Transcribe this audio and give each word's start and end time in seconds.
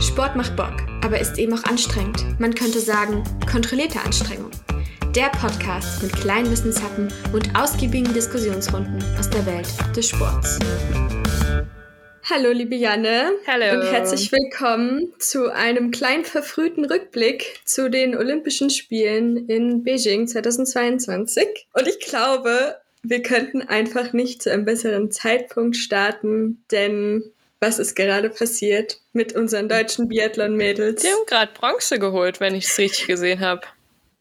Sport 0.00 0.36
macht 0.36 0.54
Bock, 0.54 0.74
aber 1.02 1.18
ist 1.18 1.38
eben 1.38 1.52
auch 1.54 1.64
anstrengend. 1.64 2.24
Man 2.38 2.54
könnte 2.54 2.78
sagen, 2.78 3.24
kontrollierte 3.50 3.98
Anstrengung. 4.00 4.52
Der 5.16 5.28
Podcast 5.30 6.04
mit 6.04 6.12
kleinen 6.12 6.48
Wissenshappen 6.52 7.08
und 7.32 7.58
ausgiebigen 7.58 8.14
Diskussionsrunden 8.14 9.02
aus 9.18 9.28
der 9.28 9.44
Welt 9.44 9.66
des 9.96 10.08
Sports. 10.08 10.60
Hallo, 12.30 12.52
liebe 12.52 12.76
Janne. 12.76 13.32
Hallo. 13.48 13.80
Und 13.80 13.90
herzlich 13.90 14.30
willkommen 14.30 15.14
zu 15.18 15.52
einem 15.52 15.90
kleinen 15.90 16.24
verfrühten 16.24 16.84
Rückblick 16.84 17.60
zu 17.64 17.90
den 17.90 18.16
Olympischen 18.16 18.70
Spielen 18.70 19.48
in 19.48 19.82
Beijing 19.82 20.28
2022. 20.28 21.66
Und 21.72 21.88
ich 21.88 21.98
glaube, 21.98 22.76
wir 23.02 23.22
könnten 23.22 23.62
einfach 23.62 24.12
nicht 24.12 24.42
zu 24.42 24.52
einem 24.52 24.64
besseren 24.64 25.10
Zeitpunkt 25.10 25.76
starten, 25.76 26.62
denn 26.70 27.32
was 27.60 27.78
ist 27.78 27.94
gerade 27.94 28.30
passiert 28.30 29.00
mit 29.12 29.34
unseren 29.34 29.68
deutschen 29.68 30.08
Biathlon-Mädels? 30.08 31.02
Die 31.02 31.08
haben 31.08 31.26
gerade 31.26 31.52
Bronze 31.52 31.98
geholt, 31.98 32.40
wenn 32.40 32.54
ich 32.54 32.66
es 32.66 32.78
richtig 32.78 33.06
gesehen 33.06 33.40
habe. 33.40 33.62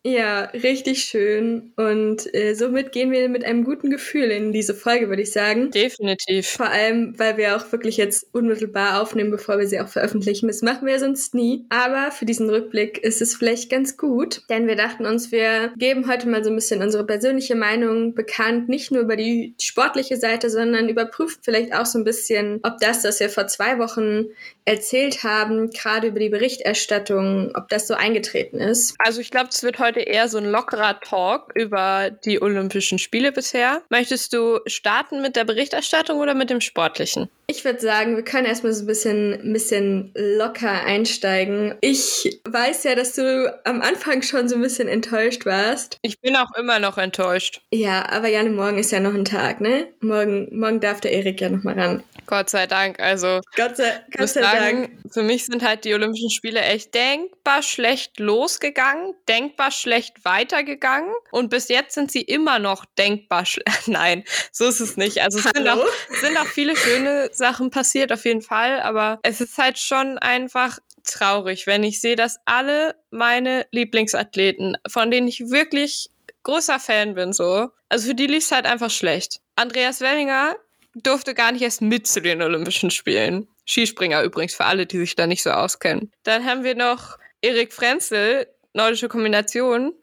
Ja, 0.06 0.44
richtig 0.54 1.04
schön. 1.04 1.74
Und 1.76 2.34
äh, 2.34 2.54
somit 2.54 2.94
gehen 2.94 3.12
wir 3.12 3.28
mit 3.28 3.44
einem 3.44 3.66
guten 3.66 3.90
Gefühl 3.90 4.32
in 4.32 4.54
diese 4.54 4.74
Folge, 4.74 5.10
würde 5.10 5.24
ich 5.24 5.34
sagen. 5.34 5.70
Definitiv. 5.72 6.48
Vor 6.48 6.70
allem, 6.70 7.18
weil 7.20 7.36
wir 7.36 7.58
auch 7.58 7.70
wirklich 7.74 7.98
jetzt 7.98 8.34
unmittelbar 8.34 9.02
aufnehmen, 9.02 9.32
bevor 9.32 9.60
wir 9.60 9.68
sie 9.68 9.82
auch 9.82 9.90
veröffentlichen. 9.90 10.48
Das 10.48 10.62
machen 10.62 10.88
wir 10.88 10.98
sonst 11.00 11.36
nie. 11.36 11.66
Aber 11.68 12.12
für 12.12 12.26
diesen 12.26 12.50
Rückblick 12.50 13.00
ist 13.00 13.22
es 13.22 13.36
vielleicht 13.36 13.70
ganz 13.70 13.98
gut, 13.98 14.44
denn 14.50 14.68
wir 14.68 14.78
dachten 14.78 15.06
uns, 15.06 15.34
wir 15.34 15.74
geben 15.76 16.08
heute 16.08 16.30
mal 16.30 16.42
so 16.42 16.52
ein 16.52 16.56
bisschen 16.56 16.82
unsere 16.82 17.06
persönliche 17.06 17.56
Meinung 17.56 18.14
bekannt, 18.16 18.70
nicht 18.70 18.92
nur 18.92 19.02
über 19.02 19.18
die 19.18 19.56
sportliche 19.60 20.16
Seite, 20.16 20.50
sondern 20.50 20.88
überprüfen 20.88 21.40
vielleicht 21.42 21.74
auch 21.74 21.86
so 21.86 22.00
ein 22.00 22.06
bisschen, 22.06 22.62
ob 22.64 22.78
das, 22.80 23.04
was 23.04 23.20
wir 23.20 23.30
vor 23.30 23.48
zwei 23.48 23.78
Wochen 23.78 24.28
erzählt 24.64 25.24
haben, 25.24 25.70
gerade 25.72 26.08
über 26.08 26.20
die 26.20 26.30
Berichterstattung, 26.30 27.52
ob 27.56 27.70
das 27.70 27.88
so 27.88 27.94
eingetreten 27.94 28.60
ist. 28.60 28.96
Also 29.00 29.22
ich 29.22 29.32
glaube, 29.32 29.50
es 29.52 29.64
wird 29.64 29.80
heute 29.80 29.97
eher 30.02 30.28
so 30.30 30.38
ein 30.38 30.46
lockerer 30.46 31.00
Talk 31.00 31.52
über 31.56 32.10
die 32.10 32.42
Olympischen 32.42 33.00
Spiele 33.00 33.32
bisher. 33.32 33.82
Möchtest 33.90 34.34
du 34.34 34.60
starten 34.66 35.22
mit 35.22 35.36
der 35.36 35.46
Berichterstattung 35.46 36.20
oder 36.20 36.34
mit 36.34 36.50
dem 36.50 36.62
Sportlichen? 36.62 37.30
Ich 37.50 37.64
würde 37.64 37.80
sagen, 37.80 38.18
wir 38.18 38.24
können 38.24 38.46
erstmal 38.46 38.74
so 38.74 38.84
ein 38.84 38.88
bisschen, 38.88 39.34
ein 39.34 39.54
bisschen 39.54 40.12
locker 40.16 40.84
einsteigen. 40.84 41.76
Ich 41.80 42.42
weiß 42.44 42.84
ja, 42.84 42.94
dass 42.94 43.14
du 43.14 43.58
am 43.64 43.82
Anfang 43.82 44.22
schon 44.22 44.50
so 44.50 44.56
ein 44.56 44.62
bisschen 44.62 44.90
enttäuscht 44.90 45.46
warst. 45.46 45.98
Ich 46.02 46.20
bin 46.20 46.36
auch 46.36 46.54
immer 46.60 46.80
noch 46.80 46.98
enttäuscht. 46.98 47.62
Ja, 47.72 48.10
aber 48.10 48.28
Janne, 48.28 48.50
morgen 48.50 48.78
ist 48.78 48.92
ja 48.92 49.00
noch 49.00 49.14
ein 49.14 49.24
Tag, 49.24 49.62
ne? 49.62 49.88
Morgen, 50.02 50.50
morgen 50.60 50.82
darf 50.82 51.00
der 51.00 51.14
Erik 51.14 51.40
ja 51.40 51.50
noch 51.50 51.64
mal 51.64 51.80
ran. 51.80 52.04
Gott 52.26 52.50
sei 52.50 52.68
Dank. 52.68 53.00
Also, 53.00 53.40
Gott 53.56 53.78
sei, 53.78 54.04
Gott 54.16 54.28
sei 54.28 54.42
sagen, 54.42 54.82
Dank. 54.82 55.14
für 55.14 55.24
mich 55.24 55.46
sind 55.46 55.64
halt 55.64 55.86
die 55.86 55.94
Olympischen 55.94 56.30
Spiele 56.30 56.60
echt 56.60 56.94
denkbar 56.94 57.64
schlecht 57.64 58.20
losgegangen, 58.20 59.14
denkbar 59.30 59.72
schlecht 59.78 60.26
weitergegangen 60.26 61.14
und 61.32 61.50
bis 61.50 61.68
jetzt 61.70 61.94
sind 61.94 62.12
sie 62.12 62.22
immer 62.22 62.60
noch 62.60 62.86
denkbar 62.98 63.46
schlecht. 63.46 63.68
Nein, 63.88 64.24
so 64.52 64.66
ist 64.66 64.80
es 64.80 64.98
nicht. 64.98 65.22
Also 65.22 65.40
es 65.40 65.46
sind 65.46 65.68
auch, 65.68 65.86
sind 66.22 66.38
auch 66.38 66.46
viele 66.46 66.76
schöne 66.76 67.30
Sachen 67.34 67.70
passiert, 67.70 68.12
auf 68.12 68.26
jeden 68.26 68.42
Fall, 68.42 68.82
aber 68.82 69.20
es 69.24 69.42
ist 69.42 69.58
halt 69.58 69.78
schon 69.78 70.18
einfach 70.18 70.80
traurig, 71.04 71.68
wenn 71.68 71.84
ich 71.84 72.02
sehe, 72.02 72.16
dass 72.16 72.38
alle 72.46 72.96
meine 73.12 73.66
Lieblingsathleten, 73.72 74.78
von 74.88 75.10
denen 75.10 75.28
ich 75.28 75.50
wirklich 75.50 76.10
großer 76.44 76.80
Fan 76.80 77.16
bin, 77.16 77.34
so, 77.34 77.70
also 77.90 78.10
für 78.10 78.16
die 78.16 78.28
lief 78.28 78.44
es 78.44 78.52
halt 78.52 78.66
einfach 78.66 78.90
schlecht. 78.90 79.40
Andreas 79.56 80.02
Wellinger 80.02 80.56
durfte 80.94 81.34
gar 81.34 81.52
nicht 81.52 81.62
erst 81.62 81.82
mit 81.82 82.08
zu 82.08 82.22
den 82.22 82.42
Olympischen 82.42 82.92
Spielen. 82.92 83.48
Skispringer 83.66 84.24
übrigens, 84.24 84.56
für 84.56 84.66
alle, 84.66 84.86
die 84.86 84.98
sich 84.98 85.16
da 85.16 85.28
nicht 85.28 85.44
so 85.44 85.52
auskennen. 85.52 86.12
Dann 86.24 86.46
haben 86.46 86.64
wir 86.64 86.76
noch 86.76 87.18
Erik 87.42 87.74
Frenzel, 87.74 88.48
nordische 88.78 89.10
Kombination, 89.10 89.94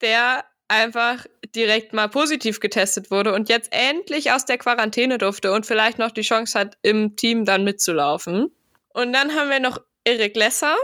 der 0.00 0.44
einfach 0.68 1.26
direkt 1.54 1.92
mal 1.92 2.08
positiv 2.08 2.60
getestet 2.60 3.10
wurde 3.10 3.34
und 3.34 3.48
jetzt 3.48 3.72
endlich 3.72 4.30
aus 4.32 4.44
der 4.46 4.56
Quarantäne 4.56 5.18
durfte 5.18 5.52
und 5.52 5.66
vielleicht 5.66 5.98
noch 5.98 6.12
die 6.12 6.22
Chance 6.22 6.58
hat, 6.58 6.78
im 6.82 7.16
Team 7.16 7.44
dann 7.44 7.64
mitzulaufen. 7.64 8.54
Und 8.94 9.12
dann 9.12 9.34
haben 9.34 9.50
wir 9.50 9.60
noch 9.60 9.80
Erik 10.04 10.36
Lesser, 10.36 10.76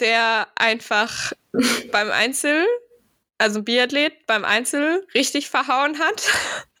der 0.00 0.46
einfach 0.54 1.32
beim 1.92 2.10
Einzel, 2.10 2.66
also 3.38 3.62
Biathlet, 3.62 4.26
beim 4.26 4.44
Einzel 4.44 5.06
richtig 5.14 5.48
verhauen 5.48 5.98
hat, 5.98 6.22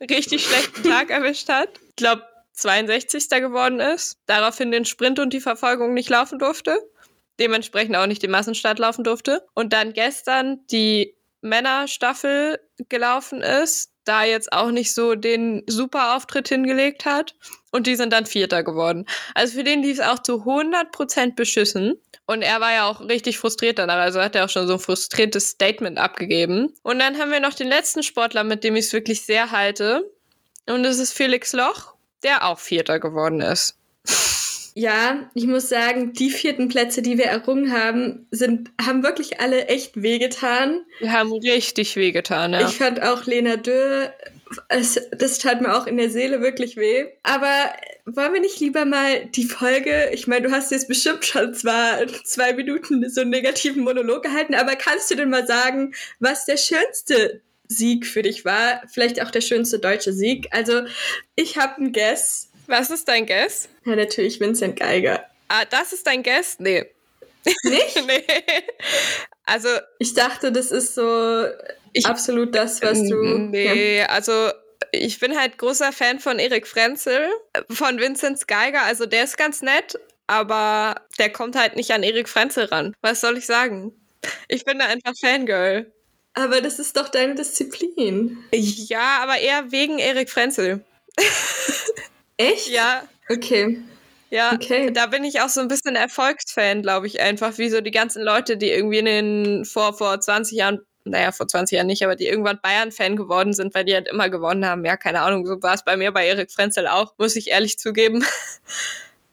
richtig 0.10 0.44
schlechten 0.44 0.82
Tag 0.88 1.10
erwischt 1.10 1.48
hat. 1.48 1.70
Ich 1.88 1.96
glaube, 1.96 2.22
62. 2.52 3.28
geworden 3.30 3.80
ist, 3.80 4.18
daraufhin 4.26 4.70
den 4.70 4.84
Sprint 4.84 5.18
und 5.18 5.32
die 5.32 5.40
Verfolgung 5.40 5.94
nicht 5.94 6.08
laufen 6.08 6.38
durfte, 6.38 6.78
dementsprechend 7.38 7.96
auch 7.96 8.06
nicht 8.06 8.22
den 8.22 8.30
Massenstart 8.30 8.78
laufen 8.78 9.04
durfte. 9.04 9.46
Und 9.54 9.72
dann 9.72 9.92
gestern 9.92 10.66
die 10.70 11.14
Männerstaffel 11.40 12.58
gelaufen 12.88 13.42
ist, 13.42 13.92
da 14.04 14.24
jetzt 14.24 14.52
auch 14.52 14.70
nicht 14.70 14.94
so 14.94 15.14
den 15.14 15.62
super 15.66 16.16
Auftritt 16.16 16.48
hingelegt 16.48 17.04
hat. 17.04 17.34
Und 17.72 17.86
die 17.86 17.96
sind 17.96 18.12
dann 18.12 18.26
Vierter 18.26 18.62
geworden. 18.62 19.06
Also 19.34 19.58
für 19.58 19.64
den 19.64 19.82
lief 19.82 19.98
es 19.98 20.04
auch 20.04 20.20
zu 20.20 20.44
100% 20.44 21.34
beschissen. 21.34 21.94
Und 22.26 22.42
er 22.42 22.60
war 22.60 22.72
ja 22.72 22.88
auch 22.88 23.00
richtig 23.00 23.38
frustriert 23.38 23.78
danach. 23.78 23.96
Also 23.96 24.20
hat 24.20 24.34
er 24.34 24.44
auch 24.44 24.48
schon 24.48 24.66
so 24.66 24.74
ein 24.74 24.80
frustriertes 24.80 25.50
Statement 25.50 25.98
abgegeben. 25.98 26.72
Und 26.82 26.98
dann 26.98 27.18
haben 27.18 27.30
wir 27.30 27.40
noch 27.40 27.54
den 27.54 27.68
letzten 27.68 28.02
Sportler, 28.02 28.44
mit 28.44 28.64
dem 28.64 28.76
ich 28.76 28.86
es 28.86 28.92
wirklich 28.92 29.22
sehr 29.22 29.50
halte. 29.50 30.10
Und 30.66 30.82
das 30.82 30.98
ist 30.98 31.12
Felix 31.12 31.52
Loch, 31.52 31.94
der 32.22 32.46
auch 32.46 32.58
Vierter 32.58 32.98
geworden 32.98 33.40
ist. 33.40 33.78
Ja, 34.78 35.30
ich 35.32 35.46
muss 35.46 35.70
sagen, 35.70 36.12
die 36.12 36.28
vierten 36.28 36.68
Plätze, 36.68 37.00
die 37.00 37.16
wir 37.16 37.24
errungen 37.24 37.72
haben, 37.72 38.26
sind, 38.30 38.70
haben 38.78 39.02
wirklich 39.02 39.40
alle 39.40 39.68
echt 39.68 40.02
wehgetan. 40.02 40.84
Wir 41.00 41.12
haben 41.12 41.32
richtig 41.32 41.96
wehgetan, 41.96 42.52
ja. 42.52 42.68
Ich 42.68 42.76
fand 42.76 43.02
auch 43.02 43.24
Lena 43.24 43.56
Dürr, 43.56 44.12
es, 44.68 45.00
das 45.12 45.38
tat 45.38 45.62
mir 45.62 45.74
auch 45.74 45.86
in 45.86 45.96
der 45.96 46.10
Seele 46.10 46.42
wirklich 46.42 46.76
weh. 46.76 47.06
Aber 47.22 47.72
wollen 48.04 48.34
wir 48.34 48.40
nicht 48.42 48.60
lieber 48.60 48.84
mal 48.84 49.24
die 49.24 49.46
Folge, 49.46 50.10
ich 50.12 50.26
meine, 50.26 50.46
du 50.46 50.52
hast 50.52 50.70
jetzt 50.70 50.88
bestimmt 50.88 51.24
schon 51.24 51.54
zwar 51.54 52.06
zwei 52.24 52.52
Minuten 52.52 53.08
so 53.08 53.22
einen 53.22 53.30
negativen 53.30 53.82
Monolog 53.82 54.24
gehalten, 54.24 54.54
aber 54.54 54.76
kannst 54.76 55.10
du 55.10 55.14
denn 55.14 55.30
mal 55.30 55.46
sagen, 55.46 55.94
was 56.20 56.44
der 56.44 56.58
schönste 56.58 57.40
Sieg 57.66 58.06
für 58.06 58.20
dich 58.20 58.44
war? 58.44 58.82
Vielleicht 58.88 59.22
auch 59.22 59.30
der 59.30 59.40
schönste 59.40 59.78
deutsche 59.78 60.12
Sieg? 60.12 60.48
Also, 60.50 60.82
ich 61.34 61.56
habe 61.56 61.76
einen 61.76 61.92
Guess. 61.92 62.45
Was 62.66 62.90
ist 62.90 63.08
dein 63.08 63.26
Guess? 63.26 63.68
Ja, 63.84 63.96
natürlich 63.96 64.40
Vincent 64.40 64.78
Geiger. 64.78 65.24
Ah, 65.48 65.64
das 65.64 65.92
ist 65.92 66.06
dein 66.06 66.22
Guess? 66.22 66.58
Nee. 66.58 66.84
Nicht? 67.64 68.02
nee. 68.06 68.22
Also, 69.44 69.68
Ich 69.98 70.14
dachte, 70.14 70.50
das 70.50 70.70
ist 70.72 70.94
so 70.94 71.44
Ich- 71.92 72.06
absolut 72.06 72.54
das, 72.54 72.82
was 72.82 72.98
du. 73.08 73.22
Nee, 73.38 74.02
also 74.02 74.50
ich 74.92 75.18
bin 75.20 75.38
halt 75.38 75.58
großer 75.58 75.92
Fan 75.92 76.18
von 76.20 76.38
Erik 76.38 76.66
Frenzel, 76.66 77.28
von 77.70 77.98
Vincent 78.00 78.46
Geiger. 78.48 78.82
Also 78.82 79.06
der 79.06 79.24
ist 79.24 79.36
ganz 79.38 79.62
nett, 79.62 79.98
aber 80.26 80.96
der 81.18 81.30
kommt 81.30 81.56
halt 81.56 81.76
nicht 81.76 81.90
an 81.92 82.02
Erik 82.02 82.28
Frenzel 82.28 82.64
ran. 82.66 82.94
Was 83.02 83.20
soll 83.20 83.36
ich 83.38 83.46
sagen? 83.46 83.92
Ich 84.48 84.64
bin 84.64 84.78
da 84.78 84.86
einfach 84.86 85.12
Fangirl. 85.20 85.92
Aber 86.34 86.60
das 86.60 86.78
ist 86.78 86.96
doch 86.96 87.08
deine 87.08 87.34
Disziplin. 87.34 88.38
Ja, 88.52 89.18
aber 89.22 89.38
eher 89.38 89.70
wegen 89.70 89.98
Erik 89.98 90.28
Frenzel. 90.30 90.84
Echt? 92.36 92.68
Ja, 92.68 93.02
Okay. 93.28 93.78
ja. 94.30 94.52
Okay. 94.54 94.92
Da 94.92 95.06
bin 95.06 95.24
ich 95.24 95.40
auch 95.40 95.48
so 95.48 95.60
ein 95.60 95.68
bisschen 95.68 95.96
Erfolgsfan, 95.96 96.82
glaube 96.82 97.06
ich, 97.06 97.20
einfach. 97.20 97.58
Wie 97.58 97.68
so 97.70 97.80
die 97.80 97.90
ganzen 97.90 98.22
Leute, 98.22 98.56
die 98.56 98.70
irgendwie 98.70 98.98
in 98.98 99.04
den 99.06 99.64
vor, 99.64 99.96
vor 99.96 100.20
20 100.20 100.56
Jahren, 100.56 100.80
naja, 101.04 101.32
vor 101.32 101.48
20 101.48 101.76
Jahren 101.76 101.86
nicht, 101.86 102.04
aber 102.04 102.16
die 102.16 102.26
irgendwann 102.26 102.60
Bayern-Fan 102.62 103.16
geworden 103.16 103.52
sind, 103.52 103.74
weil 103.74 103.84
die 103.84 103.94
halt 103.94 104.08
immer 104.08 104.28
gewonnen 104.30 104.64
haben. 104.66 104.84
Ja, 104.84 104.96
keine 104.96 105.20
Ahnung, 105.22 105.46
so 105.46 105.60
war 105.62 105.74
es 105.74 105.84
bei 105.84 105.96
mir 105.96 106.12
bei 106.12 106.26
Erik 106.26 106.52
Frenzel 106.52 106.86
auch, 106.86 107.14
muss 107.18 107.36
ich 107.36 107.50
ehrlich 107.50 107.78
zugeben. 107.78 108.24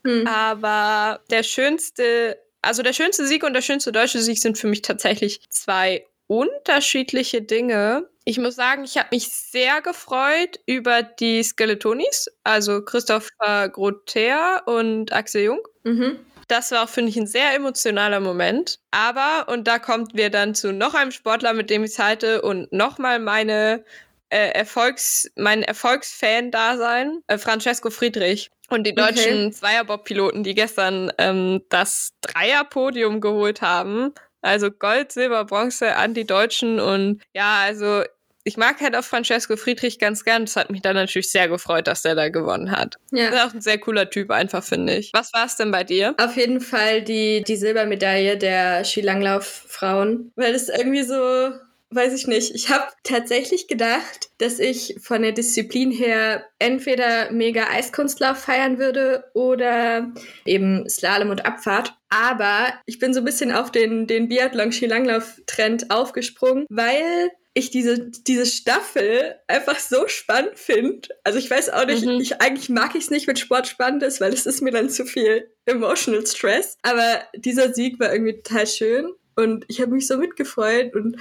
Hm. 0.05 0.27
Aber 0.27 1.21
der 1.29 1.43
schönste, 1.43 2.37
also 2.61 2.83
der 2.83 2.91
schönste 2.91 3.25
Sieg 3.25 3.43
und 3.43 3.53
der 3.53 3.61
schönste 3.61 3.93
deutsche 3.93 4.19
Sieg 4.19 4.37
sind 4.37 4.57
für 4.57 4.67
mich 4.67 4.81
tatsächlich 4.81 5.39
zwei 5.49 6.05
unterschiedliche 6.27 7.41
Dinge. 7.41 8.09
Ich 8.25 8.37
muss 8.37 8.55
sagen, 8.55 8.85
ich 8.85 8.97
habe 8.97 9.09
mich 9.11 9.27
sehr 9.29 9.81
gefreut 9.81 10.59
über 10.65 11.03
die 11.03 11.43
Skeletonis, 11.43 12.29
also 12.43 12.81
Christopher 12.83 13.69
Grother 13.69 14.63
und 14.65 15.11
Axel 15.11 15.43
Jung. 15.43 15.59
Mhm. 15.83 16.19
Das 16.47 16.71
war 16.71 16.83
auch, 16.83 16.89
finde 16.89 17.09
ich, 17.09 17.17
ein 17.17 17.27
sehr 17.27 17.53
emotionaler 17.55 18.19
Moment. 18.19 18.79
Aber, 18.91 19.47
und 19.51 19.67
da 19.67 19.79
kommt 19.79 20.13
wir 20.15 20.29
dann 20.29 20.55
zu 20.55 20.71
noch 20.73 20.93
einem 20.93 21.11
Sportler, 21.11 21.53
mit 21.53 21.69
dem 21.69 21.83
ich 21.83 21.91
es 21.91 21.99
halte 21.99 22.41
und 22.41 22.71
nochmal 22.71 23.19
meine 23.19 23.83
äh, 24.29 24.49
Erfolgs, 24.51 25.29
mein 25.35 25.63
Erfolgsfan-Dasein, 25.63 27.21
äh, 27.27 27.37
Francesco 27.37 27.89
Friedrich. 27.89 28.49
Und 28.69 28.85
die 28.87 28.91
Okay. 28.91 29.13
deutschen 29.13 29.51
Zweierbob-Piloten, 29.51 30.43
die 30.43 30.55
gestern 30.55 31.11
ähm, 31.17 31.61
das 31.69 32.11
Dreierpodium 32.21 33.21
geholt 33.21 33.61
haben. 33.61 34.13
Also 34.43 34.69
Gold, 34.69 35.11
Silber, 35.11 35.45
Bronze 35.45 35.95
an 35.95 36.13
die 36.13 36.25
Deutschen. 36.25 36.79
Und 36.79 37.21
ja, 37.33 37.61
also 37.61 38.03
ich 38.43 38.57
mag 38.57 38.81
halt 38.81 38.95
auch 38.95 39.03
Francesco 39.03 39.55
Friedrich 39.55 39.99
ganz 39.99 40.23
gern. 40.25 40.45
Das 40.45 40.55
hat 40.55 40.69
mich 40.69 40.81
dann 40.81 40.95
natürlich 40.95 41.31
sehr 41.31 41.47
gefreut, 41.47 41.87
dass 41.87 42.01
der 42.01 42.15
da 42.15 42.29
gewonnen 42.29 42.71
hat. 42.71 42.97
Ja. 43.11 43.29
ist 43.29 43.39
auch 43.39 43.53
ein 43.53 43.61
sehr 43.61 43.77
cooler 43.77 44.09
Typ 44.09 44.31
einfach, 44.31 44.63
finde 44.63 44.95
ich. 44.95 45.11
Was 45.13 45.33
war 45.33 45.45
es 45.45 45.55
denn 45.55 45.71
bei 45.71 45.83
dir? 45.83 46.13
Auf 46.17 46.35
jeden 46.35 46.59
Fall 46.59 47.01
die, 47.01 47.43
die 47.43 47.55
Silbermedaille 47.55 48.37
der 48.37 48.83
Skilanglauf-Frauen. 48.83 50.33
Weil 50.35 50.53
es 50.53 50.67
irgendwie 50.67 51.03
so 51.03 51.51
weiß 51.93 52.13
ich 52.13 52.27
nicht. 52.27 52.53
Ich 52.55 52.69
habe 52.69 52.85
tatsächlich 53.03 53.67
gedacht, 53.67 54.29
dass 54.37 54.59
ich 54.59 54.95
von 55.01 55.21
der 55.21 55.31
Disziplin 55.31 55.91
her 55.91 56.45
entweder 56.59 57.31
mega 57.31 57.67
Eiskunstlauf 57.69 58.37
feiern 58.37 58.79
würde 58.79 59.25
oder 59.33 60.11
eben 60.45 60.87
Slalom 60.89 61.29
und 61.29 61.45
Abfahrt. 61.45 61.95
Aber 62.09 62.73
ich 62.85 62.99
bin 62.99 63.13
so 63.13 63.21
ein 63.21 63.25
bisschen 63.25 63.51
auf 63.51 63.71
den, 63.71 64.07
den 64.07 64.27
Biathlon-Skilanglauf-Trend 64.27 65.91
aufgesprungen, 65.91 66.65
weil 66.69 67.31
ich 67.55 67.69
diese, 67.69 68.09
diese 68.09 68.45
Staffel 68.45 69.35
einfach 69.47 69.77
so 69.77 70.07
spannend 70.07 70.57
finde. 70.57 71.09
Also 71.23 71.37
ich 71.37 71.49
weiß 71.49 71.69
auch 71.69 71.85
nicht, 71.85 72.05
mhm. 72.05 72.19
ich, 72.19 72.41
eigentlich 72.41 72.69
mag 72.69 72.95
ich 72.95 73.03
es 73.03 73.11
nicht, 73.11 73.27
wenn 73.27 73.35
Sport 73.35 73.67
spannend 73.67 74.03
ist, 74.03 74.21
weil 74.21 74.33
es 74.33 74.45
ist 74.45 74.61
mir 74.61 74.71
dann 74.71 74.89
zu 74.89 75.05
viel 75.05 75.51
emotional 75.65 76.25
Stress. 76.25 76.77
Aber 76.81 77.21
dieser 77.35 77.73
Sieg 77.73 77.99
war 77.99 78.11
irgendwie 78.11 78.41
total 78.41 78.67
schön 78.67 79.13
und 79.35 79.65
ich 79.67 79.81
habe 79.81 79.91
mich 79.91 80.07
so 80.07 80.17
mitgefreut 80.17 80.95
und 80.95 81.17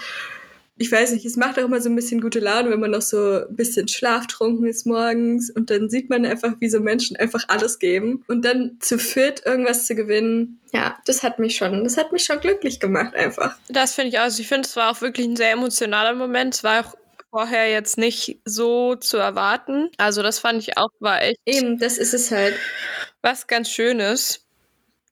ich 0.77 0.91
weiß 0.91 1.13
nicht, 1.13 1.25
es 1.25 1.37
macht 1.37 1.59
auch 1.59 1.65
immer 1.65 1.81
so 1.81 1.91
ein 1.91 1.97
bisschen 1.97 2.21
gute 2.21 2.41
Laune, 2.41 2.71
wenn 2.71 2.81
man 2.81 2.91
noch 2.91 3.03
so 3.03 3.45
ein 3.49 3.57
bisschen 3.57 3.89
schlaftrunken 3.89 4.67
ist 4.67 4.87
morgens 4.87 5.51
und 5.51 5.71
dann 5.71 5.91
sieht 5.91 6.09
man 6.09 6.25
einfach, 6.25 6.55
wie 6.61 6.69
so 6.69 6.81
Menschen 6.81 7.17
einfach 7.17 7.45
alles 7.49 7.79
geben 7.79 8.25
und 8.27 8.45
dann 8.45 8.79
zu 8.81 8.99
viert 8.99 9.45
irgendwas 9.45 9.87
zu 9.87 9.95
gewinnen. 9.95 10.61
Ja, 10.73 10.99
das 11.05 11.23
hat 11.23 11.39
mich 11.39 11.57
schon, 11.57 11.85
das 11.85 11.97
hat 11.99 12.13
mich 12.13 12.25
schon 12.25 12.41
glücklich 12.41 12.81
gemacht 12.81 13.15
einfach. 13.15 13.57
Das 13.69 13.95
finde 13.95 14.09
ich 14.09 14.19
auch. 14.19 14.23
Also 14.23 14.41
ich 14.41 14.49
finde, 14.49 14.67
es 14.67 14.77
war 14.77 14.91
auch 14.91 15.01
wirklich 15.03 15.27
ein 15.27 15.37
sehr 15.37 15.53
emotionaler 15.53 16.15
Moment. 16.15 16.55
Es 16.55 16.65
war 16.65 16.87
auch 16.87 16.95
vorher 17.31 17.71
jetzt 17.71 17.99
nicht 17.99 18.41
so 18.45 18.95
zu 18.95 19.19
erwarten. 19.19 19.91
Also 19.99 20.23
das 20.23 20.39
fand 20.39 20.59
ich 20.61 20.79
auch, 20.79 20.91
war 21.01 21.23
echt. 21.23 21.39
Eben, 21.45 21.79
das 21.79 21.99
ist 21.99 22.15
es 22.15 22.31
halt. 22.31 22.55
Was 23.21 23.47
ganz 23.47 23.71
Schönes. 23.71 24.47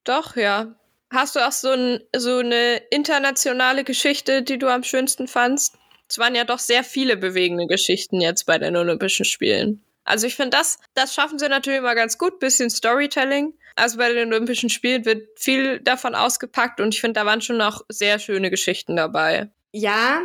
Doch, 0.05 0.37
ja. 0.37 0.75
Hast 1.12 1.37
du 1.37 1.41
auch 1.47 1.53
so, 1.53 1.71
ein, 1.71 2.01
so 2.17 2.39
eine 2.39 2.77
internationale 2.91 3.85
Geschichte, 3.85 4.43
die 4.43 4.59
du 4.59 4.69
am 4.69 4.85
schönsten 4.85 5.27
fandst? 5.27 5.77
Es 6.09 6.19
waren 6.19 6.35
ja 6.35 6.45
doch 6.45 6.59
sehr 6.59 6.85
viele 6.85 7.17
bewegende 7.17 7.67
Geschichten 7.67 8.21
jetzt 8.21 8.45
bei 8.47 8.59
den 8.59 8.77
Olympischen 8.77 9.25
Spielen. 9.25 9.85
Also 10.05 10.27
ich 10.27 10.35
finde, 10.35 10.57
das, 10.57 10.79
das 10.95 11.15
schaffen 11.15 11.39
sie 11.39 11.49
natürlich 11.49 11.79
immer 11.79 11.95
ganz 11.95 12.19
gut, 12.19 12.41
bisschen 12.41 12.71
Storytelling. 12.71 13.55
Also 13.77 13.99
bei 13.99 14.12
den 14.12 14.33
Olympischen 14.33 14.71
Spielen 14.71 15.05
wird 15.05 15.29
viel 15.37 15.81
davon 15.81 16.15
ausgepackt 16.15 16.81
und 16.81 16.95
ich 16.95 17.01
finde, 17.01 17.21
da 17.21 17.27
waren 17.27 17.41
schon 17.41 17.59
noch 17.59 17.85
sehr 17.89 18.19
schöne 18.19 18.51
Geschichten 18.51 18.97
dabei. 18.97 19.51
Ja, 19.73 20.23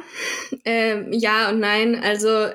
ähm, 0.65 1.13
ja 1.13 1.49
und 1.49 1.59
nein. 1.59 2.01
Also 2.03 2.49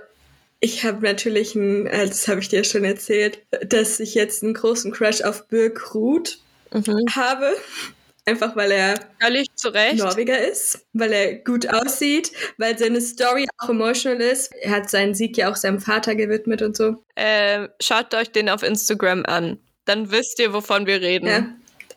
ich 0.60 0.84
habe 0.84 1.04
natürlich, 1.04 1.54
ein, 1.54 1.86
äh, 1.86 2.06
das 2.06 2.28
habe 2.28 2.40
ich 2.40 2.48
dir 2.48 2.64
schon 2.64 2.84
erzählt, 2.84 3.38
dass 3.64 4.00
ich 4.00 4.14
jetzt 4.14 4.42
einen 4.42 4.54
großen 4.54 4.92
Crush 4.92 5.22
auf 5.22 5.48
Birk 5.48 5.94
Ruth 5.94 6.38
mhm. 6.72 7.06
habe. 7.14 7.54
Einfach 8.26 8.54
weil 8.54 8.70
er 8.70 8.94
Norweger 9.94 10.38
ist, 10.38 10.86
weil 10.92 11.12
er 11.12 11.34
gut 11.36 11.68
aussieht, 11.68 12.32
weil 12.58 12.78
seine 12.78 13.00
Story 13.00 13.46
auch 13.58 13.70
emotional 13.70 14.20
ist. 14.20 14.52
Er 14.60 14.72
hat 14.72 14.90
seinen 14.90 15.14
Sieg 15.14 15.36
ja 15.36 15.50
auch 15.50 15.56
seinem 15.56 15.80
Vater 15.80 16.14
gewidmet 16.14 16.62
und 16.62 16.76
so. 16.76 16.96
Ähm, 17.16 17.68
schaut 17.80 18.14
euch 18.14 18.30
den 18.30 18.48
auf 18.48 18.62
Instagram 18.62 19.24
an. 19.26 19.58
Dann 19.84 20.10
wisst 20.10 20.38
ihr, 20.38 20.52
wovon 20.52 20.86
wir 20.86 21.00
reden. 21.00 21.26
Ja. 21.26 21.46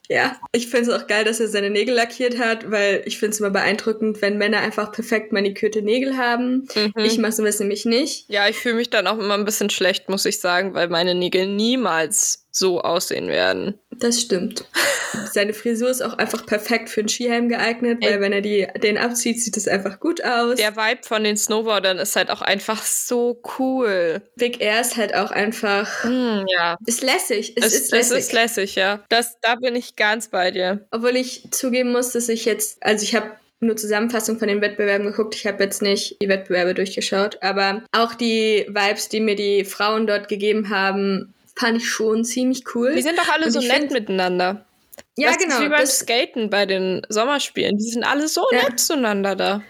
Ja, 0.10 0.36
ich 0.52 0.68
finde 0.68 0.92
es 0.92 1.02
auch 1.02 1.08
geil, 1.08 1.24
dass 1.24 1.40
er 1.40 1.48
seine 1.48 1.70
Nägel 1.70 1.96
lackiert 1.96 2.38
hat, 2.38 2.70
weil 2.70 3.04
ich 3.06 3.18
finde 3.18 3.32
es 3.32 3.40
immer 3.40 3.52
beeindruckend, 3.52 4.22
wenn 4.22 4.38
Männer 4.38 4.60
einfach 4.60 4.92
perfekt 4.92 5.32
manikürte 5.32 5.82
Nägel 5.82 6.18
haben. 6.18 6.68
Mhm. 6.76 6.92
Ich 6.98 7.18
mache 7.18 7.32
sowas 7.32 7.60
nämlich 7.60 7.86
nicht. 7.86 8.26
Ja, 8.30 8.50
ich 8.50 8.58
fühle 8.58 8.76
mich 8.76 8.90
dann 8.90 9.08
auch 9.08 9.18
immer 9.18 9.36
ein 9.36 9.46
bisschen 9.46 9.70
schlecht, 9.70 10.10
muss 10.10 10.26
ich 10.26 10.42
sagen, 10.42 10.74
weil 10.74 10.90
meine 10.90 11.16
Nägel 11.16 11.48
niemals 11.48 12.43
so 12.56 12.82
aussehen 12.82 13.28
werden. 13.28 13.80
Das 13.90 14.22
stimmt. 14.22 14.66
Seine 15.32 15.54
Frisur 15.54 15.90
ist 15.90 16.02
auch 16.02 16.18
einfach 16.18 16.46
perfekt 16.46 16.90
für 16.90 17.02
einen 17.02 17.10
Skihelm 17.10 17.50
geeignet, 17.50 18.00
weil 18.02 18.22
wenn 18.22 18.32
er 18.32 18.42
die, 18.42 18.68
den 18.82 18.98
abzieht, 18.98 19.42
sieht 19.42 19.58
es 19.58 19.68
einfach 19.68 20.00
gut 20.00 20.24
aus. 20.24 20.56
Der 20.56 20.76
Vibe 20.76 21.02
von 21.04 21.24
den 21.24 21.36
Snowboardern 21.36 21.98
ist 21.98 22.16
halt 22.16 22.30
auch 22.30 22.42
einfach 22.42 22.84
so 22.84 23.42
cool. 23.58 24.22
Big 24.36 24.62
Air 24.62 24.82
ist 24.82 24.98
halt 24.98 25.16
auch 25.16 25.32
einfach. 25.32 26.04
Mm, 26.04 26.46
ja. 26.48 26.78
Ist 26.86 27.02
lässig. 27.02 27.54
Es, 27.56 27.66
es, 27.66 27.74
ist 27.74 27.92
lässig. 27.92 28.18
Es 28.18 28.26
ist 28.26 28.34
lässig, 28.34 28.76
ja. 28.76 29.04
Das, 29.10 29.40
da 29.42 29.56
bin 29.56 29.76
ich 29.76 29.96
ganz 29.96 30.28
bei 30.28 30.52
dir. 30.52 30.86
Obwohl 30.92 31.16
ich 31.16 31.50
zugeben 31.52 31.92
muss, 31.92 32.12
dass 32.12 32.30
ich 32.30 32.46
jetzt, 32.46 32.84
also 32.84 33.04
ich 33.04 33.16
habe 33.16 33.32
nur 33.60 33.78
Zusammenfassung 33.78 34.38
von 34.38 34.48
den 34.48 34.62
Wettbewerben 34.62 35.08
geguckt. 35.08 35.36
Ich 35.36 35.48
habe 35.48 35.64
jetzt 35.64 35.82
nicht 35.82 36.22
die 36.22 36.28
Wettbewerbe 36.28 36.74
durchgeschaut, 36.74 37.42
aber 37.42 37.84
auch 37.92 38.14
die 38.14 38.66
Vibes, 38.68 39.10
die 39.10 39.22
mir 39.22 39.36
die 39.36 39.66
Frauen 39.66 40.06
dort 40.06 40.28
gegeben 40.28 40.70
haben, 40.70 41.34
fand 41.56 41.78
ich 41.78 41.90
schon 41.90 42.24
ziemlich 42.24 42.64
cool. 42.76 42.96
Die 42.96 43.02
sind 43.02 43.18
doch 43.18 43.30
alle 43.30 43.46
Und 43.46 43.52
so 43.52 43.60
nett 43.60 43.92
miteinander. 43.92 44.66
Ja, 45.18 45.30
das 45.30 45.38
genau. 45.38 45.56
Ist 45.56 45.62
wie 45.62 45.70
beim 45.70 45.86
Skaten 45.86 46.50
bei 46.50 46.66
den 46.66 47.06
Sommerspielen. 47.10 47.78
Die 47.78 47.90
sind 47.90 48.04
alle 48.04 48.28
so 48.28 48.44
ja. 48.52 48.64
nett 48.64 48.80
zueinander 48.80 49.36
da. 49.36 49.64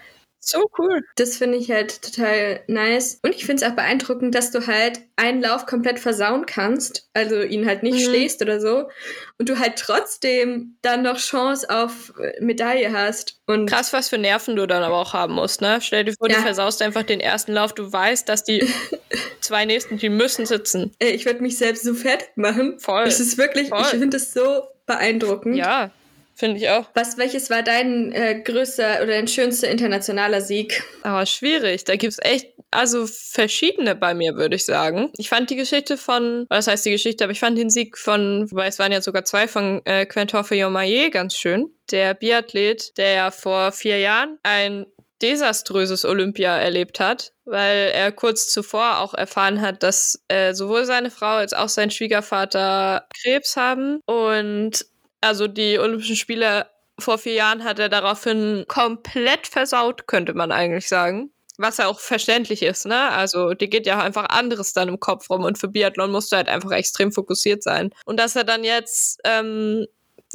So 0.46 0.70
cool. 0.78 1.06
Das 1.16 1.38
finde 1.38 1.58
ich 1.58 1.72
halt 1.72 2.02
total 2.02 2.60
nice. 2.68 3.18
Und 3.24 3.34
ich 3.34 3.46
finde 3.46 3.64
es 3.64 3.72
auch 3.72 3.76
beeindruckend, 3.76 4.36
dass 4.36 4.52
du 4.52 4.68
halt 4.68 5.00
einen 5.16 5.42
Lauf 5.42 5.66
komplett 5.66 6.00
versauen 6.00 6.46
kannst, 6.46 7.10
also 7.14 7.42
ihn 7.42 7.66
halt 7.66 7.82
nicht 7.82 8.06
mhm. 8.06 8.10
schlägst 8.10 8.42
oder 8.42 8.60
so, 8.60 8.90
und 9.38 9.48
du 9.48 9.58
halt 9.58 9.78
trotzdem 9.78 10.78
dann 10.82 11.04
noch 11.04 11.18
Chance 11.18 11.70
auf 11.70 12.14
Medaille 12.42 12.92
hast. 12.92 13.40
Und 13.48 13.70
Krass, 13.70 13.94
was 13.94 14.10
für 14.10 14.18
Nerven 14.18 14.58
du 14.58 14.68
dann 14.68 14.84
aber 14.84 14.98
auch 14.98 15.14
haben 15.14 15.36
musst, 15.36 15.62
ne? 15.62 15.80
Stell 15.80 16.04
dir 16.04 16.14
vor, 16.14 16.30
ja. 16.30 16.36
du 16.36 16.42
versaust 16.42 16.82
einfach 16.82 17.04
den 17.04 17.22
ersten 17.22 17.54
Lauf, 17.54 17.74
du 17.74 17.92
weißt, 17.92 18.28
dass 18.28 18.44
die 18.44 18.68
zwei 19.40 19.64
nächsten, 19.64 19.98
die 19.98 20.10
müssen 20.10 20.46
sitzen. 20.46 20.92
Ich 21.00 21.26
würde 21.26 21.42
mich 21.42 21.58
selbst 21.58 21.84
so 21.84 21.94
fertig 21.94 22.32
machen. 22.36 22.80
Voll. 22.80 23.04
Es 23.04 23.22
ist 23.22 23.38
wirklich, 23.38 23.70
Voll. 23.70 23.80
ich 23.82 23.88
finde 23.88 24.18
es 24.18 24.34
so 24.34 24.64
beeindruckend. 24.86 25.56
Ja, 25.56 25.92
Finde 26.36 26.58
ich 26.58 26.70
auch. 26.70 26.86
Was, 26.96 27.18
welches 27.18 27.50
war 27.50 27.62
dein 27.62 28.12
äh, 28.12 28.42
größter 28.44 28.98
oder 28.98 29.14
dein 29.14 29.28
schönster 29.28 29.70
internationaler 29.70 30.42
Sieg? 30.42 30.84
Aber 31.04 31.20
ah, 31.20 31.26
schwierig. 31.26 31.84
Da 31.84 31.96
gibt 31.96 32.14
es 32.14 32.20
echt, 32.22 32.48
also 32.72 33.06
verschiedene 33.06 33.96
bei 33.96 34.16
mir, 34.16 34.36
würde 34.36 34.56
ich 34.56 34.66
sagen. 34.66 35.12
Ich 35.18 35.30
fand 35.30 35.52
die 35.52 35.56
Geschichte 35.56 35.96
von, 35.96 36.46
was 36.50 36.68
heißt 36.68 36.86
die 36.86 36.92
Geschichte, 36.92 37.24
aber 37.24 37.32
ich 37.34 37.40
fand 37.40 37.58
den 37.58 37.70
Sieg 37.70 37.98
von, 37.98 38.50
wobei 38.50 38.68
es 38.68 38.80
waren 38.80 38.92
ja 38.92 39.02
sogar 39.02 39.26
zwei 39.26 39.48
von 39.48 39.82
äh, 39.86 40.06
Quentin 40.08 40.44
Yomaye 40.50 41.12
ganz 41.12 41.36
schön. 41.36 41.70
Der 41.92 42.16
Biathlet, 42.16 42.98
der 42.98 43.14
ja 43.14 43.32
vor 43.32 43.72
vier 43.72 44.00
Jahren 44.00 44.40
ein 44.42 44.88
desaströses 45.22 46.04
Olympia 46.04 46.58
erlebt 46.58 47.00
hat, 47.00 47.32
weil 47.46 47.92
er 47.94 48.12
kurz 48.12 48.52
zuvor 48.52 49.00
auch 49.00 49.14
erfahren 49.14 49.62
hat, 49.62 49.82
dass 49.82 50.22
äh, 50.28 50.54
sowohl 50.54 50.86
seine 50.86 51.12
Frau 51.12 51.36
als 51.38 51.54
auch 51.54 51.70
sein 51.70 51.92
Schwiegervater 51.92 53.08
Krebs 53.22 53.56
haben 53.56 54.02
und 54.06 54.86
also 55.24 55.48
die 55.48 55.80
Olympischen 55.80 56.16
Spiele 56.16 56.68
vor 57.00 57.18
vier 57.18 57.34
Jahren 57.34 57.64
hat 57.64 57.80
er 57.80 57.90
daraufhin 57.90 58.66
komplett 58.68 59.48
versaut, 59.48 60.08
könnte 60.08 60.34
man 60.34 60.52
eigentlich 60.52 60.88
sagen. 60.88 61.32
Was 61.58 61.78
ja 61.78 61.88
auch 61.88 62.00
verständlich 62.00 62.64
ist, 62.64 62.86
ne? 62.86 63.10
Also, 63.12 63.54
dir 63.54 63.68
geht 63.68 63.86
ja 63.86 64.00
einfach 64.00 64.26
anderes 64.30 64.74
dann 64.74 64.88
im 64.88 65.00
Kopf 65.00 65.30
rum 65.30 65.44
und 65.44 65.58
für 65.58 65.68
Biathlon 65.68 66.12
musst 66.12 66.32
du 66.32 66.36
halt 66.36 66.50
einfach 66.50 66.72
extrem 66.72 67.12
fokussiert 67.12 67.62
sein. 67.62 67.92
Und 68.06 68.20
dass 68.20 68.36
er 68.36 68.44
dann 68.44 68.64
jetzt 68.64 69.20
ähm, 69.24 69.86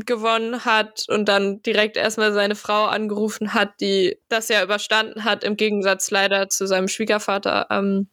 gewonnen 0.07 0.64
hat 0.64 1.07
und 1.09 1.28
dann 1.28 1.61
direkt 1.62 1.97
erstmal 1.97 2.33
seine 2.33 2.54
Frau 2.54 2.87
angerufen 2.87 3.52
hat, 3.52 3.80
die 3.80 4.16
das 4.28 4.49
ja 4.49 4.62
überstanden 4.62 5.25
hat, 5.25 5.42
im 5.42 5.57
Gegensatz 5.57 6.11
leider 6.12 6.49
zu 6.49 6.66
seinem 6.66 6.87
Schwiegervater. 6.87 7.66
Ähm, 7.71 8.07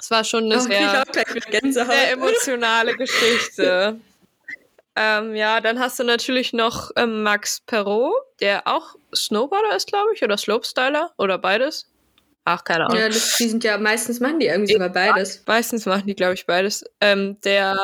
es 0.00 0.10
war 0.10 0.24
schon 0.24 0.44
eine 0.44 0.56
oh, 0.56 0.60
sehr, 0.60 1.04
sehr 1.62 2.12
emotionale 2.12 2.96
Geschichte. 2.96 4.00
Ähm, 4.94 5.34
ja, 5.34 5.60
dann 5.60 5.78
hast 5.78 5.98
du 5.98 6.04
natürlich 6.04 6.52
noch 6.52 6.90
ähm, 6.96 7.22
Max 7.22 7.60
Perrault, 7.66 8.14
der 8.40 8.66
auch 8.66 8.94
Snowboarder 9.14 9.74
ist, 9.74 9.88
glaube 9.88 10.12
ich, 10.14 10.22
oder 10.22 10.36
Slopestyler 10.36 11.12
oder 11.16 11.38
beides. 11.38 11.90
Ach, 12.44 12.64
keine 12.64 12.86
Ahnung. 12.86 12.98
Ja, 12.98 13.08
das, 13.08 13.36
die 13.36 13.48
sind 13.48 13.64
ja 13.64 13.78
meistens 13.78 14.20
machen 14.20 14.40
die 14.40 14.46
irgendwie 14.46 14.72
sogar 14.72 14.90
beides. 14.90 15.42
Meistens 15.46 15.86
machen 15.86 16.06
die, 16.06 16.14
glaube 16.14 16.34
ich, 16.34 16.46
beides. 16.46 16.84
Ähm, 17.00 17.40
der 17.42 17.76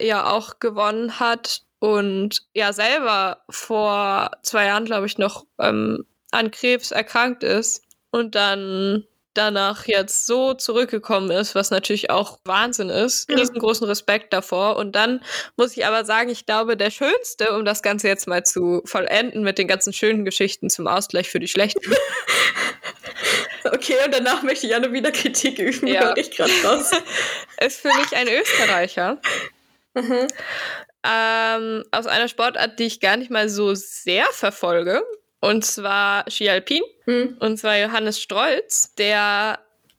ja 0.00 0.30
auch 0.30 0.60
gewonnen 0.60 1.18
hat 1.18 1.62
und 1.80 2.46
ja 2.54 2.72
selber 2.72 3.42
vor 3.50 4.30
zwei 4.42 4.66
Jahren, 4.66 4.84
glaube 4.84 5.06
ich, 5.06 5.18
noch 5.18 5.44
ähm, 5.58 6.06
an 6.30 6.50
Krebs 6.50 6.92
erkrankt 6.92 7.42
ist 7.42 7.82
und 8.10 8.34
dann 8.34 9.04
danach 9.34 9.86
jetzt 9.86 10.26
so 10.26 10.54
zurückgekommen 10.54 11.30
ist, 11.30 11.54
was 11.54 11.70
natürlich 11.70 12.10
auch 12.10 12.38
Wahnsinn 12.44 12.90
ist. 12.90 13.28
Riesengroßen 13.28 13.86
Respekt 13.86 14.32
davor. 14.32 14.76
Und 14.76 14.96
dann 14.96 15.22
muss 15.56 15.76
ich 15.76 15.86
aber 15.86 16.04
sagen, 16.04 16.30
ich 16.30 16.46
glaube, 16.46 16.76
der 16.76 16.90
schönste, 16.90 17.54
um 17.56 17.64
das 17.64 17.82
Ganze 17.82 18.08
jetzt 18.08 18.26
mal 18.26 18.44
zu 18.44 18.82
vollenden 18.84 19.42
mit 19.42 19.58
den 19.58 19.68
ganzen 19.68 19.92
schönen 19.92 20.24
Geschichten 20.24 20.70
zum 20.70 20.86
Ausgleich 20.86 21.28
für 21.28 21.40
die 21.40 21.48
schlechten. 21.48 21.80
okay, 23.64 23.96
und 24.04 24.14
danach 24.14 24.42
möchte 24.42 24.66
ich 24.66 24.72
ja 24.72 24.80
nur 24.80 24.92
wieder 24.92 25.12
Kritik 25.12 25.58
üben, 25.58 25.86
ja. 25.86 26.16
ich 26.16 26.30
gerade 26.30 26.52
raus. 26.64 26.90
ist 27.60 27.80
für 27.80 27.88
mich 27.88 28.16
ein 28.16 28.28
Österreicher. 28.28 29.20
Mhm. 29.94 30.28
Ähm, 31.06 31.84
aus 31.90 32.06
einer 32.06 32.28
Sportart, 32.28 32.78
die 32.78 32.84
ich 32.84 33.00
gar 33.00 33.16
nicht 33.16 33.30
mal 33.30 33.48
so 33.48 33.74
sehr 33.74 34.24
verfolge, 34.32 35.02
und 35.44 35.64
zwar 35.64 36.24
Ski 36.30 36.48
Alpin. 36.48 36.82
Mhm. 37.06 37.36
Und 37.40 37.58
zwar 37.58 37.78
Johannes 37.78 38.20
Strolz, 38.20 38.94
der 38.94 39.58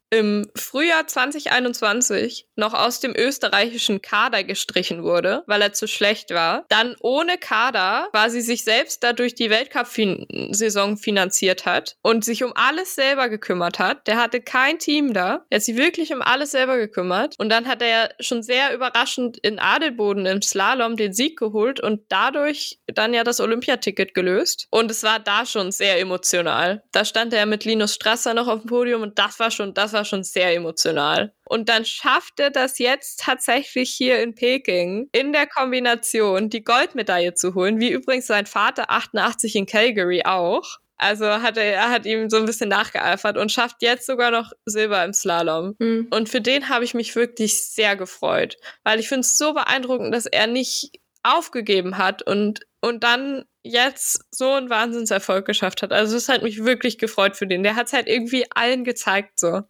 im 0.10 0.48
Frühjahr 0.56 1.08
2021 1.08 2.48
noch 2.56 2.74
aus 2.74 3.00
dem 3.00 3.16
österreichischen 3.16 4.02
Kader 4.02 4.44
gestrichen 4.44 5.04
wurde, 5.04 5.44
weil 5.48 5.62
er 5.62 5.74
zu 5.74 5.88
schlecht 5.88 6.32
war. 6.32 6.66
Dann 6.70 6.96
ohne 7.00 7.38
Kader 7.38 8.08
quasi 8.12 8.42
sich 8.42 8.64
selbst 8.64 9.04
dadurch 9.04 9.36
die 9.36 9.50
Weltcup-Saison 9.50 10.98
finanziert 10.98 11.66
hat 11.66 11.96
und 12.02 12.24
sich 12.24 12.44
um 12.44 12.54
alles 12.56 12.96
selber 12.96 13.30
gekümmert 13.30 13.80
hat. 13.80 14.08
Der 14.08 14.18
hatte 14.18 14.42
kein 14.42 14.80
Team 14.80 15.14
da. 15.14 15.46
Er 15.50 15.58
hat 15.58 15.64
sich 15.64 15.78
wirklich 15.78 16.14
um 16.14 16.22
alles 16.22 16.52
selber 16.52 16.78
gekümmert. 16.78 17.36
Und 17.40 17.50
dann 17.50 17.68
hat 17.68 17.82
er 17.82 18.14
schon 18.20 18.44
sehr 18.44 18.74
überraschend 18.74 19.38
in 19.40 19.60
Adelboden 19.60 20.26
im 20.26 20.42
Slalom 20.42 20.98
den 20.98 21.14
Sieg 21.14 21.38
geholt 21.38 21.80
und 21.80 22.02
dadurch 22.10 22.80
dann 22.88 23.14
ja 23.14 23.24
das 23.24 23.40
Olympiaticket 23.40 24.14
gelöst. 24.14 24.68
Und 24.70 24.92
es 24.92 25.04
war 25.04 25.20
da 25.20 25.46
schon 25.46 25.72
sehr 25.72 26.00
emotional. 26.00 26.84
Da 26.92 27.06
stand 27.06 27.34
er 27.34 27.46
mit 27.46 27.66
Linus 27.66 27.96
Strasser 27.96 28.34
noch 28.34 28.48
auf 28.48 28.62
dem 28.62 28.70
Podium 28.70 29.02
und 29.02 29.18
das 29.20 29.40
war 29.40 29.52
schon, 29.52 29.74
das 29.74 29.95
war 29.96 30.06
schon 30.06 30.24
sehr 30.24 30.54
emotional. 30.54 31.34
Und 31.46 31.70
dann 31.70 31.86
schafft 31.86 32.40
er 32.40 32.52
das 32.52 32.78
jetzt 32.78 33.22
tatsächlich 33.22 33.90
hier 33.90 34.22
in 34.22 34.36
Peking 34.36 35.10
in 35.12 35.34
der 35.34 35.48
Kombination 35.48 36.50
die 36.50 36.64
Goldmedaille 36.64 37.34
zu 37.34 37.56
holen, 37.56 37.80
wie 37.80 37.90
übrigens 37.90 38.28
sein 38.28 38.46
Vater 38.46 38.92
88 38.92 39.56
in 39.56 39.66
Calgary 39.66 40.22
auch. 40.24 40.78
Also 40.98 41.25
hat 41.25 41.58
er, 41.58 41.74
er 41.74 41.90
hat 41.90 42.06
ihm 42.06 42.30
so 42.30 42.38
ein 42.38 42.46
bisschen 42.46 42.70
nachgeeifert 42.70 43.38
und 43.38 43.52
schafft 43.52 43.82
jetzt 43.82 44.06
sogar 44.06 44.32
noch 44.32 44.52
Silber 44.66 45.04
im 45.04 45.14
Slalom. 45.14 45.75
Mhm. 45.80 46.08
Und 46.10 46.30
für 46.30 46.42
den 46.42 46.70
habe 46.70 46.86
ich 46.86 46.94
mich 46.94 47.16
wirklich 47.16 47.62
sehr 47.64 47.96
gefreut, 47.96 48.58
weil 48.84 49.00
ich 49.00 49.10
finde 49.10 49.22
es 49.22 49.38
so 49.38 49.54
beeindruckend, 49.54 50.14
dass 50.14 50.25
er 50.25 50.48
nicht 50.48 50.92
aufgegeben 51.24 51.98
hat 51.98 52.22
und, 52.22 52.62
und 52.82 53.04
dann 53.04 53.46
jetzt 53.64 54.24
so 54.32 54.52
einen 54.52 54.70
Wahnsinnserfolg 54.70 55.46
geschafft 55.46 55.82
hat. 55.82 55.92
Also 55.92 56.16
es 56.16 56.30
hat 56.30 56.44
mich 56.44 56.64
wirklich 56.64 56.98
gefreut 56.98 57.36
für 57.36 57.48
den. 57.48 57.64
Der 57.64 57.75
hat 57.75 57.88
es 57.88 57.94
halt 57.94 58.08
irgendwie 58.08 58.46
allen 58.52 58.84
gezeigt 58.84 59.40
so. 59.40 59.64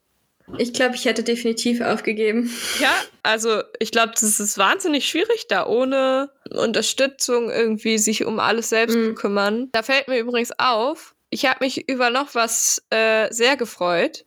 Ich 0.58 0.74
glaube, 0.74 0.96
ich 0.96 1.06
hätte 1.06 1.24
definitiv 1.24 1.82
aufgegeben. 1.82 2.52
Ja, 2.80 2.94
also 3.24 3.64
ich 3.80 3.92
glaube, 3.92 4.12
das 4.14 4.40
ist 4.40 4.58
wahnsinnig 4.58 5.08
schwierig, 5.08 5.48
da 5.48 5.66
ohne 5.66 6.30
Unterstützung 6.52 7.50
irgendwie 7.50 7.98
sich 7.98 8.25
um 8.25 8.40
alles 8.40 8.70
selbst 8.70 8.96
mhm. 8.96 9.08
zu 9.08 9.14
kümmern. 9.16 9.70
Da 9.72 9.82
fällt 9.82 10.08
mir 10.08 10.20
übrigens 10.20 10.52
auf, 10.58 11.16
ich 11.30 11.46
habe 11.46 11.64
mich 11.64 11.90
über 11.90 12.12
noch 12.12 12.36
was 12.36 12.84
äh, 12.92 13.32
sehr 13.34 13.58
gefreut. 13.58 14.25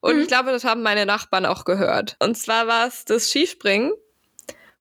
Und 0.00 0.16
mhm. 0.16 0.22
ich 0.22 0.28
glaube, 0.28 0.50
das 0.50 0.64
haben 0.64 0.82
meine 0.82 1.06
Nachbarn 1.06 1.46
auch 1.46 1.64
gehört. 1.64 2.16
Und 2.18 2.36
zwar 2.36 2.66
war 2.66 2.88
es 2.88 3.04
das 3.04 3.30
Skispringen, 3.30 3.92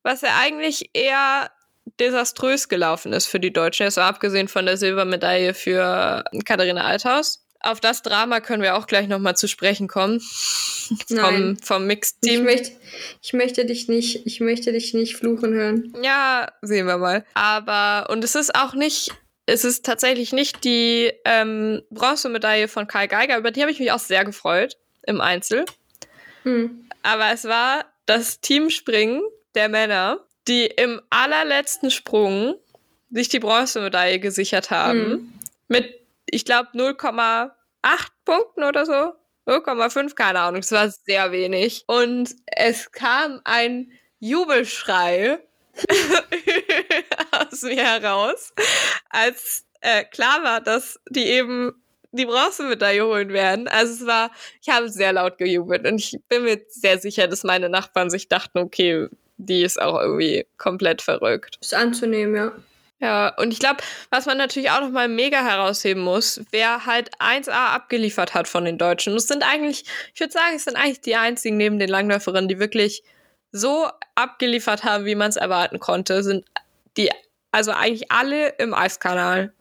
was 0.02 0.22
ja 0.22 0.30
eigentlich 0.40 0.90
eher 0.94 1.52
desaströs 2.00 2.70
gelaufen 2.70 3.14
ist 3.14 3.28
für 3.28 3.40
die 3.40 3.54
Deutschen, 3.54 3.84
jetzt 3.84 4.00
abgesehen 4.00 4.48
von 4.48 4.66
der 4.66 4.78
Silbermedaille 4.78 5.54
für 5.54 6.24
Katharina 6.46 6.84
Althaus 6.84 7.43
auf 7.64 7.80
das 7.80 8.02
Drama 8.02 8.40
können 8.40 8.62
wir 8.62 8.76
auch 8.76 8.88
gleich 8.88 9.08
nochmal 9.08 9.36
zu 9.36 9.48
sprechen 9.48 9.88
kommen. 9.88 10.22
vom, 11.08 11.58
vom 11.58 11.88
Mixed-Team. 11.88 12.34
Ich 12.34 12.44
möchte, 12.44 12.72
ich 13.22 13.34
möchte 13.34 13.66
dich 13.66 13.88
nicht, 13.88 14.26
ich 14.26 14.40
möchte 14.40 14.72
dich 14.72 14.94
nicht 14.94 15.16
fluchen 15.16 15.54
hören. 15.54 15.94
Ja, 16.04 16.52
sehen 16.62 16.88
wir 16.88 16.98
mal. 16.98 17.26
Aber, 17.34 18.10
und 18.10 18.24
es 18.24 18.36
ist 18.36 18.54
auch 18.54 18.74
nicht, 18.74 19.12
es 19.46 19.64
ist 19.64 19.86
tatsächlich 19.86 20.34
nicht 20.34 20.64
die 20.64 21.12
ähm, 21.26 21.82
Bronzemedaille 21.90 22.68
von 22.68 22.88
Kai 22.88 23.08
Geiger, 23.08 23.38
über 23.38 23.52
die 23.52 23.62
habe 23.62 23.72
ich 23.72 23.80
mich 23.80 23.92
auch 23.92 24.00
sehr 24.00 24.26
gefreut 24.26 24.78
im 25.04 25.22
Einzel. 25.22 25.66
Hm. 26.44 26.90
Aber 27.02 27.32
es 27.32 27.46
war 27.46 27.86
das 28.06 28.42
Teamspringen 28.42 29.22
der 29.56 29.70
Männer, 29.70 30.20
die 30.48 30.66
im 30.66 31.02
allerletzten 31.10 31.92
Sprung 31.92 32.56
sich 33.12 33.30
die 33.30 33.40
Bronzemedaille 33.40 34.20
gesichert 34.20 34.72
haben. 34.72 35.06
Hm. 35.06 35.34
Mit 35.70 36.03
ich 36.26 36.46
glaube, 36.46 36.70
0,8 36.74 37.52
Punkten 38.26 38.64
oder 38.64 38.86
so. 38.86 39.14
0,5, 39.46 40.16
keine 40.16 40.40
Ahnung. 40.40 40.62
Es 40.62 40.72
war 40.72 40.90
sehr 40.90 41.32
wenig. 41.32 41.84
Und 41.88 42.36
es 42.46 42.92
kam 42.92 43.42
ein 43.44 43.92
Jubelschrei 44.20 45.40
aus 47.32 47.62
mir 47.64 47.84
heraus, 47.84 48.54
als 49.10 49.66
äh, 49.82 50.06
klar 50.06 50.44
war, 50.44 50.62
dass 50.62 51.00
die 51.10 51.26
eben 51.26 51.74
die 52.14 52.26
Bronzemedaille 52.26 53.06
holen 53.06 53.30
werden. 53.30 53.68
Also 53.68 53.94
es 53.94 54.06
war, 54.06 54.32
ich 54.62 54.70
habe 54.70 54.88
sehr 54.90 55.14
laut 55.14 55.38
gejubelt 55.38 55.86
und 55.86 56.00
ich 56.00 56.18
bin 56.30 56.44
mir 56.44 56.62
sehr 56.70 57.00
sicher, 57.00 57.28
dass 57.28 57.44
meine 57.44 57.70
Nachbarn 57.70 58.10
sich 58.10 58.30
dachten, 58.30 58.60
okay, 58.60 59.10
die 59.38 59.64
ist 59.64 59.82
auch 59.82 60.00
irgendwie 60.00 60.46
komplett 60.58 61.02
verrückt. 61.02 61.58
Ist 61.60 61.74
anzunehmen, 61.74 62.36
ja. 62.36 62.52
Ja, 63.04 63.34
und 63.36 63.52
ich 63.52 63.60
glaube, 63.60 63.84
was 64.12 64.28
man 64.28 64.38
natürlich 64.38 64.72
auch 64.72 64.80
nochmal 64.80 65.10
mega 65.10 65.44
herausheben 65.44 66.02
muss, 66.02 66.40
wer 66.52 66.86
halt 66.86 67.14
1A 67.20 67.74
abgeliefert 67.74 68.34
hat 68.34 68.48
von 68.48 68.64
den 68.64 68.78
Deutschen. 68.78 69.12
Und 69.12 69.18
es 69.18 69.28
sind 69.28 69.44
eigentlich, 69.44 69.84
ich 70.14 70.22
würde 70.22 70.32
sagen, 70.32 70.56
es 70.56 70.64
sind 70.64 70.78
eigentlich 70.78 71.02
die 71.02 71.18
einzigen 71.18 71.58
neben 71.58 71.80
den 71.80 71.90
Langläuferinnen, 71.90 72.48
die 72.48 72.60
wirklich 72.60 73.04
so 73.52 73.90
abgeliefert 74.16 74.86
haben, 74.86 75.04
wie 75.04 75.16
man 75.16 75.28
es 75.28 75.36
erwarten 75.36 75.82
konnte, 75.82 76.24
sind 76.24 76.46
die, 76.96 77.12
also 77.52 77.74
eigentlich 77.74 78.10
alle 78.10 78.48
im 78.58 78.74
Eiskanal. 78.74 79.52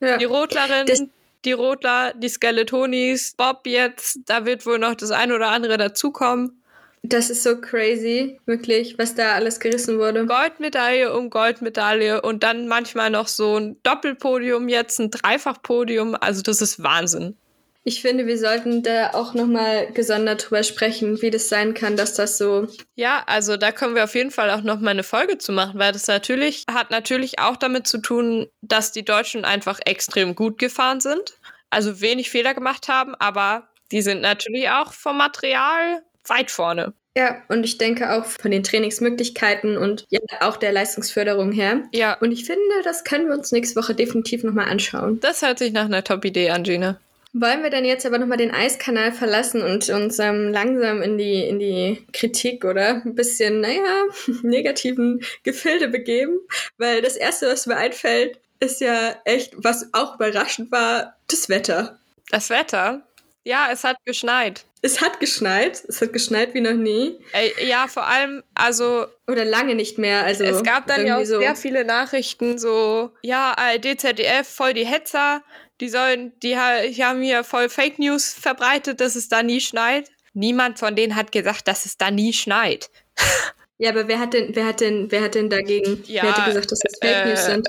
Ja. 0.00 0.18
Die 0.18 0.26
Rotlerin, 0.26 0.84
das 0.84 1.02
die 1.46 1.52
Rotler, 1.52 2.12
die 2.12 2.28
Skeletonis, 2.28 3.32
Bob 3.38 3.66
jetzt, 3.66 4.18
da 4.26 4.44
wird 4.44 4.66
wohl 4.66 4.78
noch 4.78 4.96
das 4.96 5.12
ein 5.12 5.32
oder 5.32 5.48
andere 5.48 5.78
dazukommen. 5.78 6.61
Das 7.04 7.30
ist 7.30 7.42
so 7.42 7.60
crazy, 7.60 8.38
wirklich, 8.46 8.96
was 8.96 9.14
da 9.14 9.32
alles 9.32 9.58
gerissen 9.58 9.98
wurde. 9.98 10.24
Goldmedaille 10.24 11.12
um 11.12 11.30
Goldmedaille 11.30 12.22
und 12.22 12.44
dann 12.44 12.68
manchmal 12.68 13.10
noch 13.10 13.26
so 13.26 13.58
ein 13.58 13.76
Doppelpodium, 13.82 14.68
jetzt 14.68 15.00
ein 15.00 15.10
Dreifachpodium. 15.10 16.14
Also 16.14 16.42
das 16.42 16.62
ist 16.62 16.82
Wahnsinn. 16.82 17.36
Ich 17.84 18.00
finde, 18.00 18.28
wir 18.28 18.38
sollten 18.38 18.84
da 18.84 19.10
auch 19.14 19.34
nochmal 19.34 19.90
gesondert 19.92 20.46
drüber 20.48 20.62
sprechen, 20.62 21.20
wie 21.20 21.32
das 21.32 21.48
sein 21.48 21.74
kann, 21.74 21.96
dass 21.96 22.14
das 22.14 22.38
so. 22.38 22.68
Ja, 22.94 23.24
also 23.26 23.56
da 23.56 23.72
können 23.72 23.96
wir 23.96 24.04
auf 24.04 24.14
jeden 24.14 24.30
Fall 24.30 24.50
auch 24.50 24.62
nochmal 24.62 24.92
eine 24.92 25.02
Folge 25.02 25.38
zu 25.38 25.50
machen, 25.50 25.80
weil 25.80 25.92
das 25.92 26.06
natürlich 26.06 26.64
hat 26.70 26.92
natürlich 26.92 27.40
auch 27.40 27.56
damit 27.56 27.88
zu 27.88 27.98
tun, 27.98 28.46
dass 28.60 28.92
die 28.92 29.04
Deutschen 29.04 29.44
einfach 29.44 29.80
extrem 29.84 30.36
gut 30.36 30.58
gefahren 30.58 31.00
sind. 31.00 31.34
Also 31.70 32.00
wenig 32.00 32.30
Fehler 32.30 32.54
gemacht 32.54 32.86
haben, 32.86 33.16
aber 33.16 33.68
die 33.90 34.02
sind 34.02 34.20
natürlich 34.20 34.70
auch 34.70 34.92
vom 34.92 35.16
Material 35.16 36.02
weit 36.26 36.50
vorne. 36.50 36.92
Ja, 37.16 37.42
und 37.48 37.64
ich 37.64 37.76
denke 37.76 38.12
auch 38.12 38.24
von 38.24 38.50
den 38.50 38.62
Trainingsmöglichkeiten 38.62 39.76
und 39.76 40.06
ja, 40.08 40.20
auch 40.40 40.56
der 40.56 40.72
Leistungsförderung 40.72 41.52
her. 41.52 41.82
Ja. 41.92 42.16
Und 42.20 42.32
ich 42.32 42.46
finde, 42.46 42.62
das 42.84 43.04
können 43.04 43.28
wir 43.28 43.34
uns 43.36 43.52
nächste 43.52 43.76
Woche 43.80 43.94
definitiv 43.94 44.44
nochmal 44.44 44.68
anschauen. 44.68 45.20
Das 45.20 45.42
hört 45.42 45.58
sich 45.58 45.72
nach 45.72 45.84
einer 45.84 46.04
Top-Idee 46.04 46.50
an, 46.50 46.62
Gina. 46.62 46.98
Wollen 47.34 47.62
wir 47.62 47.70
dann 47.70 47.86
jetzt 47.86 48.04
aber 48.04 48.18
nochmal 48.18 48.36
den 48.36 48.50
Eiskanal 48.50 49.12
verlassen 49.12 49.62
und 49.62 49.88
uns 49.88 50.18
ähm, 50.18 50.52
langsam 50.52 51.00
in 51.00 51.16
die, 51.16 51.46
in 51.46 51.58
die 51.58 52.06
Kritik 52.12 52.64
oder 52.64 53.02
ein 53.04 53.14
bisschen, 53.14 53.60
naja, 53.60 54.04
negativen 54.42 55.22
Gefilde 55.42 55.88
begeben? 55.88 56.40
Weil 56.76 57.02
das 57.02 57.16
Erste, 57.16 57.46
was 57.46 57.66
mir 57.66 57.76
einfällt, 57.76 58.38
ist 58.60 58.80
ja 58.80 59.16
echt, 59.24 59.54
was 59.56 59.88
auch 59.92 60.16
überraschend 60.16 60.70
war, 60.70 61.16
das 61.28 61.48
Wetter. 61.48 61.98
Das 62.30 62.48
Wetter? 62.48 63.02
Ja, 63.44 63.68
es 63.72 63.84
hat 63.84 63.96
geschneit. 64.04 64.64
Es 64.82 65.00
hat 65.00 65.20
geschneit. 65.20 65.82
Es 65.88 66.00
hat 66.00 66.12
geschneit 66.12 66.54
wie 66.54 66.60
noch 66.60 66.74
nie. 66.74 67.18
Ey, 67.32 67.52
ja, 67.66 67.86
vor 67.88 68.06
allem, 68.06 68.42
also. 68.54 69.06
Oder 69.28 69.44
lange 69.44 69.74
nicht 69.74 69.98
mehr. 69.98 70.24
Also 70.24 70.44
es 70.44 70.62
gab 70.62 70.86
dann 70.86 71.06
ja 71.06 71.18
auch 71.18 71.24
so. 71.24 71.38
sehr 71.38 71.56
viele 71.56 71.84
Nachrichten, 71.84 72.58
so, 72.58 73.10
ja, 73.22 73.54
ARD, 73.56 74.00
ZDF, 74.00 74.48
voll 74.48 74.74
die 74.74 74.86
Hetzer. 74.86 75.42
Die 75.80 75.88
sollen, 75.88 76.32
die, 76.40 76.56
die 76.90 77.04
haben 77.04 77.22
hier 77.22 77.42
voll 77.42 77.68
Fake 77.68 77.98
News 77.98 78.32
verbreitet, 78.32 79.00
dass 79.00 79.16
es 79.16 79.28
da 79.28 79.42
nie 79.42 79.60
schneit. 79.60 80.10
Niemand 80.34 80.78
von 80.78 80.94
denen 80.94 81.16
hat 81.16 81.32
gesagt, 81.32 81.66
dass 81.68 81.84
es 81.84 81.96
da 81.96 82.10
nie 82.10 82.32
schneit. 82.32 82.90
Ja, 83.78 83.90
aber 83.90 84.06
wer 84.06 84.20
hat 84.20 84.32
denn, 84.32 84.54
wer 84.54 84.66
hat 84.66 84.80
denn, 84.80 85.10
wer 85.10 85.22
hat 85.22 85.34
denn 85.34 85.50
dagegen? 85.50 86.04
Ja, 86.06 86.22
wer 86.22 86.36
hat 86.36 86.46
gesagt, 86.46 86.70
dass 86.70 86.78
das 86.78 86.92
Fake 87.00 87.16
äh, 87.16 87.28
News 87.30 87.44
sind? 87.46 87.68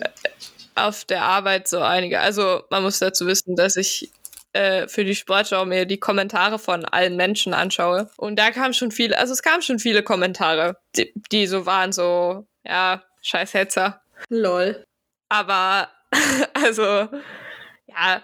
Auf 0.75 1.05
der 1.05 1.23
Arbeit 1.23 1.67
so 1.67 1.79
einige. 1.79 2.19
Also 2.19 2.61
man 2.69 2.83
muss 2.83 2.99
dazu 2.99 3.25
wissen, 3.25 3.55
dass 3.55 3.77
ich 3.77 4.11
äh, 4.53 4.87
für 4.87 5.03
die 5.03 5.15
Sportschau 5.15 5.65
mir 5.65 5.85
die 5.85 5.99
Kommentare 5.99 6.59
von 6.59 6.85
allen 6.85 7.15
Menschen 7.15 7.53
anschaue. 7.53 8.09
Und 8.17 8.37
da 8.37 8.51
kam 8.51 8.73
schon 8.73 8.91
viele, 8.91 9.17
also 9.17 9.33
es 9.33 9.41
kamen 9.41 9.61
schon 9.61 9.79
viele 9.79 10.03
Kommentare, 10.03 10.77
die, 10.95 11.11
die 11.31 11.47
so 11.47 11.65
waren, 11.65 11.91
so, 11.91 12.45
ja, 12.63 13.03
scheiß 13.21 13.53
Hetzer. 13.53 14.01
Lol. 14.29 14.85
Aber, 15.29 15.89
also, 16.53 16.83
ja, 16.83 18.21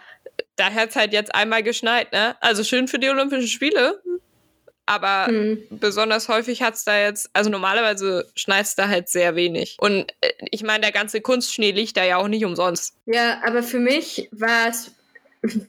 da 0.55 0.71
hat 0.71 0.89
es 0.89 0.95
halt 0.95 1.13
jetzt 1.13 1.33
einmal 1.33 1.63
geschneit, 1.63 2.11
ne? 2.11 2.35
Also 2.41 2.63
schön 2.63 2.87
für 2.87 2.99
die 2.99 3.09
Olympischen 3.09 3.47
Spiele. 3.47 4.01
Aber 4.85 5.27
hm. 5.27 5.63
besonders 5.69 6.29
häufig 6.29 6.63
hat 6.63 6.73
es 6.73 6.83
da 6.83 6.99
jetzt, 6.99 7.29
also 7.33 7.51
normalerweise 7.51 8.27
schneit 8.35 8.65
es 8.65 8.75
da 8.75 8.87
halt 8.87 9.07
sehr 9.07 9.35
wenig. 9.35 9.77
Und 9.79 10.11
äh, 10.21 10.31
ich 10.49 10.63
meine, 10.63 10.81
der 10.81 10.91
ganze 10.91 11.21
Kunstschnee 11.21 11.71
liegt 11.71 11.95
da 11.95 12.03
ja 12.03 12.17
auch 12.17 12.27
nicht 12.27 12.43
umsonst. 12.43 12.95
Ja, 13.05 13.39
aber 13.45 13.61
für 13.61 13.77
mich 13.77 14.29
war 14.31 14.69
es 14.69 14.91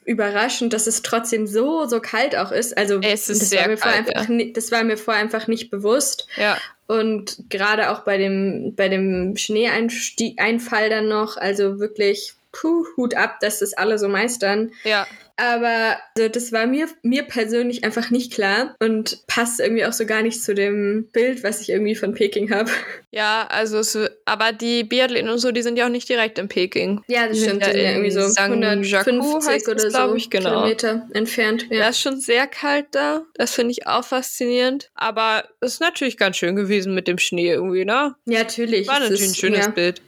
überraschend, 0.04 0.72
dass 0.72 0.86
es 0.86 1.02
trotzdem 1.02 1.46
so, 1.46 1.86
so 1.86 2.00
kalt 2.00 2.36
auch 2.36 2.50
ist. 2.50 2.76
Also 2.76 3.00
es 3.02 3.28
ist 3.28 3.42
das, 3.42 3.50
sehr 3.50 3.62
war 3.62 3.68
mir 3.68 3.76
kalt, 3.76 4.16
einfach, 4.16 4.28
ja. 4.28 4.44
das 4.52 4.72
war 4.72 4.82
mir 4.84 4.96
vorher 4.96 5.22
einfach 5.22 5.46
nicht 5.46 5.70
bewusst. 5.70 6.26
Ja. 6.36 6.58
Und 6.86 7.44
gerade 7.50 7.90
auch 7.90 8.00
bei 8.00 8.18
dem, 8.18 8.74
bei 8.74 8.88
dem 8.88 9.36
Schneeeinfall 9.36 10.90
dann 10.90 11.08
noch, 11.08 11.36
also 11.36 11.78
wirklich 11.78 12.34
puh, 12.52 12.84
Hut 12.96 13.14
ab, 13.14 13.38
dass 13.40 13.60
das 13.60 13.74
alle 13.74 13.98
so 13.98 14.08
meistern. 14.08 14.72
Ja. 14.84 15.06
Aber 15.36 15.96
also, 16.18 16.28
das 16.28 16.52
war 16.52 16.66
mir, 16.66 16.86
mir 17.02 17.22
persönlich 17.22 17.82
einfach 17.82 18.10
nicht 18.10 18.30
klar 18.34 18.74
und 18.78 19.26
passt 19.26 19.58
irgendwie 19.58 19.86
auch 19.86 19.92
so 19.94 20.04
gar 20.04 20.20
nicht 20.20 20.42
zu 20.42 20.54
dem 20.54 21.08
Bild, 21.14 21.42
was 21.42 21.62
ich 21.62 21.70
irgendwie 21.70 21.94
von 21.94 22.12
Peking 22.12 22.50
habe. 22.52 22.70
Ja, 23.10 23.46
also 23.50 23.78
es, 23.78 23.98
aber 24.26 24.52
die 24.52 24.84
Biathleten 24.84 25.30
und 25.30 25.38
so, 25.38 25.50
die 25.50 25.62
sind 25.62 25.78
ja 25.78 25.86
auch 25.86 25.90
nicht 25.90 26.08
direkt 26.10 26.38
in 26.38 26.48
Peking. 26.48 27.02
Ja, 27.08 27.26
das 27.26 27.38
Die 27.38 27.44
stimmt. 27.44 27.64
sind 27.64 27.74
ja 27.74 27.90
irgendwie 27.90 28.10
so 28.10 28.20
in 28.20 28.30
St. 28.30 28.38
150 28.40 29.50
heißt 29.50 29.68
oder 29.68 29.90
so 29.90 30.14
ich, 30.14 30.28
genau. 30.28 30.50
Kilometer 30.50 31.08
entfernt. 31.14 31.66
Ja, 31.70 31.78
Ja. 31.78 31.88
ist 31.88 32.00
schon 32.02 32.20
sehr 32.20 32.46
kalt 32.46 32.86
da. 32.92 33.22
Das 33.34 33.54
finde 33.54 33.72
ich 33.72 33.86
auch 33.86 34.04
faszinierend. 34.04 34.90
Aber 34.94 35.44
es 35.60 35.72
ist 35.74 35.80
natürlich 35.80 36.18
ganz 36.18 36.36
schön 36.36 36.54
gewesen 36.54 36.94
mit 36.94 37.08
dem 37.08 37.16
Schnee 37.18 37.50
irgendwie, 37.52 37.86
ne? 37.86 38.14
ja, 38.26 38.40
natürlich. 38.40 38.86
War 38.88 39.00
natürlich 39.00 39.22
ein 39.22 39.30
ist- 39.30 39.38
schönes 39.38 39.64
ja. 39.66 39.70
Bild. 39.70 40.02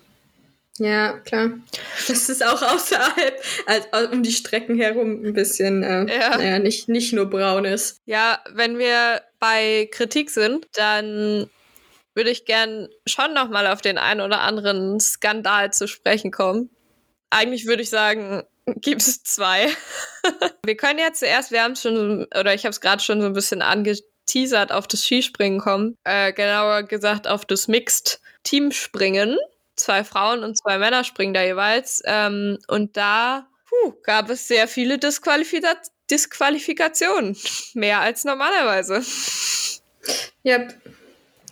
Ja, 0.83 1.19
klar. 1.21 1.51
Das 2.09 2.29
ist 2.29 2.45
auch 2.45 2.61
außerhalb, 2.61 3.41
also 3.67 4.11
um 4.11 4.23
die 4.25 4.33
Strecken 4.33 4.77
herum 4.77 5.25
ein 5.25 5.33
bisschen, 5.33 5.85
äh, 5.85 6.13
Ja. 6.13 6.37
naja, 6.37 6.59
nicht, 6.59 6.89
nicht 6.89 7.13
nur 7.13 7.27
braun 7.27 7.65
ist. 7.65 8.01
Ja, 8.05 8.43
wenn 8.51 8.79
wir 8.79 9.23
bei 9.39 9.89
Kritik 9.93 10.31
sind, 10.31 10.67
dann 10.73 11.49
würde 12.15 12.31
ich 12.31 12.47
gern 12.47 12.89
schon 13.07 13.33
noch 13.33 13.49
mal 13.49 13.69
auf 13.69 13.81
den 13.81 13.97
einen 13.97 14.21
oder 14.21 14.41
anderen 14.41 14.99
Skandal 14.99 15.73
zu 15.73 15.87
sprechen 15.87 16.33
kommen. 16.33 16.69
Eigentlich 17.31 17.67
würde 17.67 17.83
ich 17.83 17.91
sagen, 17.91 18.43
gibt 18.67 19.03
es 19.03 19.23
zwei. 19.23 19.69
wir 20.65 20.77
können 20.77 20.99
ja 20.99 21.13
zuerst, 21.13 21.53
wir 21.53 21.63
haben 21.63 21.73
es 21.73 21.83
schon, 21.83 22.25
oder 22.39 22.55
ich 22.55 22.65
habe 22.65 22.71
es 22.73 22.81
gerade 22.81 23.03
schon 23.03 23.21
so 23.21 23.27
ein 23.29 23.33
bisschen 23.35 23.63
angeteasert, 23.63 24.73
auf 24.73 24.89
das 24.89 25.05
Skispringen 25.05 25.61
kommen. 25.61 25.97
Äh, 26.03 26.33
genauer 26.33 26.83
gesagt 26.83 27.29
auf 27.29 27.45
das 27.45 27.69
Mixed-Teamspringen. 27.69 29.39
Zwei 29.77 30.05
Frauen 30.05 30.45
und 30.45 30.57
zwei 30.59 30.79
Männer 30.79 31.05
springen 31.05 31.35
da 31.35 31.43
jeweils. 31.43 32.03
Ähm, 32.05 32.59
und 32.69 32.97
da 32.97 33.49
puh, 33.69 33.95
gab 34.03 34.31
es 34.31 34.49
sehr 34.49 34.69
viele 34.69 34.99
Disqualifika 34.99 35.77
Disqualifikationen. 36.11 37.37
Mehr 37.75 38.01
als 38.01 38.25
normalerweise. 38.25 39.03
Ja, 40.43 40.67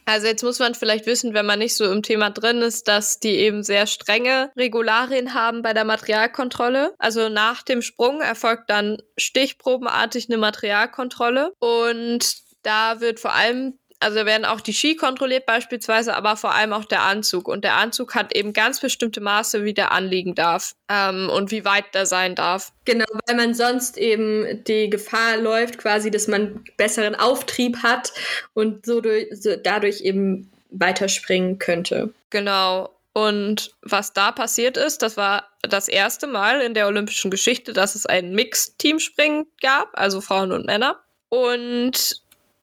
Also 0.05 0.27
jetzt 0.27 0.43
muss 0.43 0.59
man 0.59 0.75
vielleicht 0.75 1.07
wissen, 1.07 1.35
wenn 1.35 1.47
man 1.47 1.61
nicht 1.61 1.77
so 1.77 1.91
im 1.91 2.03
Thema 2.03 2.31
drin 2.31 2.62
ist, 2.62 2.89
dass 2.89 3.21
die 3.21 3.37
eben 3.37 3.62
sehr 3.62 3.87
strenge 3.87 4.50
Regularien 4.57 5.35
haben 5.35 5.62
bei 5.62 5.73
der 5.73 5.85
Materialkontrolle. 5.85 6.95
Also 6.99 7.29
nach 7.29 7.62
dem 7.62 7.81
Sprung 7.81 8.21
erfolgt 8.21 8.69
dann 8.71 9.00
stichprobenartig 9.17 10.29
eine 10.29 10.39
Materialkontrolle 10.39 11.53
und 11.61 12.35
da 12.62 13.00
wird 13.00 13.21
vor 13.21 13.35
allem 13.35 13.79
also 14.00 14.25
werden 14.25 14.47
auch 14.47 14.62
die 14.62 14.73
Ski 14.73 14.97
kontrolliert 14.97 15.45
beispielsweise, 15.45 16.16
aber 16.16 16.37
vor 16.37 16.54
allem 16.54 16.73
auch 16.73 16.87
der 16.87 17.02
Anzug. 17.02 17.49
Und 17.49 17.64
der 17.64 17.75
Anzug 17.75 18.14
hat 18.14 18.35
eben 18.35 18.54
ganz 18.54 18.80
bestimmte 18.80 19.21
Maße, 19.21 19.64
wie 19.64 19.75
der 19.75 19.92
anliegen 19.92 20.35
darf 20.35 20.75
ähm, 20.88 21.28
und 21.28 21.50
wie 21.50 21.66
weit 21.66 21.95
der 21.95 22.07
sein 22.07 22.35
darf. 22.35 22.73
Genau, 22.87 23.04
weil 23.26 23.37
man 23.37 23.54
sonst 23.54 23.99
eben 23.99 24.64
die 24.64 24.88
Gefahr 24.88 25.37
läuft, 25.37 25.78
quasi, 25.78 26.11
dass 26.11 26.28
man 26.28 26.64
besseren 26.78 27.14
Auftrieb 27.14 27.83
hat 27.83 28.12
und 28.54 28.87
so, 28.87 29.02
durch, 29.02 29.28
so 29.33 29.54
dadurch 29.57 30.00
eben 30.00 30.50
weiterspringen 30.71 31.59
könnte. 31.59 32.14
Genau. 32.30 32.95
Und 33.12 33.73
was 33.83 34.12
da 34.12 34.33
passiert 34.33 34.76
ist, 34.76 35.02
das 35.02 35.16
war 35.16 35.49
das 35.62 35.88
erste 35.88 36.26
Mal 36.26 36.62
in 36.62 36.75
der 36.75 36.87
olympischen 36.87 37.30
Geschichte, 37.30 37.73
dass 37.73 37.95
es 37.95 38.07
ein 38.07 38.33
Mixed-Teamspringen 38.33 39.47
gab, 39.61 39.90
also 39.92 40.21
Frauen 40.21 40.52
und 40.52 40.64
Männer. 40.64 41.00
Und 41.28 42.23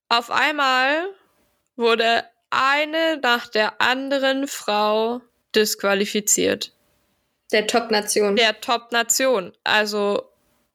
auf 0.10 0.32
einmal 0.32 1.10
wurde 1.78 2.26
eine 2.50 3.18
nach 3.22 3.48
der 3.48 3.82
anderen 3.82 4.48
Frau 4.48 5.22
disqualifiziert. 5.56 6.74
Der 7.52 7.68
Top-Nation. 7.68 8.36
Der 8.36 8.60
Top-Nation. 8.60 9.54
Also 9.64 10.30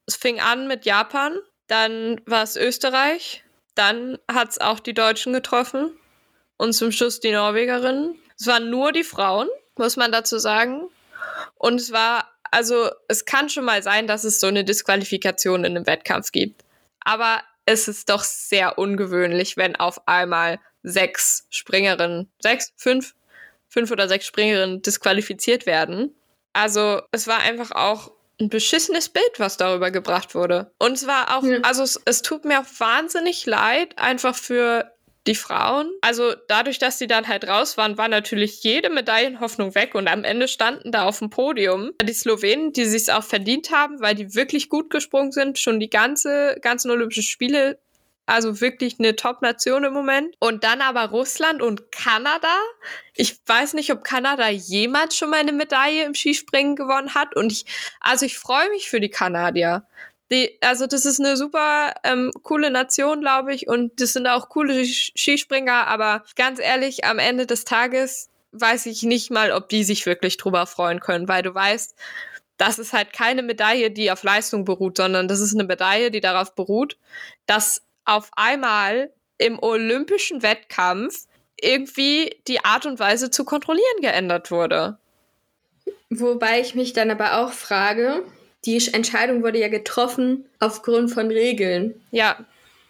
es 0.07 0.15
fing 0.15 0.39
an 0.39 0.67
mit 0.67 0.85
Japan, 0.85 1.37
dann 1.67 2.19
war 2.25 2.43
es 2.43 2.55
Österreich, 2.55 3.43
dann 3.75 4.17
hat 4.31 4.51
es 4.51 4.61
auch 4.61 4.79
die 4.79 4.93
Deutschen 4.93 5.33
getroffen 5.33 5.91
und 6.57 6.73
zum 6.73 6.91
Schluss 6.91 7.19
die 7.19 7.31
Norwegerinnen. 7.31 8.19
Es 8.39 8.47
waren 8.47 8.69
nur 8.69 8.91
die 8.91 9.03
Frauen, 9.03 9.47
muss 9.77 9.95
man 9.95 10.11
dazu 10.11 10.39
sagen. 10.39 10.89
Und 11.55 11.79
es 11.79 11.91
war, 11.91 12.29
also 12.51 12.89
es 13.07 13.25
kann 13.25 13.49
schon 13.49 13.65
mal 13.65 13.83
sein, 13.83 14.07
dass 14.07 14.23
es 14.23 14.39
so 14.39 14.47
eine 14.47 14.63
Disqualifikation 14.63 15.63
in 15.63 15.75
einem 15.75 15.87
Wettkampf 15.87 16.31
gibt. 16.31 16.63
Aber 17.01 17.41
es 17.65 17.87
ist 17.87 18.09
doch 18.09 18.23
sehr 18.23 18.77
ungewöhnlich, 18.77 19.57
wenn 19.57 19.75
auf 19.75 20.07
einmal 20.07 20.59
sechs 20.83 21.47
Springerinnen, 21.49 22.29
sechs, 22.39 22.73
fünf, 22.77 23.15
fünf 23.69 23.91
oder 23.91 24.07
sechs 24.07 24.25
Springerinnen 24.27 24.81
disqualifiziert 24.81 25.65
werden. 25.65 26.13
Also 26.53 27.01
es 27.11 27.27
war 27.27 27.39
einfach 27.39 27.71
auch 27.71 28.11
ein 28.39 28.49
beschissenes 28.49 29.09
Bild, 29.09 29.31
was 29.37 29.57
darüber 29.57 29.91
gebracht 29.91 30.35
wurde. 30.35 30.71
Und 30.79 30.93
es 30.93 31.07
war 31.07 31.37
auch, 31.37 31.43
Ja. 31.43 31.59
also 31.63 31.83
es, 31.83 31.99
es 32.05 32.21
tut 32.21 32.45
mir 32.45 32.59
auch 32.59 32.65
wahnsinnig 32.79 33.45
leid, 33.45 33.97
einfach 33.97 34.35
für 34.35 34.91
die 35.25 35.35
Frauen. 35.35 35.89
Also 36.01 36.33
dadurch, 36.49 36.79
dass 36.79 36.99
sie 36.99 37.07
dann 37.07 37.27
halt 37.29 37.47
raus 37.47 37.77
waren, 37.77 37.97
war 37.97 38.09
natürlich 38.09 38.61
jede 38.63 38.89
Medaillenhoffnung 38.89 39.73
weg 39.73 39.95
und 39.95 40.07
am 40.09 40.25
Ende 40.25 40.49
standen 40.49 40.91
da 40.91 41.03
auf 41.05 41.19
dem 41.19 41.29
Podium 41.29 41.91
die 42.01 42.13
Slowenen, 42.13 42.73
die 42.73 42.85
sich 42.85 43.09
auch 43.11 43.23
verdient 43.23 43.71
haben, 43.71 44.01
weil 44.01 44.15
die 44.15 44.35
wirklich 44.35 44.67
gut 44.67 44.89
gesprungen 44.89 45.31
sind, 45.31 45.57
schon 45.59 45.79
die 45.79 45.89
ganze 45.89 46.57
ganzen 46.61 46.91
Olympischen 46.91 47.23
Spiele. 47.23 47.79
Also 48.25 48.61
wirklich 48.61 48.99
eine 48.99 49.15
Top-Nation 49.15 49.83
im 49.83 49.93
Moment. 49.93 50.35
Und 50.39 50.63
dann 50.63 50.81
aber 50.81 51.09
Russland 51.09 51.61
und 51.61 51.91
Kanada. 51.91 52.55
Ich 53.15 53.37
weiß 53.45 53.73
nicht, 53.73 53.91
ob 53.91 54.03
Kanada 54.03 54.47
jemals 54.49 55.17
schon 55.17 55.29
mal 55.29 55.39
eine 55.39 55.51
Medaille 55.51 56.05
im 56.05 56.15
Skispringen 56.15 56.75
gewonnen 56.75 57.15
hat. 57.15 57.35
Und 57.35 57.51
ich, 57.51 57.65
also 57.99 58.25
ich 58.25 58.37
freue 58.37 58.69
mich 58.69 58.89
für 58.89 58.99
die 58.99 59.09
Kanadier. 59.09 59.85
Die, 60.31 60.57
also 60.61 60.87
das 60.87 61.05
ist 61.05 61.19
eine 61.19 61.37
super 61.37 61.93
ähm, 62.03 62.31
coole 62.41 62.71
Nation, 62.71 63.21
glaube 63.21 63.53
ich, 63.53 63.67
und 63.67 64.01
das 64.01 64.13
sind 64.13 64.25
auch 64.25 64.49
coole 64.49 64.83
Skispringer, 64.83 65.85
aber 65.85 66.23
ganz 66.35 66.59
ehrlich, 66.59 67.03
am 67.05 67.19
Ende 67.19 67.45
des 67.45 67.65
Tages 67.65 68.29
weiß 68.51 68.85
ich 68.87 69.03
nicht 69.03 69.29
mal, 69.29 69.51
ob 69.51 69.69
die 69.69 69.83
sich 69.83 70.07
wirklich 70.07 70.37
drüber 70.37 70.65
freuen 70.65 71.01
können, 71.01 71.27
weil 71.27 71.43
du 71.43 71.53
weißt, 71.53 71.95
das 72.57 72.79
ist 72.79 72.93
halt 72.93 73.13
keine 73.13 73.43
Medaille, 73.43 73.91
die 73.91 74.11
auf 74.11 74.23
Leistung 74.23 74.65
beruht, 74.65 74.97
sondern 74.97 75.27
das 75.27 75.39
ist 75.39 75.53
eine 75.53 75.65
Medaille, 75.65 76.09
die 76.09 76.21
darauf 76.21 76.55
beruht, 76.55 76.97
dass 77.45 77.82
auf 78.05 78.29
einmal 78.35 79.11
im 79.37 79.59
olympischen 79.59 80.41
Wettkampf 80.43 81.25
irgendwie 81.59 82.35
die 82.47 82.63
Art 82.63 82.85
und 82.85 82.99
Weise 82.99 83.31
zu 83.31 83.45
kontrollieren 83.45 84.01
geändert 84.01 84.51
wurde. 84.51 84.97
Wobei 86.09 86.59
ich 86.59 86.75
mich 86.75 86.93
dann 86.93 87.11
aber 87.11 87.39
auch 87.39 87.53
frage, 87.53 88.23
die 88.65 88.81
Entscheidung 88.93 89.43
wurde 89.43 89.59
ja 89.59 89.67
getroffen 89.67 90.45
aufgrund 90.59 91.11
von 91.11 91.27
Regeln. 91.27 92.01
Ja, 92.11 92.37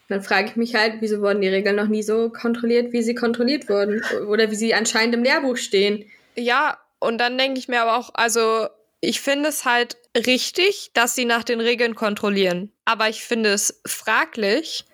Dann 0.10 0.21
frage 0.21 0.49
ich 0.49 0.56
mich 0.56 0.76
halt, 0.76 0.95
wieso 0.99 1.21
wurden 1.21 1.41
die 1.41 1.47
Regeln 1.47 1.76
noch 1.76 1.88
nie 1.88 2.04
so 2.04 2.30
kontrolliert, 2.30 2.91
wie 2.91 3.02
sie 3.02 3.15
kontrolliert 3.15 3.69
wurden? 3.69 4.04
Oder 4.28 4.52
wie 4.52 4.56
sie 4.56 4.73
anscheinend 4.73 5.15
im 5.15 5.23
Lehrbuch 5.23 5.58
stehen. 5.58 6.06
Ja, 6.36 6.78
und 6.99 7.17
dann 7.17 7.38
denke 7.38 7.60
ich 7.60 7.67
mir 7.67 7.82
aber 7.82 7.97
auch, 7.97 8.12
also 8.13 8.67
ich 8.99 9.21
finde 9.21 9.49
es 9.49 9.65
halt 9.65 9.97
richtig, 10.15 10.91
dass 10.93 11.15
sie 11.15 11.26
nach 11.26 11.43
den 11.43 11.60
Regeln 11.60 11.95
kontrollieren. 11.95 12.71
Aber 12.86 13.10
ich 13.10 13.23
finde 13.23 13.52
es 13.54 13.82
fraglich, 13.86 14.86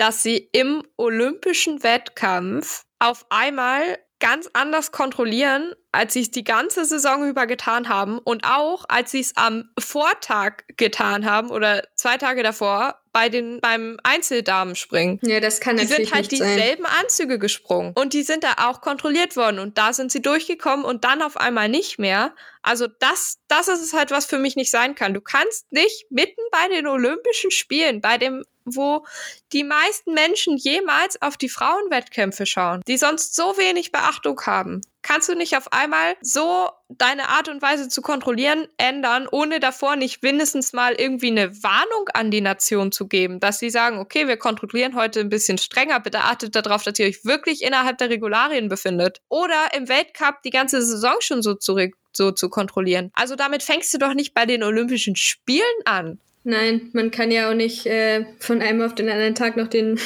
dass 0.00 0.22
sie 0.22 0.48
im 0.52 0.82
olympischen 0.96 1.82
Wettkampf 1.82 2.84
auf 2.98 3.26
einmal 3.28 3.98
ganz 4.18 4.48
anders 4.52 4.92
kontrollieren, 4.92 5.74
als 5.92 6.12
sie 6.12 6.20
es 6.20 6.30
die 6.30 6.44
ganze 6.44 6.84
Saison 6.84 7.28
über 7.28 7.46
getan 7.46 7.88
haben 7.88 8.18
und 8.18 8.44
auch 8.44 8.84
als 8.88 9.10
sie 9.10 9.20
es 9.20 9.36
am 9.36 9.70
Vortag 9.78 10.64
getan 10.76 11.24
haben 11.24 11.50
oder 11.50 11.82
zwei 11.96 12.16
Tage 12.16 12.42
davor 12.42 13.00
bei 13.12 13.28
den 13.28 13.60
beim 13.60 13.98
Einzeldamenspringen. 14.04 15.18
Ja, 15.22 15.40
das 15.40 15.60
kann 15.60 15.76
Die 15.76 15.82
natürlich 15.82 16.08
sind 16.08 16.14
halt 16.14 16.30
nicht 16.30 16.42
sein. 16.42 16.56
dieselben 16.56 16.86
Anzüge 16.86 17.38
gesprungen. 17.38 17.92
Und 17.96 18.12
die 18.12 18.22
sind 18.22 18.44
da 18.44 18.68
auch 18.68 18.82
kontrolliert 18.82 19.36
worden. 19.36 19.58
Und 19.58 19.78
da 19.78 19.92
sind 19.92 20.12
sie 20.12 20.22
durchgekommen 20.22 20.84
und 20.84 21.02
dann 21.04 21.22
auf 21.22 21.36
einmal 21.36 21.68
nicht 21.68 21.98
mehr. 21.98 22.34
Also 22.62 22.86
das, 22.86 23.38
das 23.48 23.68
ist 23.68 23.80
es 23.82 23.94
halt, 23.94 24.10
was 24.12 24.26
für 24.26 24.38
mich 24.38 24.54
nicht 24.54 24.70
sein 24.70 24.94
kann. 24.94 25.12
Du 25.12 25.20
kannst 25.20 25.72
nicht 25.72 26.06
mitten 26.10 26.40
bei 26.52 26.68
den 26.68 26.86
Olympischen 26.86 27.50
Spielen, 27.50 28.00
bei 28.00 28.16
dem, 28.16 28.44
wo 28.74 29.04
die 29.52 29.64
meisten 29.64 30.14
Menschen 30.14 30.56
jemals 30.56 31.20
auf 31.22 31.36
die 31.36 31.48
Frauenwettkämpfe 31.48 32.46
schauen, 32.46 32.82
die 32.86 32.96
sonst 32.96 33.34
so 33.34 33.56
wenig 33.56 33.92
Beachtung 33.92 34.40
haben, 34.46 34.80
kannst 35.02 35.28
du 35.28 35.34
nicht 35.34 35.56
auf 35.56 35.72
einmal 35.72 36.16
so 36.20 36.68
deine 36.88 37.28
Art 37.28 37.48
und 37.48 37.62
Weise 37.62 37.88
zu 37.88 38.02
kontrollieren 38.02 38.66
ändern, 38.76 39.28
ohne 39.30 39.60
davor 39.60 39.96
nicht 39.96 40.22
mindestens 40.22 40.72
mal 40.72 40.94
irgendwie 40.94 41.30
eine 41.30 41.62
Warnung 41.62 42.08
an 42.14 42.30
die 42.30 42.40
Nation 42.40 42.92
zu 42.92 43.08
geben, 43.08 43.40
dass 43.40 43.58
sie 43.58 43.70
sagen, 43.70 43.98
okay, 43.98 44.28
wir 44.28 44.36
kontrollieren 44.36 44.94
heute 44.94 45.20
ein 45.20 45.28
bisschen 45.28 45.58
strenger, 45.58 46.00
bitte 46.00 46.20
achtet 46.20 46.54
darauf, 46.54 46.82
dass 46.82 46.98
ihr 46.98 47.06
euch 47.06 47.24
wirklich 47.24 47.62
innerhalb 47.62 47.98
der 47.98 48.10
Regularien 48.10 48.68
befindet. 48.68 49.20
Oder 49.28 49.68
im 49.74 49.88
Weltcup 49.88 50.42
die 50.42 50.50
ganze 50.50 50.82
Saison 50.82 51.14
schon 51.20 51.42
so 51.42 51.54
zurück 51.54 51.94
so 52.12 52.32
zu 52.32 52.48
kontrollieren. 52.48 53.10
Also 53.14 53.36
damit 53.36 53.62
fängst 53.62 53.94
du 53.94 53.98
doch 53.98 54.14
nicht 54.14 54.34
bei 54.34 54.46
den 54.46 54.62
Olympischen 54.62 55.16
Spielen 55.16 55.64
an. 55.84 56.18
Nein, 56.44 56.90
man 56.92 57.10
kann 57.10 57.30
ja 57.30 57.50
auch 57.50 57.54
nicht 57.54 57.86
äh, 57.86 58.24
von 58.38 58.62
einem 58.62 58.82
auf 58.82 58.94
den 58.94 59.08
anderen 59.08 59.34
Tag 59.34 59.56
noch 59.56 59.68
den 59.68 59.98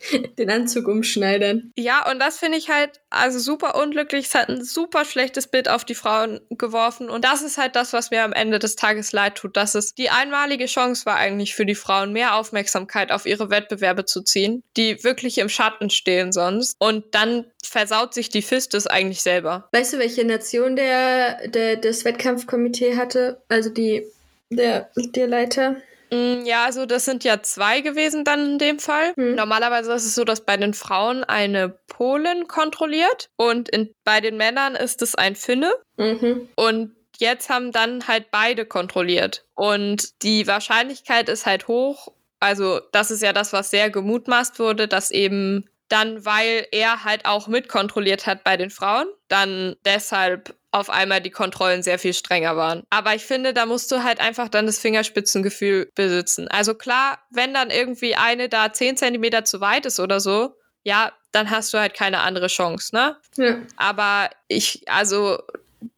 den 0.38 0.50
Anzug 0.50 0.88
umschneidern. 0.88 1.72
Ja, 1.76 2.10
und 2.10 2.18
das 2.18 2.38
finde 2.38 2.58
ich 2.58 2.68
halt 2.68 3.00
also 3.10 3.38
super 3.38 3.80
unglücklich. 3.80 4.26
Es 4.26 4.34
hat 4.34 4.48
ein 4.48 4.64
super 4.64 5.04
schlechtes 5.04 5.46
Bild 5.48 5.68
auf 5.68 5.84
die 5.84 5.94
Frauen 5.94 6.40
geworfen. 6.50 7.10
Und 7.10 7.24
das 7.24 7.42
ist 7.42 7.58
halt 7.58 7.76
das, 7.76 7.92
was 7.92 8.10
mir 8.10 8.24
am 8.24 8.32
Ende 8.32 8.58
des 8.58 8.76
Tages 8.76 9.12
leid 9.12 9.36
tut, 9.36 9.56
dass 9.56 9.74
es 9.74 9.94
die 9.94 10.10
einmalige 10.10 10.66
Chance 10.66 11.06
war 11.06 11.16
eigentlich 11.16 11.54
für 11.54 11.66
die 11.66 11.74
Frauen, 11.74 12.12
mehr 12.12 12.36
Aufmerksamkeit 12.36 13.12
auf 13.12 13.26
ihre 13.26 13.50
Wettbewerbe 13.50 14.04
zu 14.04 14.22
ziehen, 14.22 14.62
die 14.76 15.02
wirklich 15.04 15.38
im 15.38 15.48
Schatten 15.48 15.90
stehen 15.90 16.32
sonst. 16.32 16.76
Und 16.78 17.14
dann 17.14 17.46
versaut 17.62 18.14
sich 18.14 18.28
die 18.28 18.42
FIS 18.42 18.68
das 18.68 18.86
eigentlich 18.86 19.22
selber. 19.22 19.68
Weißt 19.72 19.92
du, 19.92 19.98
welche 19.98 20.24
Nation 20.24 20.76
der, 20.76 21.48
der 21.48 21.76
das 21.76 22.04
Wettkampfkomitee 22.04 22.96
hatte? 22.96 23.42
Also 23.48 23.70
die 23.70 24.06
der, 24.50 24.90
der 24.96 25.26
Leiter? 25.26 25.76
Mm, 26.10 26.44
ja, 26.44 26.64
also 26.64 26.86
das 26.86 27.04
sind 27.04 27.24
ja 27.24 27.42
zwei 27.42 27.80
gewesen 27.80 28.24
dann 28.24 28.52
in 28.52 28.58
dem 28.58 28.78
Fall. 28.78 29.12
Hm. 29.16 29.34
Normalerweise 29.34 29.92
ist 29.92 30.06
es 30.06 30.14
so, 30.14 30.24
dass 30.24 30.44
bei 30.44 30.56
den 30.56 30.74
Frauen 30.74 31.24
eine 31.24 31.68
Polin 31.88 32.48
kontrolliert 32.48 33.28
und 33.36 33.68
in, 33.68 33.92
bei 34.04 34.20
den 34.20 34.36
Männern 34.36 34.74
ist 34.74 35.02
es 35.02 35.14
ein 35.14 35.36
Finne. 35.36 35.72
Mhm. 35.96 36.48
Und 36.56 36.96
jetzt 37.18 37.50
haben 37.50 37.72
dann 37.72 38.06
halt 38.06 38.30
beide 38.30 38.64
kontrolliert. 38.64 39.44
Und 39.54 40.22
die 40.22 40.46
Wahrscheinlichkeit 40.46 41.28
ist 41.28 41.46
halt 41.46 41.68
hoch. 41.68 42.12
Also 42.40 42.80
das 42.92 43.10
ist 43.10 43.22
ja 43.22 43.32
das, 43.32 43.52
was 43.52 43.70
sehr 43.70 43.90
gemutmaßt 43.90 44.58
wurde, 44.58 44.88
dass 44.88 45.10
eben 45.10 45.68
dann, 45.88 46.24
weil 46.24 46.66
er 46.70 47.04
halt 47.04 47.24
auch 47.24 47.48
mitkontrolliert 47.48 48.26
hat 48.26 48.44
bei 48.44 48.56
den 48.56 48.70
Frauen, 48.70 49.08
dann 49.28 49.74
deshalb 49.84 50.54
auf 50.70 50.90
einmal 50.90 51.20
die 51.20 51.30
Kontrollen 51.30 51.82
sehr 51.82 51.98
viel 51.98 52.12
strenger 52.12 52.56
waren. 52.56 52.82
Aber 52.90 53.14
ich 53.14 53.24
finde, 53.24 53.54
da 53.54 53.66
musst 53.66 53.90
du 53.90 54.02
halt 54.02 54.20
einfach 54.20 54.48
dann 54.48 54.66
das 54.66 54.78
Fingerspitzengefühl 54.78 55.90
besitzen. 55.94 56.48
Also 56.48 56.74
klar, 56.74 57.18
wenn 57.30 57.54
dann 57.54 57.70
irgendwie 57.70 58.14
eine 58.14 58.48
da 58.48 58.72
zehn 58.72 58.96
Zentimeter 58.96 59.44
zu 59.44 59.60
weit 59.60 59.86
ist 59.86 59.98
oder 59.98 60.20
so, 60.20 60.56
ja, 60.82 61.12
dann 61.32 61.50
hast 61.50 61.72
du 61.72 61.78
halt 61.78 61.94
keine 61.94 62.20
andere 62.20 62.46
Chance, 62.48 62.94
ne? 62.94 63.16
Ja. 63.36 63.58
Aber 63.76 64.30
ich, 64.46 64.84
also, 64.88 65.38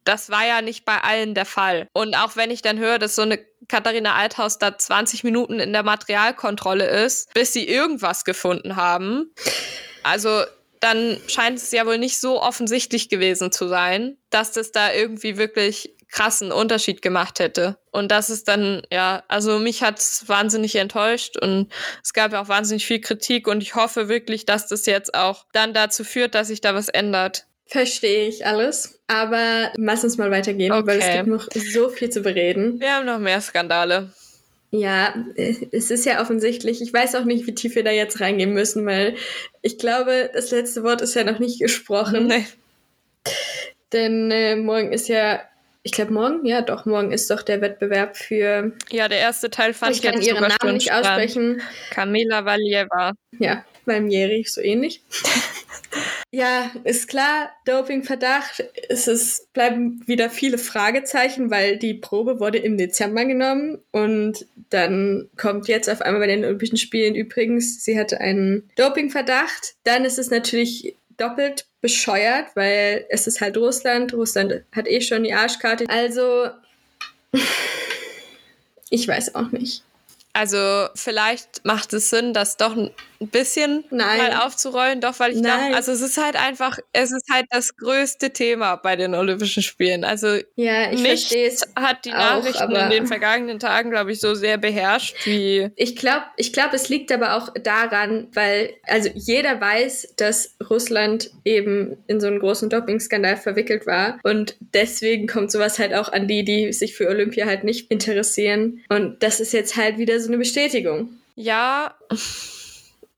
das 0.03 0.29
war 0.29 0.45
ja 0.45 0.61
nicht 0.61 0.85
bei 0.85 1.01
allen 1.01 1.33
der 1.33 1.45
Fall. 1.45 1.87
Und 1.93 2.15
auch 2.15 2.35
wenn 2.35 2.51
ich 2.51 2.61
dann 2.61 2.79
höre, 2.79 2.99
dass 2.99 3.15
so 3.15 3.21
eine 3.21 3.39
Katharina 3.67 4.15
Althaus 4.15 4.57
da 4.57 4.77
20 4.77 5.23
Minuten 5.23 5.59
in 5.59 5.71
der 5.71 5.83
Materialkontrolle 5.83 6.87
ist, 6.87 7.33
bis 7.33 7.53
sie 7.53 7.67
irgendwas 7.67 8.25
gefunden 8.25 8.75
haben. 8.75 9.33
Also 10.03 10.43
dann 10.81 11.17
scheint 11.27 11.57
es 11.57 11.71
ja 11.71 11.85
wohl 11.85 11.97
nicht 11.97 12.19
so 12.19 12.41
offensichtlich 12.41 13.07
gewesen 13.07 13.51
zu 13.51 13.67
sein, 13.67 14.17
dass 14.29 14.51
das 14.51 14.71
da 14.71 14.91
irgendwie 14.91 15.37
wirklich 15.37 15.95
krassen 16.09 16.51
Unterschied 16.51 17.01
gemacht 17.01 17.39
hätte. 17.39 17.77
Und 17.91 18.11
das 18.11 18.29
ist 18.29 18.47
dann, 18.47 18.81
ja, 18.91 19.23
also 19.29 19.59
mich 19.59 19.81
hat 19.81 19.99
es 19.99 20.27
wahnsinnig 20.27 20.75
enttäuscht 20.75 21.37
und 21.37 21.71
es 22.03 22.13
gab 22.13 22.33
ja 22.33 22.41
auch 22.41 22.49
wahnsinnig 22.49 22.85
viel 22.85 22.99
Kritik 22.99 23.47
und 23.47 23.63
ich 23.63 23.75
hoffe 23.75 24.09
wirklich, 24.09 24.45
dass 24.45 24.67
das 24.67 24.85
jetzt 24.85 25.13
auch 25.13 25.45
dann 25.53 25.73
dazu 25.73 26.03
führt, 26.03 26.35
dass 26.35 26.47
sich 26.47 26.59
da 26.59 26.75
was 26.75 26.89
ändert. 26.89 27.45
Verstehe 27.67 28.27
ich 28.27 28.45
alles. 28.45 29.01
Aber 29.07 29.71
lass 29.77 30.03
uns 30.03 30.17
mal 30.17 30.29
weitergehen, 30.29 30.73
okay. 30.73 30.87
weil 30.87 30.99
es 30.99 31.13
gibt 31.15 31.27
noch 31.27 31.47
so 31.73 31.89
viel 31.89 32.09
zu 32.09 32.21
bereden. 32.21 32.81
Wir 32.81 32.95
haben 32.95 33.05
noch 33.05 33.19
mehr 33.19 33.39
Skandale. 33.39 34.11
Ja, 34.73 35.13
es 35.35 35.91
ist 35.91 36.05
ja 36.05 36.21
offensichtlich. 36.21 36.81
Ich 36.81 36.93
weiß 36.93 37.15
auch 37.15 37.25
nicht, 37.25 37.45
wie 37.45 37.53
tief 37.53 37.75
wir 37.75 37.83
da 37.83 37.91
jetzt 37.91 38.21
reingehen 38.21 38.53
müssen, 38.53 38.85
weil 38.85 39.15
ich 39.61 39.77
glaube, 39.77 40.29
das 40.33 40.49
letzte 40.51 40.83
Wort 40.83 41.01
ist 41.01 41.13
ja 41.13 41.25
noch 41.25 41.39
nicht 41.39 41.59
gesprochen. 41.59 42.27
Nee. 42.27 42.45
Denn 43.91 44.31
äh, 44.31 44.55
morgen 44.55 44.93
ist 44.93 45.09
ja, 45.09 45.41
ich 45.83 45.91
glaube 45.91 46.13
morgen, 46.13 46.45
ja 46.45 46.61
doch, 46.61 46.85
morgen 46.85 47.11
ist 47.11 47.29
doch 47.29 47.41
der 47.41 47.59
Wettbewerb 47.59 48.15
für. 48.15 48.71
Ja, 48.89 49.09
der 49.09 49.19
erste 49.19 49.49
Teil 49.49 49.73
fand 49.73 49.91
ich. 49.91 50.05
Ich 50.05 50.09
kann 50.09 50.21
ihren 50.21 50.47
Namen 50.47 50.75
nicht 50.75 50.93
aussprechen. 50.93 51.61
Kamila 51.89 52.45
Valieva. 52.45 53.11
Ja, 53.39 53.65
Valmieri, 53.85 54.45
so 54.47 54.61
ähnlich. 54.61 55.01
ja, 56.33 56.71
ist 56.85 57.09
klar, 57.09 57.51
Dopingverdacht. 57.65 58.63
Es 58.87 59.09
ist, 59.09 59.51
bleiben 59.51 60.01
wieder 60.07 60.29
viele 60.29 60.57
Fragezeichen, 60.57 61.51
weil 61.51 61.77
die 61.77 61.93
Probe 61.93 62.39
wurde 62.39 62.57
im 62.57 62.77
Dezember 62.77 63.25
genommen 63.25 63.79
und 63.91 64.47
dann 64.69 65.29
kommt 65.35 65.67
jetzt 65.67 65.89
auf 65.89 66.01
einmal 66.01 66.21
bei 66.21 66.27
den 66.27 66.45
Olympischen 66.45 66.77
Spielen 66.77 67.15
übrigens, 67.15 67.83
sie 67.83 67.99
hatte 67.99 68.21
einen 68.21 68.69
Dopingverdacht. 68.77 69.75
Dann 69.83 70.05
ist 70.05 70.17
es 70.17 70.29
natürlich 70.29 70.95
doppelt 71.17 71.65
bescheuert, 71.81 72.47
weil 72.55 73.05
es 73.09 73.27
ist 73.27 73.41
halt 73.41 73.57
Russland. 73.57 74.13
Russland 74.13 74.63
hat 74.71 74.87
eh 74.87 75.01
schon 75.01 75.25
die 75.25 75.33
Arschkarte. 75.33 75.85
Also, 75.89 76.47
ich 78.89 79.05
weiß 79.05 79.35
auch 79.35 79.51
nicht. 79.51 79.83
Also 80.33 80.87
vielleicht 80.95 81.65
macht 81.65 81.93
es 81.93 82.09
Sinn, 82.09 82.33
das 82.33 82.57
doch 82.57 82.75
ein 82.75 82.91
bisschen 83.19 83.83
Nein. 83.91 84.17
mal 84.17 84.45
aufzurollen, 84.45 85.01
doch, 85.01 85.19
weil 85.19 85.33
ich 85.33 85.41
glaube, 85.41 85.75
also 85.75 85.91
es 85.91 86.01
ist 86.01 86.17
halt 86.17 86.35
einfach, 86.35 86.79
es 86.91 87.11
ist 87.11 87.25
halt 87.31 87.45
das 87.51 87.75
größte 87.75 88.31
Thema 88.31 88.77
bei 88.77 88.95
den 88.95 89.13
Olympischen 89.13 89.61
Spielen. 89.61 90.03
Also 90.03 90.39
ja, 90.55 90.91
ich 90.91 91.01
nichts 91.01 91.67
hat 91.75 92.05
die 92.05 92.11
Nachrichten 92.11 92.75
auch, 92.75 92.83
in 92.83 92.89
den 92.89 93.07
vergangenen 93.07 93.59
Tagen, 93.59 93.91
glaube 93.91 94.11
ich, 94.11 94.19
so 94.19 94.33
sehr 94.33 94.57
beherrscht 94.57 95.15
wie. 95.25 95.69
Ich 95.75 95.95
glaube, 95.95 96.23
ich 96.37 96.51
glaube, 96.51 96.75
es 96.75 96.89
liegt 96.89 97.11
aber 97.11 97.35
auch 97.35 97.49
daran, 97.61 98.27
weil 98.33 98.73
also 98.87 99.09
jeder 99.13 99.59
weiß, 99.61 100.15
dass 100.17 100.55
Russland 100.69 101.29
eben 101.45 101.97
in 102.07 102.19
so 102.19 102.27
einen 102.27 102.39
großen 102.39 102.69
Dopingskandal 102.69 103.37
verwickelt 103.37 103.85
war 103.85 104.19
und 104.23 104.55
deswegen 104.73 105.27
kommt 105.27 105.51
sowas 105.51 105.77
halt 105.77 105.93
auch 105.93 106.11
an 106.11 106.27
die, 106.27 106.43
die 106.43 106.73
sich 106.73 106.95
für 106.95 107.07
Olympia 107.07 107.45
halt 107.45 107.63
nicht 107.63 107.91
interessieren. 107.91 108.81
Und 108.89 109.21
das 109.21 109.39
ist 109.39 109.53
jetzt 109.53 109.75
halt 109.75 109.97
wieder 109.97 110.19
so 110.21 110.27
eine 110.27 110.37
Bestätigung. 110.37 111.09
Ja, 111.35 111.95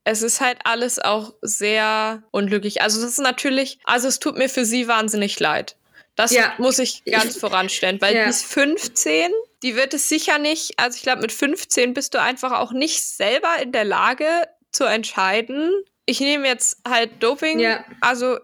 es 0.03 0.21
ist 0.21 0.41
halt 0.41 0.59
alles 0.63 0.99
auch 0.99 1.33
sehr 1.41 2.23
unglücklich. 2.31 2.81
Also 2.81 3.01
das 3.01 3.11
ist 3.11 3.19
natürlich, 3.19 3.79
also 3.83 4.07
es 4.07 4.19
tut 4.19 4.37
mir 4.37 4.49
für 4.49 4.65
sie 4.65 4.87
wahnsinnig 4.87 5.39
leid. 5.39 5.75
Das 6.15 6.31
ja. 6.31 6.53
muss 6.57 6.77
ich 6.79 7.03
ganz 7.05 7.37
voranstellen, 7.37 7.99
weil 7.99 8.15
ja. 8.15 8.23
die 8.23 8.29
ist 8.29 8.45
15, 8.45 9.31
die 9.63 9.75
wird 9.75 9.93
es 9.93 10.09
sicher 10.09 10.37
nicht, 10.37 10.77
also 10.77 10.95
ich 10.95 11.01
glaube 11.01 11.21
mit 11.21 11.31
15 11.31 11.93
bist 11.93 12.13
du 12.13 12.21
einfach 12.21 12.51
auch 12.51 12.71
nicht 12.71 13.01
selber 13.03 13.49
in 13.61 13.71
der 13.71 13.83
Lage 13.83 14.27
zu 14.71 14.83
entscheiden. 14.83 15.71
Ich 16.05 16.19
nehme 16.19 16.47
jetzt 16.47 16.77
halt 16.87 17.23
Doping, 17.23 17.59
ja. 17.59 17.83
also 18.01 18.37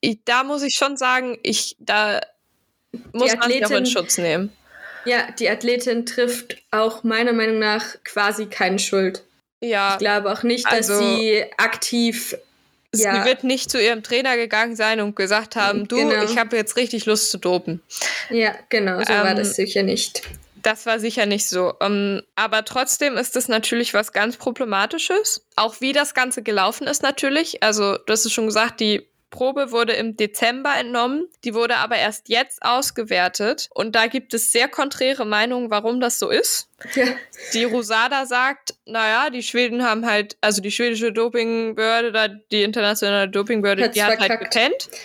ich, 0.00 0.20
da 0.24 0.44
muss 0.44 0.62
ich 0.62 0.74
schon 0.74 0.96
sagen, 0.96 1.38
ich 1.42 1.76
da 1.78 2.20
muss 3.12 3.34
man 3.36 3.50
sich 3.50 3.66
auch 3.66 3.70
in 3.70 3.86
Schutz 3.86 4.16
nehmen. 4.16 4.50
Ja, 5.04 5.30
die 5.38 5.48
Athletin 5.48 6.06
trifft 6.06 6.58
auch 6.70 7.04
meiner 7.04 7.32
Meinung 7.32 7.58
nach 7.58 7.84
quasi 8.04 8.46
keine 8.46 8.78
Schuld. 8.78 9.22
Ja. 9.60 9.92
Ich 9.92 9.98
glaube 9.98 10.32
auch 10.32 10.42
nicht, 10.42 10.66
dass 10.66 10.90
also, 10.90 10.98
sie 10.98 11.44
aktiv. 11.56 12.36
Ja. 12.94 13.22
Sie 13.22 13.28
wird 13.28 13.44
nicht 13.44 13.70
zu 13.70 13.80
ihrem 13.80 14.02
Trainer 14.02 14.36
gegangen 14.36 14.74
sein 14.74 15.00
und 15.00 15.14
gesagt 15.14 15.54
haben, 15.54 15.86
du, 15.86 15.96
genau. 15.96 16.24
ich 16.24 16.38
habe 16.38 16.56
jetzt 16.56 16.76
richtig 16.76 17.06
Lust 17.06 17.30
zu 17.30 17.38
dopen. 17.38 17.80
Ja, 18.30 18.54
genau, 18.68 18.98
so 19.02 19.12
ähm, 19.12 19.22
war 19.22 19.34
das 19.34 19.54
sicher 19.54 19.82
nicht. 19.82 20.22
Das 20.62 20.86
war 20.86 20.98
sicher 20.98 21.24
nicht 21.24 21.46
so. 21.46 21.72
Um, 21.78 21.86
ähm, 21.86 22.22
aber 22.34 22.64
trotzdem 22.64 23.16
ist 23.16 23.36
es 23.36 23.48
natürlich 23.48 23.94
was 23.94 24.12
ganz 24.12 24.36
Problematisches. 24.36 25.46
Auch 25.56 25.80
wie 25.80 25.92
das 25.92 26.14
Ganze 26.14 26.42
gelaufen 26.42 26.86
ist 26.86 27.02
natürlich. 27.02 27.62
Also, 27.62 27.96
du 27.96 28.12
hast 28.12 28.26
es 28.26 28.32
schon 28.32 28.46
gesagt, 28.46 28.80
die 28.80 29.06
Probe 29.30 29.70
wurde 29.70 29.92
im 29.92 30.16
Dezember 30.16 30.74
entnommen, 30.76 31.28
die 31.44 31.54
wurde 31.54 31.76
aber 31.76 31.96
erst 31.96 32.28
jetzt 32.28 32.62
ausgewertet 32.62 33.68
und 33.72 33.94
da 33.94 34.06
gibt 34.06 34.34
es 34.34 34.52
sehr 34.52 34.68
konträre 34.68 35.24
Meinungen, 35.24 35.70
warum 35.70 36.00
das 36.00 36.18
so 36.18 36.30
ist. 36.30 36.68
Ja. 36.94 37.06
Die 37.54 37.64
Rosada 37.64 38.26
sagt, 38.26 38.74
naja, 38.86 39.30
die 39.30 39.42
Schweden 39.42 39.84
haben 39.84 40.06
halt, 40.06 40.36
also 40.40 40.60
die 40.60 40.72
schwedische 40.72 41.12
Dopingbehörde, 41.12 42.42
die 42.50 42.62
internationale 42.62 43.28
Dopingbehörde, 43.28 43.84
Hat's 43.84 43.94
die 43.94 44.02
hat 44.02 44.18
halt 44.18 44.24
verkackt. 44.24 44.56
halt 44.56 44.78
gepennt. 44.80 45.04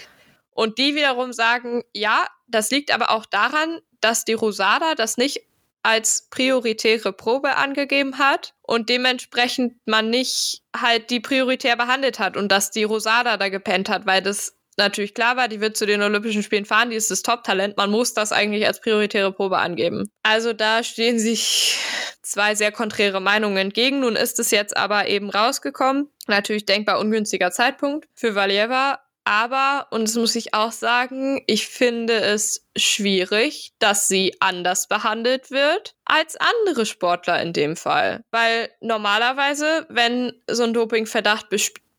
Und 0.52 0.78
die 0.78 0.96
wiederum 0.96 1.34
sagen, 1.34 1.84
ja, 1.94 2.26
das 2.48 2.72
liegt 2.72 2.92
aber 2.92 3.12
auch 3.12 3.26
daran, 3.26 3.82
dass 4.00 4.26
die 4.26 4.34
Rosada 4.34 4.96
das 4.96 5.18
nicht 5.18 5.42
als 5.86 6.28
prioritäre 6.30 7.14
Probe 7.14 7.58
angegeben 7.58 8.18
hat 8.18 8.56
und 8.64 8.90
dementsprechend 8.90 9.76
man 9.86 10.10
nicht 10.10 10.64
halt 10.76 11.12
die 11.12 11.20
prioritär 11.20 11.76
behandelt 11.78 12.20
hat 12.20 12.36
und 12.36 12.52
dass 12.52 12.72
die 12.72 12.84
Rosada 12.84 13.38
da 13.38 13.50
gepennt 13.50 13.88
hat, 13.88 14.06
weil 14.06 14.22
das 14.22 14.58
natürlich 14.78 15.14
klar 15.14 15.38
war, 15.38 15.48
die 15.48 15.62
wird 15.62 15.78
zu 15.78 15.86
den 15.86 16.02
Olympischen 16.02 16.44
Spielen 16.44 16.66
fahren, 16.66 16.90
die 16.90 16.96
ist 16.96 17.12
das 17.12 17.22
Top-Talent, 17.22 17.78
man 17.78 17.92
muss 17.92 18.14
das 18.14 18.32
eigentlich 18.32 18.66
als 18.66 18.82
prioritäre 18.82 19.32
Probe 19.32 19.60
angeben. 19.60 20.10
Also 20.24 20.54
da 20.54 20.84
stehen 20.84 21.20
sich 21.20 21.78
zwei 22.24 22.56
sehr 22.56 22.72
konträre 22.72 23.22
Meinungen 23.22 23.58
entgegen. 23.58 24.00
Nun 24.00 24.16
ist 24.16 24.40
es 24.40 24.52
jetzt 24.52 24.76
aber 24.76 25.08
eben 25.08 25.30
rausgekommen. 25.30 26.10
Natürlich 26.28 26.66
denkbar 26.66 27.00
ungünstiger 27.00 27.52
Zeitpunkt 27.52 28.08
für 28.16 28.36
Valieva, 28.36 29.00
aber, 29.26 29.88
und 29.90 30.04
das 30.08 30.16
muss 30.16 30.36
ich 30.36 30.54
auch 30.54 30.72
sagen, 30.72 31.44
ich 31.48 31.68
finde 31.68 32.14
es 32.14 32.68
schwierig, 32.78 33.74
dass 33.80 34.08
sie 34.08 34.36
anders 34.40 34.88
behandelt 34.88 35.50
wird 35.50 35.96
als 36.06 36.38
andere 36.38 36.86
Sportler 36.86 37.42
in 37.42 37.52
dem 37.52 37.76
Fall. 37.76 38.22
Weil 38.30 38.70
normalerweise, 38.82 39.88
wenn 39.90 40.32
so 40.50 40.64
ein 40.64 40.74
Dopingverdacht 40.74 41.48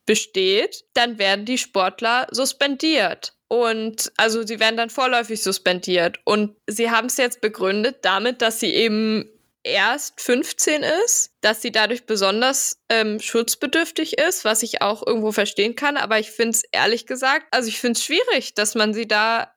besteht, 0.05 0.85
dann 0.93 1.19
werden 1.19 1.43
die 1.43 1.57
Sportler 1.57 2.27
suspendiert. 2.31 3.33
Und 3.49 4.11
also 4.17 4.45
sie 4.45 4.59
werden 4.59 4.77
dann 4.77 4.89
vorläufig 4.89 5.43
suspendiert. 5.43 6.19
Und 6.23 6.55
sie 6.65 6.91
haben 6.91 7.07
es 7.07 7.17
jetzt 7.17 7.41
begründet 7.41 7.97
damit, 8.03 8.41
dass 8.41 8.61
sie 8.61 8.73
eben 8.73 9.29
erst 9.67 10.19
15 10.21 10.83
ist, 11.05 11.31
dass 11.41 11.61
sie 11.61 11.71
dadurch 11.71 12.05
besonders 12.05 12.79
ähm, 12.89 13.19
schutzbedürftig 13.19 14.17
ist, 14.17 14.45
was 14.45 14.63
ich 14.63 14.81
auch 14.81 15.05
irgendwo 15.05 15.31
verstehen 15.31 15.75
kann. 15.75 15.97
Aber 15.97 16.19
ich 16.19 16.31
finde 16.31 16.51
es 16.51 16.63
ehrlich 16.71 17.05
gesagt, 17.05 17.45
also 17.51 17.67
ich 17.67 17.79
finde 17.79 17.97
es 17.97 18.03
schwierig, 18.03 18.53
dass 18.55 18.75
man 18.75 18.93
sie 18.93 19.07
da, 19.07 19.51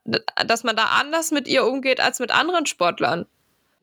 dass 0.46 0.64
man 0.64 0.76
da 0.76 0.86
anders 0.86 1.30
mit 1.30 1.48
ihr 1.48 1.64
umgeht 1.64 2.00
als 2.00 2.18
mit 2.18 2.30
anderen 2.30 2.66
Sportlern. 2.66 3.26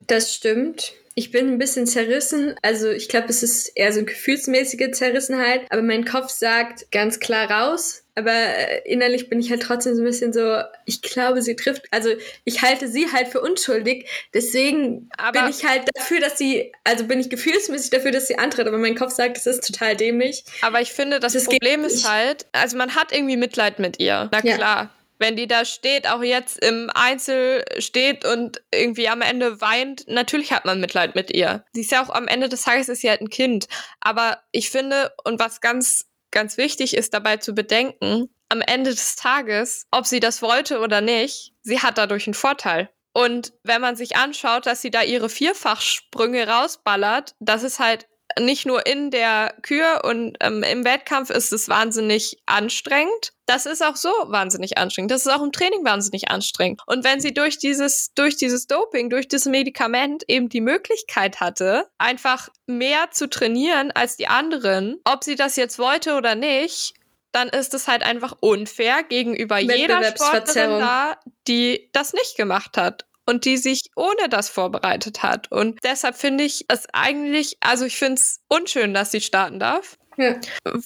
Das 0.02 0.34
stimmt. 0.34 0.94
Ich 1.18 1.32
bin 1.32 1.48
ein 1.48 1.58
bisschen 1.58 1.88
zerrissen. 1.88 2.54
Also 2.62 2.92
ich 2.92 3.10
glaube, 3.10 3.30
es 3.30 3.42
ist 3.42 3.72
eher 3.76 3.92
so 3.92 3.98
eine 3.98 4.06
gefühlsmäßige 4.06 4.92
Zerrissenheit. 4.92 5.66
Aber 5.72 5.82
mein 5.82 6.06
Kopf 6.06 6.30
sagt 6.30 6.92
ganz 6.92 7.20
klar 7.20 7.50
raus. 7.50 8.04
Aber 8.14 8.32
äh, 8.32 8.84
innerlich 8.86 9.28
bin 9.28 9.40
ich 9.40 9.50
halt 9.50 9.64
trotzdem 9.64 9.96
so 9.96 10.04
ein 10.04 10.06
bisschen 10.06 10.32
so, 10.32 10.62
ich 10.86 11.02
glaube, 11.02 11.42
sie 11.42 11.56
trifft, 11.56 11.86
also 11.90 12.10
ich 12.44 12.62
halte 12.62 12.88
sie 12.88 13.12
halt 13.12 13.30
für 13.30 13.42
unschuldig. 13.42 14.08
Deswegen 14.36 15.10
aber 15.18 15.42
bin 15.42 15.50
ich 15.50 15.66
halt 15.66 15.90
dafür, 15.96 16.20
dass 16.20 16.38
sie, 16.38 16.72
also 16.84 17.06
bin 17.06 17.20
ich 17.20 17.32
gefühlsmäßig 17.32 17.90
dafür, 17.90 18.12
dass 18.12 18.28
sie 18.28 18.38
antritt. 18.38 18.68
Aber 18.68 18.78
mein 18.78 18.94
Kopf 18.94 19.12
sagt, 19.12 19.38
das 19.38 19.48
ist 19.48 19.66
total 19.66 19.96
dämlich. 19.96 20.44
Aber 20.62 20.82
ich 20.82 20.92
finde, 20.92 21.20
das, 21.20 21.34
das 21.34 21.46
Problem 21.46 21.84
ist 21.84 22.08
halt, 22.08 22.46
also 22.52 22.78
man 22.78 22.94
hat 22.94 23.12
irgendwie 23.12 23.38
Mitleid 23.38 23.80
mit 23.80 24.00
ihr. 24.00 24.30
Na 24.32 24.42
klar. 24.42 24.60
Ja 24.60 24.92
wenn 25.20 25.36
die 25.36 25.48
da 25.48 25.66
steht, 25.66 26.08
auch 26.08 26.22
jetzt 26.22 26.64
im 26.64 26.90
Einzel 26.94 27.64
steht 27.80 28.26
und 28.26 28.62
irgendwie 28.72 29.10
am 29.10 29.22
Ende 29.22 29.62
weint, 29.62 30.08
natürlich 30.08 30.52
hat 30.52 30.66
man 30.66 30.80
Mitleid 30.80 31.16
mit 31.16 31.32
ihr. 31.32 31.66
Sie 31.74 31.82
ist 31.82 31.92
ja 31.92 32.04
auch 32.04 32.10
am 32.10 32.28
Ende 32.28 32.50
des 32.50 32.64
Tages 32.64 32.90
ist 32.90 33.02
sie 33.02 33.10
halt 33.10 33.22
ein 33.22 33.30
Kind. 33.30 33.68
Aber 34.00 34.42
ich 34.52 34.70
finde, 34.70 35.12
und 35.24 35.40
was 35.40 35.62
ganz, 35.62 36.06
ganz 36.32 36.58
wichtig 36.58 36.96
ist 36.96 37.14
dabei 37.14 37.38
zu 37.38 37.54
bedenken, 37.54 38.30
am 38.50 38.62
Ende 38.62 38.92
des 38.92 39.16
Tages, 39.16 39.88
ob 39.92 40.06
sie 40.06 40.20
das 40.20 40.42
wollte 40.42 40.80
oder 40.80 41.02
nicht, 41.02 41.54
sie 41.62 41.82
hat 41.82 41.98
dadurch 41.98 42.28
einen 42.28 42.34
Vorteil. 42.34 42.90
Und 43.14 43.54
wenn 43.64 43.82
man 43.82 43.96
sich 43.96 44.16
anschaut, 44.16 44.68
dass 44.68 44.82
sie 44.82 44.92
da 44.92 45.02
ihre 45.02 45.30
Vierfachsprünge 45.30 46.48
rausballert, 46.48 47.34
das 47.40 47.64
ist 47.64 47.80
halt 47.80 48.08
nicht 48.40 48.66
nur 48.66 48.86
in 48.86 49.10
der 49.10 49.54
Kür 49.62 50.02
und 50.04 50.38
ähm, 50.42 50.64
im 50.64 50.86
Wettkampf 50.86 51.30
ist 51.30 51.52
es 51.54 51.70
wahnsinnig 51.70 52.38
anstrengend. 52.46 53.34
Das 53.46 53.66
ist 53.66 53.84
auch 53.84 53.96
so 53.96 54.10
wahnsinnig 54.26 54.78
anstrengend. 54.78 55.12
Das 55.12 55.26
ist 55.26 55.32
auch 55.32 55.42
im 55.42 55.52
Training 55.52 55.84
wahnsinnig 55.86 56.30
anstrengend. 56.30 56.82
Und 56.86 57.04
wenn 57.04 57.20
sie 57.20 57.34
durch 57.34 57.58
dieses, 57.58 58.14
durch 58.14 58.36
dieses 58.36 58.68
Doping, 58.68 59.10
durch 59.10 59.28
dieses 59.28 59.46
Medikament 59.46 60.24
eben 60.28 60.50
die 60.50 60.62
Möglichkeit 60.62 61.40
hatte, 61.40 61.88
einfach 61.98 62.50
mehr 62.66 63.10
zu 63.12 63.30
trainieren 63.30 63.92
als 63.92 64.18
die 64.18 64.28
anderen, 64.28 65.00
ob 65.06 65.24
sie 65.24 65.36
das 65.36 65.56
jetzt 65.56 65.80
wollte 65.80 66.16
oder 66.16 66.36
nicht, 66.36 66.94
dann 67.32 67.50
ist 67.50 67.74
es 67.74 67.88
halt 67.88 68.04
einfach 68.04 68.36
unfair 68.40 69.04
gegenüber 69.04 69.60
jeder 69.60 70.04
Sportlerin 70.04 70.80
da, 70.80 71.20
die 71.48 71.90
das 71.94 72.14
nicht 72.14 72.36
gemacht 72.36 72.78
hat 72.78 73.07
und 73.28 73.46
die 73.46 73.58
sich 73.58 73.84
ohne 73.96 74.30
das 74.30 74.50
vorbereitet 74.50 75.22
hat. 75.22 75.52
Und 75.52 75.80
deshalb 75.84 76.16
finde 76.16 76.46
ich 76.46 76.66
es 76.70 76.88
eigentlich, 76.94 77.58
also 77.60 77.86
ich 77.86 77.98
finde 77.98 78.16
es 78.16 78.40
unschön, 78.48 78.94
dass 78.94 79.12
sie 79.12 79.22
starten 79.22 79.60
darf. 79.60 79.98
Ja. 80.18 80.36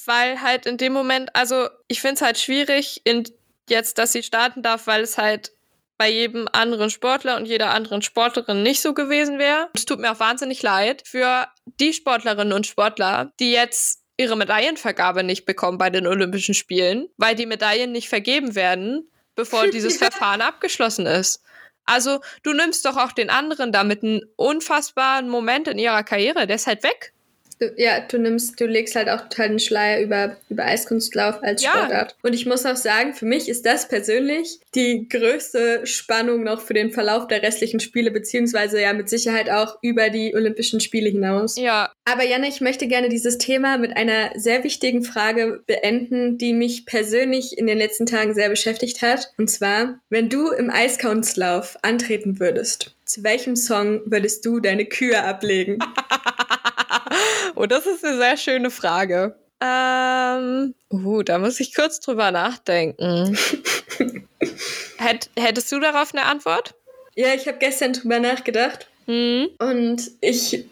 Weil 0.06 0.42
halt 0.42 0.66
in 0.66 0.78
dem 0.78 0.92
Moment, 0.92 1.34
also 1.36 1.70
ich 1.88 2.02
finde 2.02 2.16
es 2.16 2.22
halt 2.22 2.38
schwierig, 2.38 3.02
in 3.06 3.24
jetzt, 3.70 3.98
dass 3.98 4.12
sie 4.12 4.24
starten 4.24 4.64
darf, 4.64 4.88
weil 4.88 5.02
es 5.02 5.18
halt 5.18 5.54
bei 5.98 6.10
jedem 6.10 6.48
anderen 6.52 6.90
Sportler 6.90 7.38
und 7.38 7.46
jeder 7.46 7.70
anderen 7.72 8.02
Sportlerin 8.02 8.64
nicht 8.64 8.82
so 8.82 8.94
gewesen 8.94 9.38
wäre. 9.38 9.70
Es 9.74 9.86
tut 9.86 10.00
mir 10.00 10.12
auch 10.12 10.20
wahnsinnig 10.20 10.64
leid 10.64 11.04
für 11.06 11.48
die 11.80 11.94
Sportlerinnen 11.94 12.54
und 12.54 12.66
Sportler, 12.66 13.32
die 13.40 13.52
jetzt 13.52 14.02
ihre 14.18 14.36
Medaillenvergabe 14.36 15.24
nicht 15.24 15.46
bekommen 15.46 15.78
bei 15.78 15.92
den 15.92 16.08
Olympischen 16.08 16.56
Spielen, 16.56 17.08
weil 17.18 17.36
die 17.36 17.46
Medaillen 17.46 17.92
nicht 17.92 18.10
vergeben 18.10 18.56
werden, 18.56 19.12
bevor 19.36 19.68
dieses 19.68 19.98
Verfahren 20.00 20.42
abgeschlossen 20.42 21.06
ist. 21.06 21.44
Also 21.92 22.22
du 22.44 22.54
nimmst 22.54 22.86
doch 22.86 22.96
auch 22.96 23.12
den 23.12 23.30
anderen 23.30 23.74
damit 23.74 24.02
einen 24.02 24.22
unfassbaren 24.38 25.28
Moment 25.28 25.68
in 25.68 25.78
ihrer 25.78 26.04
Karriere, 26.04 26.48
der 26.48 26.56
ist 26.56 26.66
halt 26.68 26.84
weg. 26.84 27.14
Du, 27.62 27.72
ja, 27.78 28.00
du 28.00 28.18
nimmst, 28.18 28.60
du 28.60 28.66
legst 28.66 28.96
halt 28.96 29.08
auch 29.08 29.22
total 29.22 29.50
den 29.50 29.60
Schleier 29.60 30.02
über, 30.02 30.36
über 30.50 30.66
Eiskunstlauf 30.66 31.44
als 31.44 31.62
ja. 31.62 31.70
Sportart. 31.70 32.16
Und 32.24 32.34
ich 32.34 32.48
muss 32.48 32.66
auch 32.66 32.76
sagen, 32.76 33.14
für 33.14 33.28
mich 33.28 33.48
ist 33.48 33.68
das 33.68 33.88
persönlich 33.88 34.60
die 34.74 35.08
größte 35.08 35.86
Spannung 35.86 36.44
noch 36.44 36.62
für 36.62 36.74
den 36.74 36.92
Verlauf 36.92 37.28
der 37.28 37.44
restlichen 37.44 37.80
Spiele, 37.80 38.10
beziehungsweise 38.10 38.82
ja 38.82 38.94
mit 38.94 39.10
Sicherheit 39.10 39.52
auch 39.52 39.78
über 39.84 40.10
die 40.10 40.34
Olympischen 40.34 40.80
Spiele 40.80 41.12
hinaus. 41.12 41.56
Ja. 41.56 41.92
Aber 42.04 42.24
Janne, 42.24 42.48
ich 42.48 42.62
möchte 42.62 42.88
gerne 42.88 43.10
dieses 43.10 43.38
Thema 43.38 43.78
mit 43.78 43.96
einer 43.96 44.32
sehr 44.34 44.64
wichtigen 44.64 45.04
Frage 45.04 45.62
beenden, 45.68 46.40
die 46.40 46.54
mich 46.54 46.88
persönlich 46.88 47.60
in 47.60 47.68
den 47.68 47.78
letzten 47.78 48.08
Tagen 48.08 48.34
sehr 48.34 48.50
beschäftigt 48.50 49.04
hat. 49.04 49.32
Und 49.38 49.52
zwar, 49.52 50.00
wenn 50.10 50.30
du 50.30 50.50
im 50.50 50.72
Eiskunstlauf 50.72 51.78
antreten 51.84 52.40
würdest, 52.40 52.96
zu 53.06 53.24
welchem 53.24 53.56
Song 53.56 54.02
würdest 54.06 54.46
du 54.46 54.60
deine 54.60 54.86
Kühe 54.86 55.22
ablegen? 55.24 55.78
oh, 57.56 57.66
das 57.66 57.86
ist 57.86 58.04
eine 58.06 58.18
sehr 58.18 58.38
schöne 58.38 58.72
Frage. 58.72 59.36
Ähm, 59.62 60.74
uh, 60.92 61.22
da 61.22 61.38
muss 61.38 61.60
ich 61.60 61.76
kurz 61.76 62.00
drüber 62.00 62.32
nachdenken. 62.32 63.38
Hätt, 64.98 65.30
hättest 65.38 65.72
du 65.72 65.80
darauf 65.80 66.14
eine 66.14 66.26
Antwort? 66.26 66.74
Ja, 67.16 67.34
ich 67.34 67.48
habe 67.48 67.58
gestern 67.60 67.94
drüber 67.94 68.20
nachgedacht. 68.20 68.88
Mhm. 69.06 69.50
Und 69.60 70.12
ich 70.22 70.66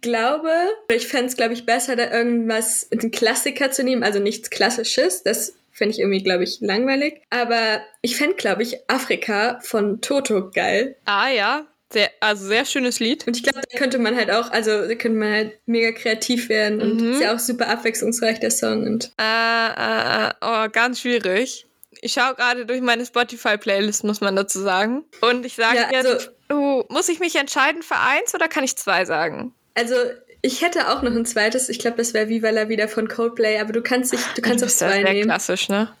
glaube, 0.00 0.50
ich 0.90 1.06
fände 1.06 1.26
es, 1.26 1.36
glaube 1.36 1.54
ich, 1.54 1.66
besser, 1.66 1.96
da 1.96 2.10
irgendwas, 2.10 2.88
einen 2.90 3.10
Klassiker 3.10 3.70
zu 3.70 3.84
nehmen, 3.84 4.02
also 4.02 4.18
nichts 4.18 4.50
Klassisches. 4.50 5.22
Das 5.22 5.54
fände 5.72 5.94
ich 5.94 6.00
irgendwie, 6.00 6.22
glaube 6.22 6.44
ich, 6.44 6.60
langweilig. 6.60 7.22
Aber 7.30 7.80
ich 8.02 8.16
fände, 8.16 8.34
glaube 8.34 8.62
ich, 8.62 8.78
Afrika 8.88 9.60
von 9.62 10.00
Toto 10.00 10.50
geil. 10.50 10.96
Ah 11.04 11.28
ja, 11.28 11.66
sehr, 11.92 12.10
also 12.20 12.46
sehr 12.46 12.64
schönes 12.64 13.00
Lied. 13.00 13.26
Und 13.26 13.36
ich 13.36 13.42
glaube, 13.42 13.60
da 13.60 13.78
könnte 13.78 13.98
man 13.98 14.16
halt 14.16 14.30
auch, 14.30 14.50
also 14.50 14.70
da 14.70 14.94
könnte 14.94 15.18
man 15.18 15.32
halt 15.32 15.58
mega 15.66 15.92
kreativ 15.92 16.48
werden 16.48 16.80
und 16.80 17.00
mhm. 17.00 17.12
ist 17.12 17.22
ja 17.22 17.34
auch 17.34 17.38
super 17.38 17.68
abwechslungsreich, 17.68 18.40
der 18.40 18.50
Song. 18.50 18.84
Und 18.84 19.12
äh, 19.20 19.22
äh, 19.22 20.28
äh 20.28 20.32
oh, 20.40 20.68
ganz 20.70 21.00
schwierig. 21.00 21.66
Ich 22.00 22.14
schaue 22.14 22.34
gerade 22.34 22.66
durch 22.66 22.80
meine 22.80 23.06
Spotify-Playlist, 23.06 24.04
muss 24.04 24.20
man 24.20 24.34
dazu 24.34 24.60
sagen. 24.60 25.04
Und 25.20 25.46
ich 25.46 25.54
sage 25.54 25.78
ja, 25.78 25.88
also, 25.96 26.12
jetzt, 26.12 26.32
uh, 26.52 26.82
muss 26.88 27.08
ich 27.08 27.20
mich 27.20 27.36
entscheiden 27.36 27.82
für 27.82 27.96
eins 27.96 28.34
oder 28.34 28.48
kann 28.48 28.64
ich 28.64 28.76
zwei 28.76 29.04
sagen? 29.04 29.54
Also, 29.74 29.94
ich 30.40 30.62
hätte 30.62 30.88
auch 30.88 31.02
noch 31.02 31.12
ein 31.12 31.26
zweites. 31.26 31.68
Ich 31.68 31.78
glaube, 31.78 31.98
das 31.98 32.12
wäre 32.12 32.28
Viva 32.28 32.50
la 32.50 32.68
Vida 32.68 32.88
von 32.88 33.06
Coldplay, 33.06 33.60
aber 33.60 33.72
du 33.72 33.82
kannst 33.82 34.12
dich, 34.12 34.20
du 34.34 34.42
kannst 34.42 34.64
auch 34.64 34.68
zwei 34.68 35.02
sehr 35.02 35.12
nehmen. 35.12 35.28
klassisch, 35.28 35.68
ne? 35.68 35.94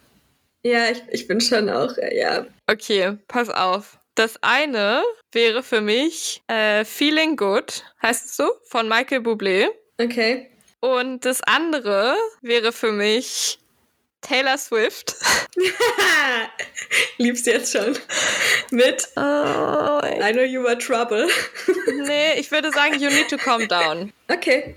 Ja, 0.64 0.90
ich, 0.90 1.02
ich 1.10 1.28
bin 1.28 1.40
schon 1.40 1.68
auch, 1.68 1.96
ja. 2.12 2.46
Okay, 2.66 3.18
pass 3.28 3.48
auf. 3.48 3.98
Das 4.14 4.36
eine 4.42 5.02
wäre 5.32 5.62
für 5.62 5.80
mich 5.80 6.42
äh, 6.46 6.84
Feeling 6.84 7.36
Good, 7.36 7.84
heißt 8.02 8.26
es 8.26 8.36
so, 8.36 8.50
von 8.68 8.88
Michael 8.88 9.20
Bublé. 9.20 9.68
Okay. 9.98 10.50
Und 10.80 11.24
das 11.24 11.40
andere 11.42 12.16
wäre 12.42 12.72
für 12.72 12.92
mich 12.92 13.58
Taylor 14.20 14.58
Swift. 14.58 15.14
Liebst 17.18 17.46
jetzt 17.46 17.72
schon. 17.72 17.98
Mit 18.70 19.08
oh, 19.16 20.00
I 20.02 20.32
Know 20.32 20.42
You 20.42 20.62
Were 20.62 20.78
Trouble. 20.78 21.28
nee, 22.06 22.34
ich 22.38 22.50
würde 22.50 22.70
sagen, 22.70 23.00
You 23.00 23.10
Need 23.10 23.28
to 23.30 23.36
Calm 23.36 23.66
Down. 23.68 24.12
Okay. 24.28 24.76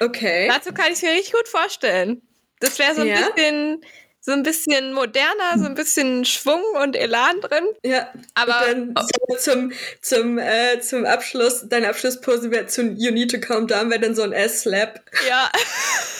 Okay. 0.00 0.48
Dazu 0.48 0.72
kann 0.72 0.86
ich 0.86 0.94
es 0.94 1.02
mir 1.02 1.12
richtig 1.12 1.32
gut 1.32 1.48
vorstellen. 1.48 2.22
Das 2.60 2.78
wäre 2.78 2.94
so 2.94 3.02
ein 3.02 3.08
ja? 3.08 3.28
bisschen 3.30 3.84
so 4.28 4.34
ein 4.34 4.42
bisschen 4.42 4.92
moderner, 4.92 5.56
so 5.56 5.64
ein 5.64 5.74
bisschen 5.74 6.26
Schwung 6.26 6.62
und 6.82 6.94
Elan 6.94 7.40
drin. 7.40 7.64
Ja, 7.82 8.12
aber 8.34 8.66
und 8.74 8.94
dann 8.94 9.06
so 9.30 9.36
zum, 9.38 9.72
zum, 10.02 10.38
äh, 10.38 10.82
zum 10.82 11.06
Abschluss, 11.06 11.66
deine 11.66 11.88
Abschlusspose 11.88 12.50
wäre 12.50 12.66
zu 12.66 12.82
You 12.82 13.10
Need 13.10 13.30
to 13.30 13.40
Calm 13.40 13.66
Down, 13.66 13.88
wäre 13.88 14.00
dann 14.00 14.14
so 14.14 14.20
ein 14.20 14.32
S-Slap. 14.32 15.00
Ja. 15.26 15.50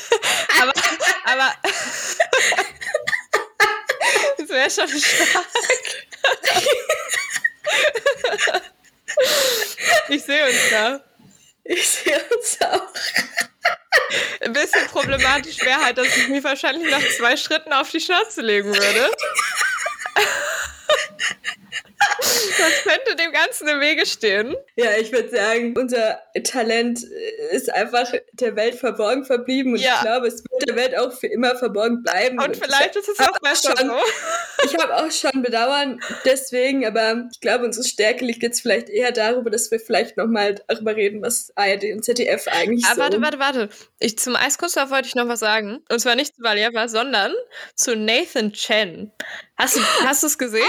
aber, 0.62 0.72
aber 1.24 1.54
das 4.38 4.48
wäre 4.48 4.70
schon 4.70 4.88
stark. 4.88 5.44
ich 10.08 10.24
sehe 10.24 10.46
uns 10.46 10.70
da. 10.70 11.04
Ich 11.64 11.86
sehe 11.86 12.24
uns 12.34 12.58
auch. 12.62 12.88
Ein 14.40 14.52
bisschen 14.52 14.87
problematisch 14.87 15.61
wäre 15.61 15.85
halt, 15.85 15.98
dass 15.98 16.16
ich 16.16 16.28
mich 16.28 16.42
wahrscheinlich 16.42 16.90
nach 16.90 17.02
zwei 17.16 17.37
Schritten 17.37 17.72
auf 17.72 17.90
die 17.90 18.00
Schnauze 18.00 18.40
legen 18.40 18.72
würde. 18.72 19.11
Das 22.20 22.83
könnte 22.83 23.16
dem 23.16 23.33
Ganzen 23.33 23.68
im 23.68 23.81
Wege 23.81 24.07
stehen. 24.07 24.55
Ja, 24.77 24.96
ich 24.98 25.12
würde 25.12 25.29
sagen, 25.29 25.74
unser 25.77 26.20
Talent 26.44 27.03
ist 27.51 27.72
einfach 27.72 28.12
der 28.33 28.57
Welt 28.57 28.74
verborgen 28.74 29.24
verblieben 29.24 29.72
und 29.72 29.81
ja. 29.81 29.94
ich 29.96 30.01
glaube, 30.03 30.27
es 30.29 30.44
wird 30.44 30.68
der 30.68 30.77
Welt 30.77 30.96
auch 30.96 31.12
für 31.12 31.27
immer 31.27 31.57
verborgen 31.57 32.03
bleiben. 32.03 32.38
Und, 32.38 32.48
und 32.48 32.57
vielleicht 32.57 32.96
ist 32.96 33.09
es 33.09 33.18
auch 33.20 33.38
besser 33.40 33.74
schon, 33.77 33.88
so. 33.88 33.94
Ich 34.64 34.77
habe 34.77 34.96
auch 34.96 35.11
schon 35.11 35.42
bedauern 35.42 36.01
deswegen, 36.24 36.85
aber 36.85 37.29
ich 37.33 37.40
glaube, 37.40 37.64
unsere 37.64 37.87
Stärke 37.87 38.24
liegt 38.24 38.42
jetzt 38.42 38.61
vielleicht 38.61 38.88
eher 38.88 39.12
darüber, 39.12 39.51
dass 39.51 39.70
wir 39.70 39.79
vielleicht 39.79 40.16
nochmal 40.16 40.57
darüber 40.66 40.96
reden, 40.96 41.22
was 41.22 41.53
ARD 41.57 41.85
und 41.92 42.05
ZDF 42.05 42.46
eigentlich 42.48 42.85
aber 42.87 42.94
so... 42.94 43.01
warte, 43.01 43.22
warte, 43.22 43.38
warte. 43.38 43.68
Ich, 44.01 44.18
zum 44.18 44.37
Eiskunstlauf 44.37 44.90
wollte 44.90 45.09
ich 45.09 45.14
noch 45.14 45.29
was 45.29 45.40
sagen. 45.40 45.85
Und 45.90 46.01
zwar 46.01 46.16
nicht 46.16 46.35
zu 46.35 46.42
Valieva, 46.42 46.88
sondern 46.88 47.33
zu 47.74 47.96
Nathan 47.96 48.53
Chen. 48.53 49.12
Hast 49.58 50.22
du 50.22 50.26
es 50.26 50.38
gesehen? 50.38 50.64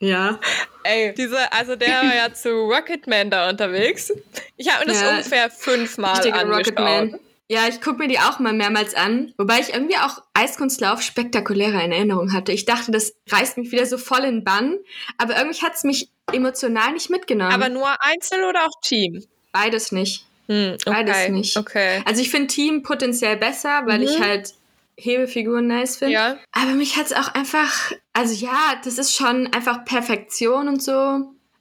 Ja. 0.00 0.38
Ey, 0.84 1.12
diese, 1.14 1.52
also 1.52 1.74
der 1.74 1.88
war 2.02 2.14
ja 2.14 2.32
zu 2.32 2.50
Rocketman 2.50 3.30
da 3.30 3.48
unterwegs. 3.50 4.12
Ich 4.56 4.72
habe 4.72 4.86
mir 4.86 4.92
das 4.92 5.02
Ja. 5.02 5.10
ungefähr 5.10 5.50
fünfmal 5.50 6.16
angeschaut. 6.20 6.48
Rocketman. 6.58 7.20
Ja, 7.50 7.66
ich 7.66 7.80
gucke 7.80 7.98
mir 7.98 8.08
die 8.08 8.18
auch 8.20 8.38
mal 8.40 8.52
mehrmals 8.52 8.94
an, 8.94 9.32
wobei 9.38 9.58
ich 9.60 9.72
irgendwie 9.72 9.96
auch 9.96 10.22
Eiskunstlauf 10.34 11.00
spektakulärer 11.02 11.82
in 11.82 11.92
Erinnerung 11.92 12.32
hatte. 12.34 12.52
Ich 12.52 12.66
dachte, 12.66 12.92
das 12.92 13.14
reißt 13.30 13.56
mich 13.56 13.72
wieder 13.72 13.86
so 13.86 13.96
voll 13.98 14.20
in 14.20 14.36
den 14.36 14.44
Bann, 14.44 14.76
aber 15.16 15.36
irgendwie 15.38 15.62
hat 15.62 15.74
es 15.74 15.82
mich 15.82 16.10
emotional 16.30 16.92
nicht 16.92 17.08
mitgenommen. 17.08 17.50
Aber 17.52 17.70
nur 17.70 17.88
Einzel 18.02 18.44
oder 18.44 18.64
auch 18.66 18.80
Team? 18.82 19.24
beides 19.50 19.92
nicht. 19.92 20.26
Hm, 20.46 20.74
okay. 20.74 20.90
Beides 20.90 21.28
nicht. 21.30 21.56
Okay. 21.56 22.02
Also 22.04 22.20
ich 22.20 22.30
finde 22.30 22.48
Team 22.48 22.82
potenziell 22.82 23.36
besser, 23.38 23.82
weil 23.86 23.98
Mhm. 24.00 24.04
ich 24.04 24.20
halt 24.20 24.54
Hebefiguren 24.98 25.68
nice 25.68 25.96
finde. 25.96 26.14
Ja. 26.14 26.38
Aber 26.52 26.72
mich 26.72 26.96
hat's 26.96 27.12
auch 27.12 27.34
einfach, 27.34 27.92
also 28.12 28.34
ja, 28.34 28.74
das 28.84 28.98
ist 28.98 29.14
schon 29.14 29.46
einfach 29.52 29.84
Perfektion 29.84 30.68
und 30.68 30.82
so. 30.82 30.92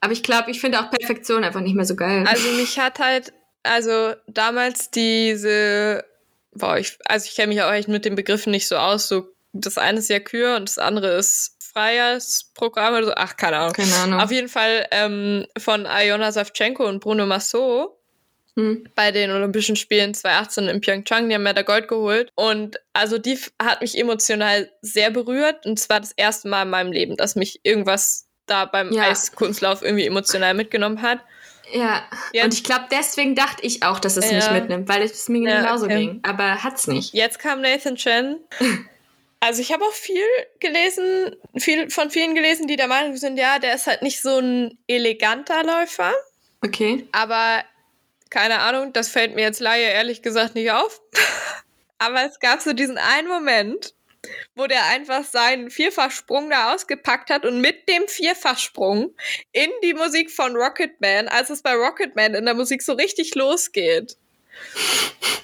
Aber 0.01 0.13
ich 0.13 0.23
glaube, 0.23 0.51
ich 0.51 0.59
finde 0.59 0.79
auch 0.79 0.89
Perfektion 0.91 1.43
einfach 1.43 1.61
nicht 1.61 1.75
mehr 1.75 1.85
so 1.85 1.95
geil. 1.95 2.25
Also 2.27 2.49
mich 2.51 2.79
hat 2.79 2.99
halt, 2.99 3.33
also 3.63 4.13
damals 4.27 4.91
diese, 4.91 6.03
boah, 6.51 6.77
ich, 6.77 6.97
also 7.05 7.27
ich 7.27 7.35
kenne 7.35 7.53
mich 7.53 7.61
auch 7.61 7.71
echt 7.71 7.87
mit 7.87 8.05
den 8.05 8.15
Begriffen 8.15 8.51
nicht 8.51 8.67
so 8.67 8.77
aus. 8.77 9.07
So, 9.07 9.27
das 9.53 9.77
eine 9.77 9.99
ist 9.99 10.09
ja 10.09 10.19
Kür 10.19 10.55
und 10.55 10.67
das 10.67 10.77
andere 10.77 11.15
ist 11.17 11.57
freies 11.73 12.51
Programm 12.53 12.95
oder 12.95 13.05
so. 13.07 13.13
Ach, 13.15 13.37
keine 13.37 13.57
Ahnung. 13.57 13.73
Keine 13.73 13.95
Ahnung. 13.95 14.19
Auf 14.19 14.31
jeden 14.31 14.49
Fall 14.49 14.87
ähm, 14.91 15.45
von 15.57 15.85
Iona 15.85 16.31
Savchenko 16.31 16.87
und 16.87 16.99
Bruno 16.99 17.25
Massot. 17.25 17.96
Bei 18.95 19.11
den 19.11 19.31
Olympischen 19.31 19.75
Spielen 19.75 20.13
2018 20.13 20.67
in 20.67 20.81
Pyeongchang. 20.81 21.29
Die 21.29 21.35
haben 21.35 21.45
ja 21.45 21.53
da 21.53 21.61
Gold 21.61 21.87
geholt. 21.87 22.31
Und 22.35 22.79
also 22.93 23.17
die 23.17 23.39
hat 23.61 23.81
mich 23.81 23.97
emotional 23.97 24.71
sehr 24.81 25.11
berührt. 25.11 25.65
Und 25.65 25.79
zwar 25.79 25.99
das 25.99 26.11
erste 26.13 26.47
Mal 26.47 26.63
in 26.63 26.69
meinem 26.69 26.91
Leben, 26.91 27.17
dass 27.17 27.35
mich 27.35 27.59
irgendwas 27.63 28.27
da 28.47 28.65
beim 28.65 28.91
Ja. 28.91 29.03
Eiskunstlauf 29.03 29.81
irgendwie 29.83 30.05
emotional 30.07 30.53
mitgenommen 30.53 31.01
hat. 31.01 31.19
Ja. 31.73 32.01
Jetzt- 32.31 32.45
Und 32.45 32.53
ich 32.53 32.63
glaube, 32.63 32.85
deswegen 32.89 33.35
dachte 33.35 33.65
ich 33.65 33.83
auch, 33.83 33.99
dass 33.99 34.17
es 34.17 34.29
Ja. 34.31 34.37
nicht 34.37 34.51
mitnimmt, 34.51 34.87
weil 34.87 35.01
es 35.03 35.27
mir 35.29 35.49
Ja, 35.49 35.61
genauso 35.61 35.85
okay. 35.85 35.97
ging. 35.97 36.19
Aber 36.23 36.63
hat's 36.63 36.87
nicht. 36.87 37.13
Jetzt 37.13 37.39
kam 37.39 37.61
Nathan 37.61 37.95
Chen. 37.95 38.37
Also 39.39 39.61
ich 39.61 39.71
habe 39.71 39.83
auch 39.83 39.93
viel 39.93 40.23
gelesen, 40.59 41.35
viel 41.57 41.91
von 41.91 42.09
vielen 42.09 42.33
gelesen, 42.33 42.65
die 42.65 42.75
der 42.75 42.87
Meinung 42.87 43.15
sind, 43.17 43.37
ja, 43.37 43.59
der 43.59 43.75
ist 43.75 43.85
halt 43.85 44.01
nicht 44.01 44.19
so 44.19 44.39
ein 44.39 44.79
eleganter 44.87 45.63
Läufer, 45.63 46.11
Okay. 46.65 47.05
aber 47.11 47.63
keine 48.31 48.59
Ahnung, 48.59 48.93
das 48.93 49.09
fällt 49.09 49.35
mir 49.35 49.41
jetzt 49.41 49.59
Laie 49.59 49.89
ehrlich 49.89 50.21
gesagt 50.21 50.55
nicht 50.55 50.71
auf. 50.71 51.01
aber 51.99 52.25
es 52.25 52.39
gab 52.39 52.61
so 52.61 52.73
diesen 52.73 52.97
einen 52.97 53.27
Moment, 53.27 53.93
wo 54.55 54.67
der 54.67 54.85
einfach 54.87 55.23
seinen 55.23 55.69
Vierfachsprung 55.69 56.49
da 56.49 56.73
ausgepackt 56.73 57.29
hat 57.29 57.45
und 57.45 57.61
mit 57.61 57.87
dem 57.87 58.07
Vierfachsprung 58.07 59.15
in 59.51 59.69
die 59.83 59.93
Musik 59.93 60.31
von 60.31 60.55
Rocketman, 60.55 61.27
als 61.27 61.49
es 61.49 61.61
bei 61.61 61.75
Rocketman 61.75 62.33
in 62.33 62.45
der 62.45 62.53
Musik 62.53 62.81
so 62.81 62.93
richtig 62.93 63.35
losgeht, 63.35 64.17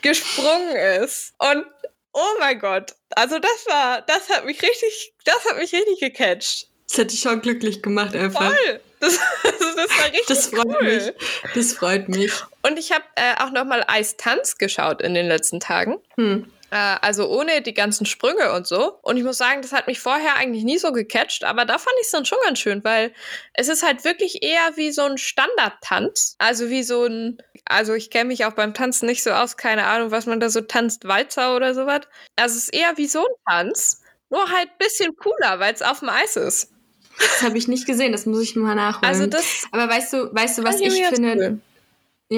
gesprungen 0.01 0.75
ist. 0.75 1.33
Und 1.37 1.65
oh 2.13 2.35
mein 2.39 2.59
Gott, 2.59 2.93
also 3.11 3.39
das 3.39 3.65
war, 3.67 4.01
das 4.01 4.29
hat 4.29 4.45
mich 4.45 4.61
richtig, 4.61 5.13
das 5.25 5.45
hat 5.45 5.57
mich 5.57 5.73
richtig 5.73 5.99
gecatcht. 5.99 6.67
Das 6.93 6.99
hat 6.99 7.11
dich 7.11 7.21
schon 7.21 7.41
glücklich 7.41 7.81
gemacht 7.81 8.15
einfach. 8.15 8.53
Voll! 8.53 8.79
Das, 8.99 9.19
das 9.43 9.89
war 9.89 10.05
richtig 10.05 10.25
Das 10.27 10.47
freut 10.47 10.67
cool. 10.67 10.83
mich. 10.83 11.13
Das 11.55 11.73
freut 11.73 12.07
mich. 12.07 12.31
Und 12.61 12.77
ich 12.77 12.91
habe 12.91 13.03
äh, 13.15 13.41
auch 13.41 13.51
noch 13.51 13.65
mal 13.65 13.83
Eistanz 13.87 14.59
geschaut 14.59 15.01
in 15.01 15.15
den 15.15 15.27
letzten 15.27 15.59
Tagen. 15.59 15.97
Hm. 16.17 16.45
Äh, 16.69 16.97
also 17.01 17.27
ohne 17.29 17.63
die 17.63 17.73
ganzen 17.73 18.05
Sprünge 18.05 18.53
und 18.53 18.67
so. 18.67 18.99
Und 19.01 19.17
ich 19.17 19.23
muss 19.23 19.39
sagen, 19.39 19.63
das 19.63 19.73
hat 19.73 19.87
mich 19.87 19.99
vorher 19.99 20.35
eigentlich 20.35 20.63
nie 20.63 20.77
so 20.77 20.91
gecatcht, 20.91 21.43
aber 21.43 21.65
da 21.65 21.79
fand 21.79 21.95
ich 21.99 22.05
es 22.05 22.11
dann 22.11 22.25
schon 22.25 22.37
ganz 22.45 22.59
schön, 22.59 22.83
weil 22.83 23.11
es 23.55 23.69
ist 23.69 23.81
halt 23.81 24.03
wirklich 24.03 24.43
eher 24.43 24.75
wie 24.75 24.91
so 24.91 25.01
ein 25.01 25.17
Standardtanz. 25.17 26.35
Also 26.37 26.69
wie 26.69 26.83
so 26.83 27.05
ein, 27.05 27.39
also 27.65 27.95
ich 27.95 28.11
kenne 28.11 28.25
mich 28.27 28.45
auch 28.45 28.53
beim 28.53 28.75
Tanzen 28.75 29.07
nicht 29.07 29.23
so 29.23 29.31
aus, 29.31 29.57
keine 29.57 29.85
Ahnung, 29.87 30.11
was 30.11 30.27
man 30.27 30.39
da 30.39 30.49
so 30.49 30.61
tanzt, 30.61 31.07
Walzer 31.07 31.55
oder 31.55 31.73
sowas. 31.73 32.01
Also 32.35 32.55
es 32.55 32.65
ist 32.65 32.73
eher 32.73 32.97
wie 32.97 33.07
so 33.07 33.25
ein 33.25 33.35
Tanz, 33.47 34.03
nur 34.29 34.47
halt 34.49 34.69
ein 34.69 34.77
bisschen 34.77 35.15
cooler, 35.15 35.59
weil 35.59 35.73
es 35.73 35.81
auf 35.81 35.99
dem 35.99 36.09
Eis 36.09 36.35
ist. 36.35 36.69
Das 37.17 37.43
habe 37.43 37.57
ich 37.57 37.67
nicht 37.67 37.85
gesehen, 37.85 38.11
das 38.11 38.25
muss 38.25 38.41
ich 38.41 38.55
mal 38.55 38.75
nachholen. 38.75 39.05
Also 39.05 39.27
das 39.27 39.65
Aber 39.71 39.87
weißt 39.89 40.13
du, 40.13 40.33
weißt 40.33 40.57
du, 40.57 40.63
was 40.63 40.77
fand 40.79 40.87
ich 40.93 41.05
finde? 41.07 41.35
cool. 41.35 41.59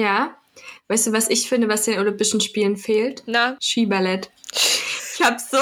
Ja. 0.00 0.36
Weißt 0.88 1.06
du, 1.08 1.12
was 1.12 1.28
ich 1.28 1.48
finde, 1.48 1.68
was 1.68 1.84
den 1.84 1.98
Olympischen 1.98 2.40
Spielen 2.40 2.76
fehlt? 2.76 3.22
Na, 3.26 3.56
Skiballett. 3.60 4.30
Ich 4.52 5.22
habe 5.24 5.36
so, 5.38 5.58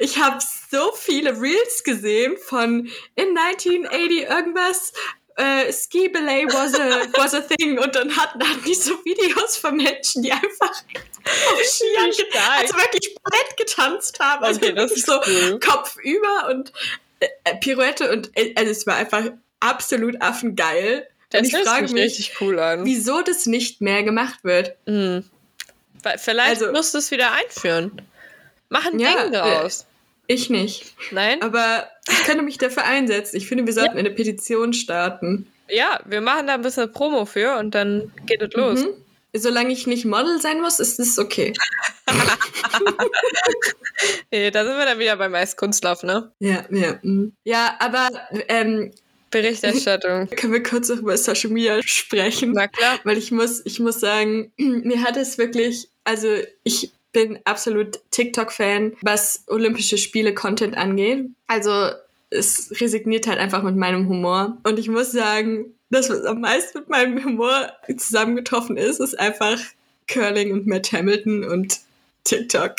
ich 0.00 0.18
habe 0.18 0.38
so 0.70 0.92
viele 0.94 1.40
Reels 1.40 1.82
gesehen 1.82 2.36
von 2.36 2.88
in 3.14 3.36
1980 3.36 4.28
irgendwas. 4.28 4.92
Äh, 5.36 5.72
Ski 5.72 6.08
Ballet 6.08 6.46
was 6.48 6.74
a, 6.74 7.06
was 7.16 7.32
a 7.32 7.40
thing 7.40 7.78
und 7.78 7.94
dann 7.94 8.16
hatten, 8.16 8.42
hatten 8.42 8.64
die 8.66 8.74
so 8.74 8.92
Videos 9.04 9.56
von 9.56 9.76
Menschen, 9.76 10.24
die 10.24 10.32
einfach 10.32 10.70
auf 10.72 11.62
Skiern, 11.62 12.10
also 12.58 12.74
wirklich 12.74 13.14
Ballett 13.22 13.56
getanzt 13.56 14.18
haben. 14.18 14.42
Also 14.42 14.60
Okay, 14.60 14.72
das 14.72 14.90
wirklich 14.90 14.98
ist 14.98 15.06
so 15.06 15.20
cool. 15.52 15.60
Kopf 15.60 15.96
über 16.02 16.48
und 16.50 16.72
äh, 17.20 17.56
Pirouette 17.60 18.10
und 18.12 18.30
äh, 18.36 18.54
also 18.56 18.70
es 18.70 18.86
war 18.86 18.96
einfach 18.96 19.24
absolut 19.60 20.20
affengeil. 20.22 21.06
das 21.30 21.40
und 21.42 21.46
ich 21.48 21.56
frage 21.56 21.86
sich 21.88 21.94
mich, 21.94 22.04
richtig 22.04 22.40
cool 22.40 22.58
an. 22.58 22.84
wieso 22.84 23.20
das 23.22 23.46
nicht 23.46 23.80
mehr 23.80 24.02
gemacht 24.02 24.38
wird. 24.44 24.74
Hm. 24.86 25.24
Weil 26.02 26.18
Vielleicht 26.18 26.62
Also- 26.62 26.72
musst 26.72 26.94
du 26.94 26.98
es 26.98 27.10
wieder 27.10 27.32
einführen. 27.32 28.00
Mach 28.68 28.86
ein 28.86 28.98
Ja, 29.00 29.24
Ding 29.24 29.32
äh, 29.32 29.36
draus. 29.38 29.86
Ich 30.26 30.50
nicht. 30.50 30.94
Nein? 31.10 31.40
Aber 31.42 31.88
ich 32.08 32.22
könnte 32.24 32.42
mich 32.42 32.58
dafür 32.58 32.84
einsetzen. 32.84 33.36
Ich 33.36 33.48
finde, 33.48 33.64
wir 33.66 33.72
sollten 33.72 33.96
eine 33.96 34.10
Petition 34.10 34.74
starten. 34.74 35.50
Ja, 35.70 36.00
wir 36.04 36.20
machen 36.20 36.46
da 36.46 36.54
ein 36.54 36.62
bisschen 36.62 36.92
Promo 36.92 37.24
für 37.24 37.56
und 37.58 37.74
dann 37.74 38.12
geht 38.26 38.42
es 38.42 38.52
los. 38.52 38.84
Solange 39.34 39.72
ich 39.72 39.86
nicht 39.86 40.04
Model 40.04 40.40
sein 40.40 40.60
muss, 40.60 40.80
ist 40.80 40.98
es 40.98 41.18
okay. 41.18 41.52
Nee, 44.30 44.50
da 44.50 44.64
sind 44.64 44.76
wir 44.76 44.84
dann 44.84 44.98
wieder 44.98 45.16
beim 45.16 45.34
Eiskunstlauf, 45.34 46.02
ne? 46.02 46.30
Ja, 46.38 46.64
ja. 46.70 46.98
mhm. 47.02 47.32
Ja, 47.44 47.76
aber 47.80 48.08
ähm, 48.48 48.92
Berichterstattung. 49.30 50.28
können 50.36 50.52
wir 50.52 50.62
kurz 50.62 50.88
noch 50.88 50.98
über 50.98 51.16
Social 51.16 51.50
Media 51.50 51.82
sprechen? 51.82 52.52
Na 52.52 52.68
klar. 52.68 53.00
Weil 53.04 53.18
ich 53.18 53.30
muss, 53.30 53.64
ich 53.64 53.80
muss 53.80 54.00
sagen, 54.00 54.52
mir 54.56 55.02
hat 55.02 55.16
es 55.16 55.38
wirklich, 55.38 55.88
also 56.04 56.28
ich 56.64 56.92
bin 57.12 57.38
absolut 57.44 57.98
TikTok-Fan, 58.10 58.96
was 59.02 59.44
Olympische 59.46 59.98
Spiele-Content 59.98 60.76
angeht. 60.76 61.26
Also 61.46 61.90
es 62.30 62.70
resigniert 62.80 63.26
halt 63.26 63.38
einfach 63.38 63.62
mit 63.62 63.76
meinem 63.76 64.08
Humor. 64.08 64.58
Und 64.62 64.78
ich 64.78 64.88
muss 64.88 65.12
sagen, 65.12 65.74
das, 65.90 66.10
was 66.10 66.24
am 66.24 66.40
meisten 66.40 66.78
mit 66.80 66.88
meinem 66.88 67.24
Humor 67.24 67.72
zusammengetroffen 67.96 68.76
ist, 68.76 69.00
ist 69.00 69.18
einfach 69.18 69.58
Curling 70.06 70.52
und 70.52 70.66
Matt 70.66 70.92
Hamilton 70.92 71.44
und 71.44 71.78
TikTok. 72.24 72.74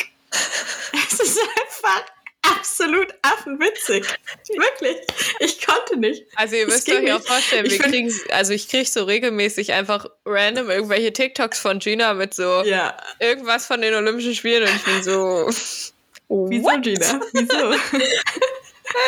es 1.10 1.20
ist 1.20 1.38
einfach 1.40 2.04
absolut 2.42 3.14
affenwitzig. 3.22 4.04
Wirklich. 4.48 4.96
Ich 5.40 5.64
konnte 5.64 5.96
nicht. 5.98 6.24
Also 6.36 6.56
ihr 6.56 6.66
müsst 6.66 6.88
euch 6.90 7.12
auch 7.12 7.22
vorstellen, 7.22 7.66
Ich 7.66 7.72
wir 7.72 7.80
kriegen, 7.80 8.12
also 8.30 8.52
ich 8.52 8.68
krieg 8.68 8.88
so 8.88 9.04
regelmäßig 9.04 9.72
einfach 9.72 10.06
random 10.24 10.70
irgendwelche 10.70 11.12
TikToks 11.12 11.58
von 11.60 11.78
Gina 11.78 12.14
mit 12.14 12.34
so 12.34 12.62
Ja. 12.64 12.96
irgendwas 13.18 13.66
von 13.66 13.80
den 13.82 13.94
Olympischen 13.94 14.34
Spielen 14.34 14.62
und 14.64 14.74
ich 14.74 14.84
bin 14.84 15.02
so, 15.02 15.46
Wieso, 16.28 16.64
what? 16.64 16.82
Gina? 16.82 17.20
Wieso? 17.32 17.74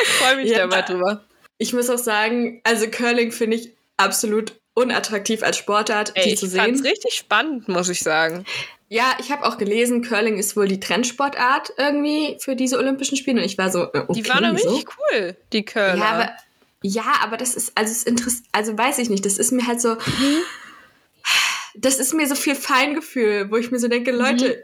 Ich 0.05 0.09
freue 0.11 0.37
mich 0.37 0.51
Ja. 0.51 0.59
da 0.59 0.67
mal 0.69 0.83
drüber. 0.83 1.25
Ich 1.59 1.73
muss 1.73 1.91
auch 1.91 1.99
sagen, 1.99 2.61
also 2.62 2.88
Curling 2.88 3.33
finde 3.33 3.57
ich 3.57 3.71
absolut 4.03 4.55
unattraktiv 4.75 5.43
als 5.43 5.57
Sportart, 5.59 6.12
Ey, 6.15 6.25
die 6.25 6.31
ich 6.35 6.38
zu 6.41 6.49
fand's 6.49 6.81
sehen. 6.81 6.91
richtig 6.91 7.15
spannend, 7.15 7.69
muss 7.69 7.88
ich 7.88 8.01
sagen. 8.01 8.45
Ja, 8.88 9.17
ich 9.21 9.31
habe 9.33 9.45
auch 9.47 9.57
gelesen, 9.59 10.03
Curling 10.03 10.37
ist 10.38 10.55
wohl 10.57 10.69
die 10.69 10.81
Trendsportart 10.81 11.73
irgendwie 11.79 12.37
für 12.41 12.57
diese 12.57 12.79
Olympischen 12.79 13.17
Spiele. 13.17 13.38
Und 13.41 13.45
ich 13.47 13.57
war 13.59 13.71
so, 13.71 13.85
äh, 13.93 14.05
okay, 14.07 14.12
Die 14.23 14.29
waren 14.29 14.45
doch 14.45 14.55
wieso? 14.57 14.69
richtig 14.71 14.88
cool, 15.12 15.37
die 15.53 15.65
Curler. 15.65 15.97
Ja, 15.97 16.05
aber, 16.11 16.31
ja, 16.83 17.05
aber 17.23 17.37
das 17.38 17.55
ist, 17.55 17.73
also 17.75 17.91
es 17.91 18.03
interessiert, 18.05 18.45
also 18.53 18.77
weiß 18.77 18.99
ich 18.99 19.09
nicht, 19.09 19.25
das 19.25 19.38
ist 19.38 19.51
mir 19.53 19.67
halt 19.67 19.81
so, 19.81 19.97
das 21.75 21.97
ist 21.99 22.12
mir 22.15 22.27
so 22.29 22.35
viel 22.35 22.55
Feingefühl, 22.55 23.51
wo 23.51 23.57
ich 23.57 23.71
mir 23.71 23.79
so 23.79 23.88
denke, 23.88 24.11
Leute, 24.12 24.62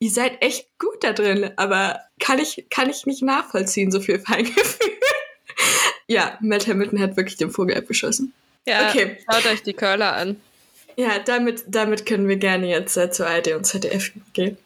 ihr 0.00 0.10
seid 0.10 0.42
echt 0.42 0.66
gut 0.78 1.02
da 1.04 1.12
drin, 1.12 1.50
aber 1.56 2.00
kann 2.18 2.38
ich, 2.38 2.66
kann 2.70 2.90
ich 2.90 3.06
nicht 3.06 3.22
nachvollziehen, 3.22 3.90
so 3.92 4.00
viel 4.00 4.18
Feingefühl. 4.26 4.90
ja, 6.08 6.36
Matt 6.40 6.66
Hamilton 6.66 7.00
hat 7.00 7.16
wirklich 7.16 7.36
den 7.36 7.50
Vogel 7.50 7.76
abgeschossen. 7.76 8.32
Ja, 8.66 8.88
okay. 8.88 9.18
schaut 9.30 9.46
euch 9.46 9.62
die 9.62 9.72
Curler 9.72 10.14
an. 10.14 10.40
Ja, 10.96 11.18
damit, 11.18 11.64
damit 11.66 12.04
können 12.06 12.28
wir 12.28 12.36
gerne 12.36 12.68
jetzt 12.68 12.96
äh, 12.96 13.10
zur 13.10 13.26
ARD 13.26 13.54
und 13.54 13.64
ZDF 13.64 14.12
gehen. 14.32 14.58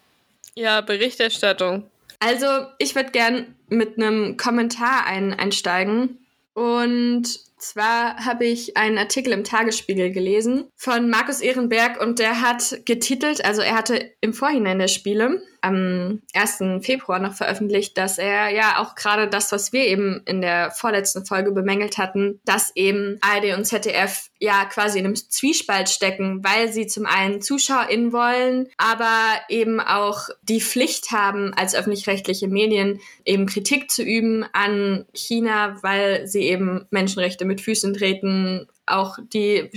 Ja, 0.54 0.80
Berichterstattung. 0.80 1.85
Also, 2.19 2.46
ich 2.79 2.94
würde 2.94 3.10
gern 3.10 3.54
mit 3.69 3.98
einem 3.98 4.37
Kommentar 4.37 5.06
ein, 5.06 5.33
einsteigen. 5.35 6.19
Und 6.54 7.27
zwar 7.58 8.25
habe 8.25 8.44
ich 8.46 8.77
einen 8.77 8.98
Artikel 8.98 9.33
im 9.33 9.44
Tagesspiegel 9.44 10.10
gelesen 10.10 10.69
von 10.77 11.08
Markus 11.08 11.40
Ehrenberg 11.40 12.00
und 12.00 12.19
der 12.19 12.40
hat 12.40 12.81
getitelt, 12.85 13.44
also 13.44 13.62
er 13.62 13.75
hatte 13.75 14.12
im 14.21 14.35
Vorhinein 14.35 14.79
der 14.79 14.88
Spiele 14.88 15.42
am 15.65 16.21
1. 16.35 16.85
Februar 16.85 17.19
noch 17.19 17.35
veröffentlicht, 17.35 17.96
dass 17.96 18.19
er 18.19 18.50
ja 18.50 18.83
auch 18.83 18.94
gerade 18.94 19.29
das, 19.29 19.50
was 19.50 19.73
wir 19.73 19.87
eben 19.87 20.23
in 20.27 20.42
der 20.42 20.71
vorletzten 20.71 21.25
Folge 21.25 21.52
bemängelt 21.52 21.96
hatten, 21.96 22.40
dass 22.44 22.75
eben 22.77 23.19
ARD 23.23 23.56
und 23.56 23.65
ZDF 23.65 24.31
ja 24.38 24.67
quasi 24.67 24.98
in 24.98 25.06
einem 25.06 25.17
Zwiespalt 25.17 25.88
stecken, 25.88 26.44
weil 26.44 26.71
sie 26.71 26.87
zum 26.87 27.06
einen 27.06 27.40
ZuschauerInnen 27.40 28.12
wollen, 28.12 28.69
aber 28.77 29.17
eben 29.48 29.81
auch 29.81 30.29
die 30.42 30.60
Pflicht 30.60 31.10
haben, 31.10 31.54
als 31.54 31.75
öffentlich-rechtliche 31.75 32.48
Medien 32.48 33.00
eben 33.25 33.46
Kritik 33.46 33.90
zu 33.90 34.02
üben 34.02 34.44
an 34.52 35.06
China, 35.15 35.79
weil 35.83 36.27
sie 36.27 36.42
eben 36.42 36.87
Menschenrechte 36.90 37.46
mit 37.46 37.62
Füßen 37.62 37.94
treten, 37.94 38.69
auch 38.87 39.19
die 39.33 39.71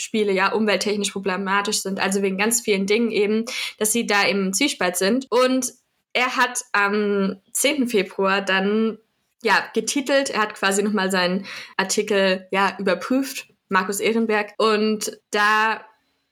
Spiele 0.00 0.32
ja 0.32 0.52
umwelttechnisch 0.52 1.10
problematisch 1.10 1.82
sind, 1.82 2.00
also 2.00 2.22
wegen 2.22 2.38
ganz 2.38 2.60
vielen 2.60 2.86
Dingen 2.86 3.10
eben, 3.10 3.44
dass 3.78 3.92
sie 3.92 4.06
da 4.06 4.22
im 4.24 4.52
Zwiespalt 4.52 4.96
sind. 4.96 5.26
Und 5.30 5.72
er 6.12 6.36
hat 6.36 6.60
am 6.72 7.36
10. 7.52 7.88
Februar 7.88 8.42
dann 8.42 8.98
ja 9.42 9.62
getitelt, 9.74 10.30
er 10.30 10.42
hat 10.42 10.54
quasi 10.54 10.82
nochmal 10.82 11.10
seinen 11.10 11.46
Artikel 11.76 12.46
ja 12.50 12.76
überprüft, 12.78 13.46
Markus 13.68 14.00
Ehrenberg, 14.00 14.52
und 14.58 15.18
da 15.30 15.84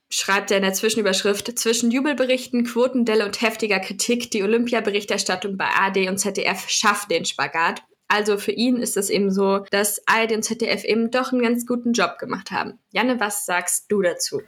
schreibt 0.09 0.51
er 0.51 0.57
in 0.57 0.63
der 0.63 0.73
Zwischenüberschrift, 0.73 1.57
zwischen 1.57 1.91
Jubelberichten, 1.91 2.65
Quotendelle 2.65 3.25
und 3.25 3.41
heftiger 3.41 3.79
Kritik, 3.79 4.31
die 4.31 4.43
Olympiaberichterstattung 4.43 5.55
bei 5.55 5.67
AD 5.67 6.09
und 6.09 6.17
ZDF 6.17 6.67
schafft 6.67 7.11
den 7.11 7.25
Spagat. 7.25 7.83
Also 8.09 8.37
für 8.37 8.51
ihn 8.51 8.77
ist 8.77 8.97
es 8.97 9.09
eben 9.09 9.31
so, 9.31 9.59
dass 9.71 10.01
ARD 10.07 10.33
und 10.33 10.43
ZDF 10.43 10.83
eben 10.83 11.11
doch 11.11 11.31
einen 11.31 11.43
ganz 11.43 11.65
guten 11.65 11.93
Job 11.93 12.17
gemacht 12.17 12.51
haben. 12.51 12.79
Janne, 12.91 13.19
was 13.19 13.45
sagst 13.45 13.85
du 13.89 14.01
dazu? 14.01 14.41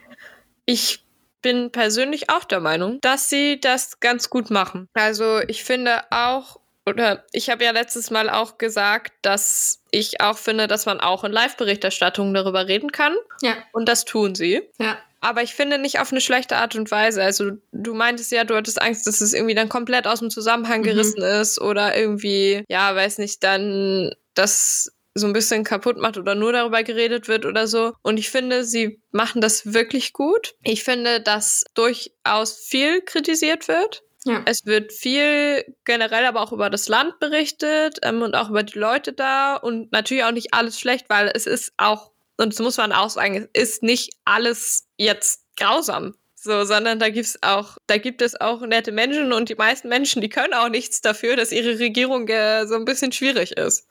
Ich 0.65 1.05
bin 1.41 1.71
persönlich 1.71 2.29
auch 2.29 2.43
der 2.43 2.59
Meinung, 2.59 2.99
dass 3.01 3.29
sie 3.29 3.59
das 3.59 3.99
ganz 3.99 4.29
gut 4.29 4.49
machen. 4.49 4.87
Also 4.93 5.39
ich 5.47 5.63
finde 5.63 6.01
auch, 6.09 6.59
oder 6.85 7.23
ich 7.31 7.49
habe 7.49 7.63
ja 7.63 7.71
letztes 7.71 8.09
Mal 8.09 8.29
auch 8.29 8.57
gesagt, 8.57 9.13
dass 9.21 9.83
ich 9.91 10.21
auch 10.21 10.37
finde, 10.37 10.67
dass 10.67 10.87
man 10.87 10.99
auch 10.99 11.23
in 11.23 11.31
Live-Berichterstattungen 11.31 12.33
darüber 12.33 12.67
reden 12.67 12.91
kann. 12.91 13.15
Ja. 13.41 13.55
Und 13.71 13.87
das 13.87 14.05
tun 14.05 14.35
sie. 14.35 14.61
Ja 14.79 14.97
aber 15.21 15.43
ich 15.43 15.53
finde 15.53 15.77
nicht 15.77 15.99
auf 15.99 16.11
eine 16.11 16.19
schlechte 16.19 16.57
Art 16.57 16.75
und 16.75 16.89
Weise. 16.91 17.23
Also 17.23 17.51
du 17.71 17.93
meintest 17.93 18.31
ja, 18.31 18.43
du 18.43 18.55
hattest 18.55 18.81
Angst, 18.81 19.07
dass 19.07 19.21
es 19.21 19.33
irgendwie 19.33 19.55
dann 19.55 19.69
komplett 19.69 20.07
aus 20.07 20.19
dem 20.19 20.31
Zusammenhang 20.31 20.81
mhm. 20.81 20.85
gerissen 20.85 21.21
ist 21.21 21.61
oder 21.61 21.95
irgendwie, 21.95 22.63
ja, 22.67 22.93
weiß 22.95 23.19
nicht, 23.19 23.43
dann 23.43 24.11
das 24.33 24.91
so 25.13 25.27
ein 25.27 25.33
bisschen 25.33 25.63
kaputt 25.63 25.97
macht 25.97 26.17
oder 26.17 26.35
nur 26.35 26.53
darüber 26.53 26.83
geredet 26.83 27.27
wird 27.27 27.45
oder 27.45 27.67
so. 27.67 27.93
Und 28.01 28.17
ich 28.17 28.29
finde, 28.29 28.63
sie 28.63 29.01
machen 29.11 29.41
das 29.41 29.73
wirklich 29.73 30.13
gut. 30.13 30.55
Ich 30.63 30.83
finde, 30.83 31.21
dass 31.21 31.65
durchaus 31.73 32.57
viel 32.57 33.01
kritisiert 33.01 33.67
wird. 33.67 34.03
Ja. 34.23 34.43
Es 34.45 34.65
wird 34.65 34.93
viel 34.93 35.65
generell 35.83 36.25
aber 36.25 36.41
auch 36.41 36.51
über 36.51 36.69
das 36.69 36.87
Land 36.87 37.19
berichtet 37.19 37.99
ähm, 38.03 38.21
und 38.21 38.35
auch 38.35 38.49
über 38.49 38.61
die 38.63 38.77
Leute 38.77 39.13
da 39.13 39.55
und 39.55 39.91
natürlich 39.91 40.23
auch 40.23 40.31
nicht 40.31 40.53
alles 40.53 40.79
schlecht, 40.79 41.09
weil 41.09 41.31
es 41.33 41.47
ist 41.47 41.73
auch 41.77 42.10
und 42.41 42.53
das 42.53 42.59
muss 42.59 42.77
man 42.77 42.91
auch 42.91 43.09
sagen, 43.09 43.47
es 43.53 43.69
ist 43.69 43.83
nicht 43.83 44.13
alles 44.25 44.87
jetzt 44.97 45.43
grausam. 45.57 46.15
So, 46.35 46.65
sondern 46.65 46.97
da 46.97 47.09
gibt's 47.09 47.37
auch, 47.43 47.77
da 47.85 47.97
gibt 47.99 48.23
es 48.23 48.39
auch 48.41 48.61
nette 48.61 48.91
Menschen 48.91 49.31
und 49.31 49.49
die 49.49 49.55
meisten 49.55 49.89
Menschen, 49.89 50.23
die 50.23 50.29
können 50.29 50.55
auch 50.55 50.69
nichts 50.69 50.99
dafür, 50.99 51.35
dass 51.35 51.51
ihre 51.51 51.77
Regierung 51.77 52.27
äh, 52.29 52.65
so 52.65 52.73
ein 52.75 52.85
bisschen 52.85 53.11
schwierig 53.11 53.51
ist. 53.51 53.87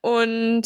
Und 0.00 0.64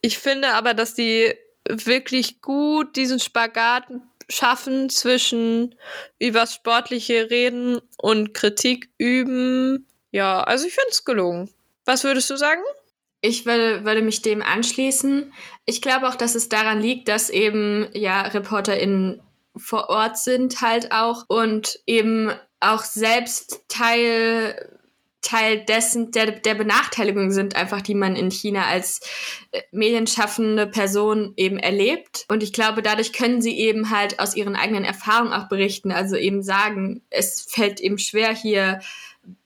ich 0.00 0.18
finde 0.18 0.50
aber, 0.50 0.74
dass 0.74 0.94
die 0.94 1.34
wirklich 1.68 2.40
gut 2.40 2.94
diesen 2.94 3.18
Spagat 3.18 3.84
schaffen 4.28 4.90
zwischen 4.90 5.74
übers 6.20 6.54
sportliche 6.54 7.28
Reden 7.30 7.80
und 7.96 8.34
Kritik 8.34 8.90
üben. 8.96 9.88
Ja, 10.12 10.44
also 10.44 10.68
ich 10.68 10.74
finde 10.74 10.90
es 10.90 11.04
gelungen. 11.04 11.50
Was 11.84 12.04
würdest 12.04 12.30
du 12.30 12.36
sagen? 12.36 12.62
Ich 13.20 13.46
würde, 13.46 13.84
würde 13.84 14.02
mich 14.02 14.22
dem 14.22 14.42
anschließen. 14.42 15.32
Ich 15.66 15.82
glaube 15.82 16.08
auch, 16.08 16.14
dass 16.14 16.34
es 16.34 16.48
daran 16.48 16.80
liegt, 16.80 17.08
dass 17.08 17.30
eben 17.30 17.88
ja 17.92 18.22
ReporterInnen 18.22 19.20
vor 19.56 19.88
Ort 19.88 20.18
sind 20.18 20.60
halt 20.60 20.92
auch 20.92 21.24
und 21.28 21.80
eben 21.86 22.30
auch 22.60 22.84
selbst 22.84 23.64
Teil 23.68 24.78
Teil 25.20 25.64
dessen, 25.64 26.12
der, 26.12 26.30
der 26.30 26.54
Benachteiligung 26.54 27.32
sind 27.32 27.56
einfach, 27.56 27.82
die 27.82 27.94
man 27.94 28.14
in 28.14 28.30
China 28.30 28.66
als 28.66 29.00
äh, 29.50 29.60
medienschaffende 29.72 30.66
Person 30.66 31.34
eben 31.36 31.58
erlebt. 31.58 32.24
Und 32.28 32.42
ich 32.42 32.52
glaube, 32.52 32.82
dadurch 32.82 33.12
können 33.12 33.42
sie 33.42 33.58
eben 33.58 33.90
halt 33.90 34.20
aus 34.20 34.36
ihren 34.36 34.54
eigenen 34.54 34.84
Erfahrungen 34.84 35.32
auch 35.32 35.48
berichten. 35.48 35.90
Also 35.90 36.16
eben 36.16 36.42
sagen, 36.42 37.02
es 37.10 37.42
fällt 37.42 37.80
eben 37.80 37.98
schwer 37.98 38.32
hier 38.32 38.80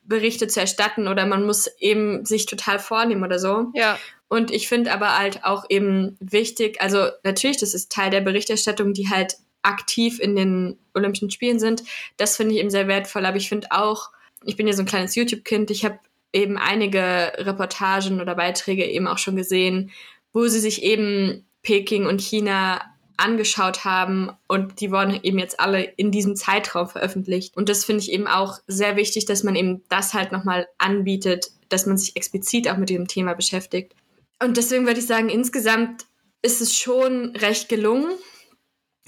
Berichte 0.02 0.48
zu 0.48 0.60
erstatten 0.60 1.08
oder 1.08 1.26
man 1.26 1.46
muss 1.46 1.68
eben 1.78 2.24
sich 2.24 2.46
total 2.46 2.78
vornehmen 2.78 3.22
oder 3.22 3.38
so. 3.38 3.70
Ja. 3.74 3.98
Und 4.28 4.50
ich 4.50 4.68
finde 4.68 4.92
aber 4.92 5.18
halt 5.18 5.44
auch 5.44 5.66
eben 5.68 6.16
wichtig, 6.20 6.80
also 6.80 7.08
natürlich, 7.22 7.58
das 7.58 7.74
ist 7.74 7.92
Teil 7.92 8.10
der 8.10 8.22
Berichterstattung, 8.22 8.94
die 8.94 9.08
halt 9.10 9.36
aktiv 9.62 10.18
in 10.20 10.36
den 10.36 10.78
Olympischen 10.94 11.30
Spielen 11.30 11.58
sind. 11.58 11.82
Das 12.16 12.36
finde 12.36 12.54
ich 12.54 12.60
eben 12.60 12.70
sehr 12.70 12.88
wertvoll. 12.88 13.26
Aber 13.26 13.36
ich 13.36 13.48
finde 13.48 13.68
auch, 13.70 14.10
ich 14.44 14.56
bin 14.56 14.66
ja 14.66 14.72
so 14.72 14.82
ein 14.82 14.86
kleines 14.86 15.14
YouTube-Kind, 15.14 15.70
ich 15.70 15.84
habe 15.84 15.98
eben 16.32 16.56
einige 16.56 17.32
Reportagen 17.36 18.20
oder 18.20 18.34
Beiträge 18.34 18.86
eben 18.86 19.06
auch 19.06 19.18
schon 19.18 19.36
gesehen, 19.36 19.90
wo 20.32 20.46
sie 20.48 20.60
sich 20.60 20.82
eben 20.82 21.46
Peking 21.62 22.06
und 22.06 22.20
China 22.20 22.80
angeschaut 23.22 23.84
haben 23.84 24.30
und 24.48 24.80
die 24.80 24.90
wurden 24.90 25.18
eben 25.22 25.38
jetzt 25.38 25.60
alle 25.60 25.82
in 25.82 26.10
diesem 26.10 26.36
Zeitraum 26.36 26.88
veröffentlicht. 26.88 27.56
Und 27.56 27.68
das 27.68 27.84
finde 27.84 28.02
ich 28.02 28.12
eben 28.12 28.26
auch 28.26 28.58
sehr 28.66 28.96
wichtig, 28.96 29.24
dass 29.26 29.44
man 29.44 29.56
eben 29.56 29.82
das 29.88 30.14
halt 30.14 30.32
nochmal 30.32 30.66
anbietet, 30.78 31.50
dass 31.68 31.86
man 31.86 31.96
sich 31.96 32.16
explizit 32.16 32.68
auch 32.68 32.76
mit 32.76 32.90
diesem 32.90 33.08
Thema 33.08 33.34
beschäftigt. 33.34 33.94
Und 34.42 34.56
deswegen 34.56 34.86
würde 34.86 35.00
ich 35.00 35.06
sagen, 35.06 35.28
insgesamt 35.28 36.06
ist 36.42 36.60
es 36.60 36.76
schon 36.76 37.36
recht 37.36 37.68
gelungen. 37.68 38.10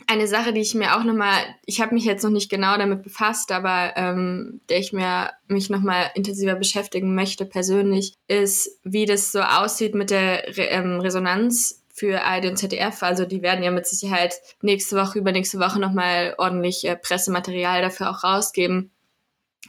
Eine 0.06 0.26
Sache, 0.28 0.52
die 0.52 0.60
ich 0.60 0.74
mir 0.74 0.96
auch 0.96 1.04
nochmal, 1.04 1.34
ich 1.64 1.80
habe 1.80 1.94
mich 1.94 2.04
jetzt 2.04 2.22
noch 2.22 2.30
nicht 2.30 2.50
genau 2.50 2.76
damit 2.76 3.02
befasst, 3.02 3.50
aber 3.50 3.94
ähm, 3.96 4.60
der 4.68 4.78
ich 4.78 4.92
mir 4.92 5.30
mich 5.48 5.70
nochmal 5.70 6.10
intensiver 6.14 6.54
beschäftigen 6.54 7.14
möchte 7.14 7.46
persönlich, 7.46 8.14
ist, 8.28 8.78
wie 8.84 9.06
das 9.06 9.32
so 9.32 9.40
aussieht 9.40 9.94
mit 9.94 10.10
der 10.10 10.56
Re 10.56 10.66
ähm, 10.68 11.00
Resonanz 11.00 11.83
für 11.94 12.22
ARD 12.22 12.46
und 12.46 12.56
ZDF. 12.56 13.02
Also 13.04 13.24
die 13.24 13.40
werden 13.40 13.62
ja 13.62 13.70
mit 13.70 13.86
Sicherheit 13.86 14.34
nächste 14.60 14.96
Woche, 14.96 15.20
übernächste 15.20 15.60
Woche 15.60 15.78
nochmal 15.78 16.34
ordentlich 16.38 16.84
äh, 16.84 16.96
Pressematerial 16.96 17.82
dafür 17.82 18.10
auch 18.10 18.24
rausgeben. 18.24 18.90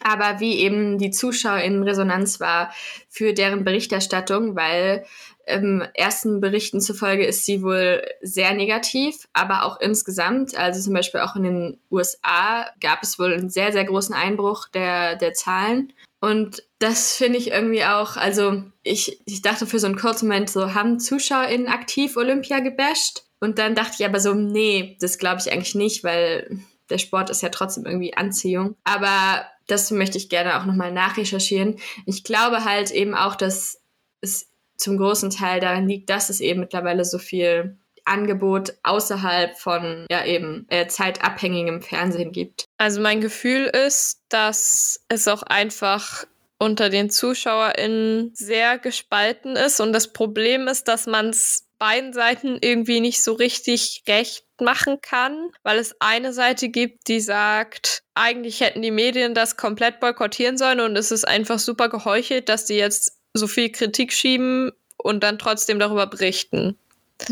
Aber 0.02 0.40
wie 0.40 0.58
eben 0.60 0.98
die 0.98 1.12
Zuschauer 1.12 1.60
in 1.60 1.84
Resonanz 1.84 2.40
war 2.40 2.74
für 3.10 3.34
deren 3.34 3.64
Berichterstattung, 3.64 4.56
weil 4.56 5.06
ähm, 5.46 5.84
ersten 5.94 6.42
Berichten 6.42 6.82
zufolge 6.82 7.26
ist 7.26 7.46
sie 7.46 7.62
wohl 7.62 8.04
sehr 8.22 8.56
negativ, 8.56 9.28
aber 9.32 9.64
auch 9.64 9.80
insgesamt, 9.80 10.58
also 10.58 10.82
zum 10.82 10.94
Beispiel 10.94 11.22
auch 11.22 11.36
in 11.36 11.44
den 11.44 11.80
USA 11.92 12.72
gab 12.82 13.04
es 13.04 13.20
wohl 13.20 13.34
einen 13.34 13.52
sehr, 13.52 13.72
sehr 13.72 13.86
großen 13.86 14.16
Einbruch 14.16 14.68
der, 14.70 15.16
der 15.16 15.34
Zahlen. 15.34 15.94
Und 16.26 16.64
das 16.80 17.18
finde 17.18 17.38
ich 17.38 17.52
irgendwie 17.52 17.86
auch, 17.86 18.18
also 18.18 18.64
ich, 18.82 19.22
ich 19.28 19.44
dachte 19.44 19.68
für 19.68 19.78
so 19.78 19.86
einen 19.86 19.96
kurzen 19.96 20.28
Moment 20.28 20.50
so, 20.50 20.74
haben 20.74 21.00
ZuschauerInnen 21.00 21.68
aktiv 21.68 22.18
Olympia 22.18 22.62
gebasht? 22.62 23.26
Und 23.40 23.60
dann 23.60 23.76
dachte 23.76 23.98
ich 24.00 24.06
aber 24.08 24.20
so, 24.20 24.34
nee, 24.34 24.98
das 25.00 25.20
glaube 25.20 25.40
ich 25.40 25.52
eigentlich 25.52 25.76
nicht, 25.76 26.04
weil 26.04 26.62
der 26.90 26.98
Sport 26.98 27.30
ist 27.30 27.44
ja 27.44 27.50
trotzdem 27.50 27.86
irgendwie 27.86 28.18
Anziehung. 28.18 28.76
Aber 28.84 29.46
das 29.68 29.92
möchte 29.92 30.18
ich 30.18 30.28
gerne 30.28 30.60
auch 30.60 30.66
nochmal 30.66 30.92
nachrecherchieren. 30.92 31.78
Ich 32.08 32.24
glaube 32.24 32.66
halt 32.66 32.90
eben 32.90 33.14
auch, 33.14 33.36
dass 33.36 33.84
es 34.22 34.50
zum 34.78 34.98
großen 34.98 35.30
Teil 35.30 35.60
daran 35.60 35.88
liegt, 35.88 36.10
dass 36.10 36.32
es 36.32 36.40
eben 36.40 36.62
mittlerweile 36.62 37.06
so 37.06 37.20
viel 37.20 37.78
Angebot 38.06 38.74
außerhalb 38.84 39.58
von 39.58 40.06
ja 40.10 40.26
eben 40.26 40.66
äh, 40.70 40.88
zeitabhängigem 40.88 41.82
Fernsehen 41.82 42.32
gibt. 42.32 42.66
Also 42.78 43.02
mein 43.02 43.22
Gefühl 43.22 43.66
ist, 43.66 44.22
dass 44.30 45.04
es 45.10 45.28
auch 45.28 45.44
einfach 45.44 46.26
unter 46.58 46.90
den 46.90 47.10
ZuschauerInnen 47.10 48.32
sehr 48.34 48.80
gespalten 48.80 49.56
ist 49.56 49.82
und 49.82 49.92
das 49.92 50.14
Problem 50.14 50.68
ist, 50.68 50.88
dass 50.88 51.06
man 51.06 51.30
es 51.30 51.66
beiden 51.78 52.14
Seiten 52.14 52.58
irgendwie 52.62 53.02
nicht 53.02 53.22
so 53.22 53.34
richtig 53.34 54.04
recht 54.08 54.46
machen 54.62 55.02
kann, 55.02 55.50
weil 55.64 55.78
es 55.78 55.96
eine 56.00 56.32
Seite 56.32 56.70
gibt, 56.70 57.10
die 57.10 57.20
sagt, 57.20 58.04
eigentlich 58.14 58.62
hätten 58.62 58.82
die 58.82 58.92
Medien 58.92 59.34
das 59.34 59.58
komplett 59.58 60.00
boykottieren 60.00 60.58
sollen 60.58 60.80
und 60.80 60.96
es 60.96 61.12
ist 61.12 61.28
einfach 61.28 61.60
super 61.60 61.90
geheuchelt, 61.90 62.48
dass 62.48 62.66
die 62.66 62.76
jetzt 62.76 63.20
so 63.34 63.48
viel 63.48 63.70
Kritik 63.70 64.14
schieben 64.14 64.72
und 64.98 65.24
dann 65.24 65.38
trotzdem 65.38 65.78
darüber 65.78 66.08
berichten. 66.08 66.78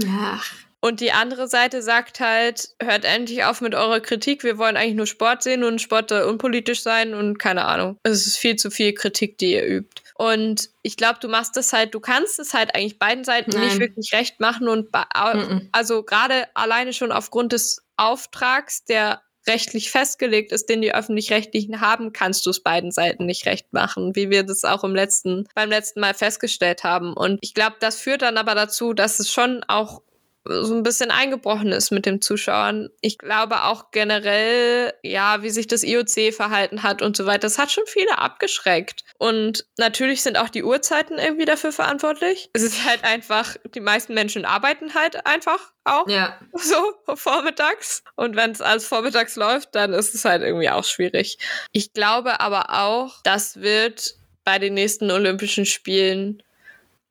Ach. 0.08 0.52
Und 0.84 1.00
die 1.00 1.14
andere 1.14 1.48
Seite 1.48 1.82
sagt 1.82 2.20
halt, 2.20 2.76
hört 2.82 3.06
endlich 3.06 3.46
auf 3.46 3.62
mit 3.62 3.74
eurer 3.74 4.02
Kritik. 4.02 4.44
Wir 4.44 4.58
wollen 4.58 4.76
eigentlich 4.76 4.96
nur 4.96 5.08
Sport 5.08 5.42
sehen 5.42 5.64
und 5.64 5.82
Sport 5.82 6.10
soll 6.10 6.24
unpolitisch 6.24 6.84
sein 6.84 7.14
und 7.14 7.40
keine 7.40 7.64
Ahnung. 7.64 7.98
Es 8.04 8.28
ist 8.28 8.36
viel 8.36 8.58
zu 8.58 8.70
viel 8.70 8.94
Kritik, 8.94 9.38
die 9.38 9.54
ihr 9.54 9.66
übt. 9.66 10.02
Und 10.16 10.72
ich 10.82 10.98
glaube, 10.98 11.20
du 11.22 11.30
machst 11.30 11.56
das 11.56 11.72
halt, 11.72 11.94
du 11.94 12.02
kannst 12.02 12.38
es 12.38 12.54
halt 12.54 12.76
eigentlich 12.76 13.00
beiden 13.00 13.24
Seiten 13.24 13.52
Nein. 13.52 13.62
nicht 13.62 13.80
wirklich 13.80 14.12
recht 14.12 14.42
machen 14.42 14.68
und 14.68 14.90
also 15.72 16.04
gerade 16.04 16.50
alleine 16.54 16.92
schon 16.92 17.14
aufgrund 17.14 17.54
des 17.54 17.82
Auftrags, 17.96 18.84
der 18.84 19.22
rechtlich 19.48 19.92
festgelegt 19.92 20.52
ist, 20.52 20.70
den 20.70 20.82
die 20.82 20.94
öffentlich-rechtlichen 20.94 21.82
haben, 21.82 22.14
kannst 22.14 22.46
du 22.46 22.50
es 22.50 22.62
beiden 22.62 22.92
Seiten 22.92 23.26
nicht 23.26 23.46
recht 23.46 23.72
machen, 23.74 24.16
wie 24.16 24.30
wir 24.30 24.44
das 24.44 24.64
auch 24.64 24.84
im 24.84 24.96
letzten, 24.96 25.48
beim 25.56 25.70
letzten 25.70 26.00
Mal 26.00 26.14
festgestellt 26.14 26.84
haben. 26.84 27.14
Und 27.14 27.40
ich 27.42 27.54
glaube, 27.54 27.76
das 27.80 28.00
führt 28.00 28.22
dann 28.22 28.38
aber 28.38 28.56
dazu, 28.56 28.94
dass 28.94 29.20
es 29.20 29.32
schon 29.32 29.64
auch 29.68 30.02
so 30.46 30.74
ein 30.74 30.84
bisschen 30.84 31.12
eingebrochen 31.12 31.72
ist 31.72 31.92
mit 31.92 32.06
den 32.06 32.22
Zuschauern. 32.22 32.90
Ich 33.02 33.18
glaube 33.18 33.64
auch 33.64 33.92
generell, 33.92 34.94
ja, 35.02 35.42
wie 35.42 35.50
sich 35.50 35.68
das 35.68 35.84
IOC 35.84 36.34
verhalten 36.34 36.84
hat 36.84 37.02
und 37.02 37.16
so 37.16 37.26
weiter. 37.26 37.40
Das 37.40 37.58
hat 37.58 37.72
schon 37.72 37.86
viele 37.88 38.18
abgeschreckt. 38.18 39.04
Und 39.18 39.66
natürlich 39.78 40.22
sind 40.22 40.38
auch 40.38 40.50
die 40.50 40.64
Uhrzeiten 40.64 41.18
irgendwie 41.18 41.46
dafür 41.46 41.72
verantwortlich. 41.72 42.50
Es 42.54 42.62
ist 42.62 42.86
halt 42.86 43.04
einfach, 43.04 43.56
die 43.74 43.80
meisten 43.80 44.14
Menschen 44.14 44.44
arbeiten 44.44 44.94
halt 44.94 45.26
einfach 45.26 45.72
auch. 45.86 46.08
Ja. 46.08 46.38
So, 46.56 47.16
vormittags. 47.16 48.04
Und 48.16 48.36
wenn 48.36 48.52
es 48.52 48.62
alles 48.62 48.86
vormittags 48.86 49.36
läuft, 49.36 49.76
dann 49.76 49.92
ist 49.94 50.16
es 50.16 50.24
halt 50.24 50.42
irgendwie 50.44 50.70
auch 50.70 50.86
schwierig. 50.86 51.38
Ich 51.72 51.94
glaube 51.94 52.40
aber 52.40 52.70
auch, 52.70 53.22
das 53.24 53.60
wird 53.62 54.16
bei 54.44 54.60
den 54.60 54.76
nächsten 54.76 55.12
Olympischen 55.12 55.66
Spielen 55.66 56.42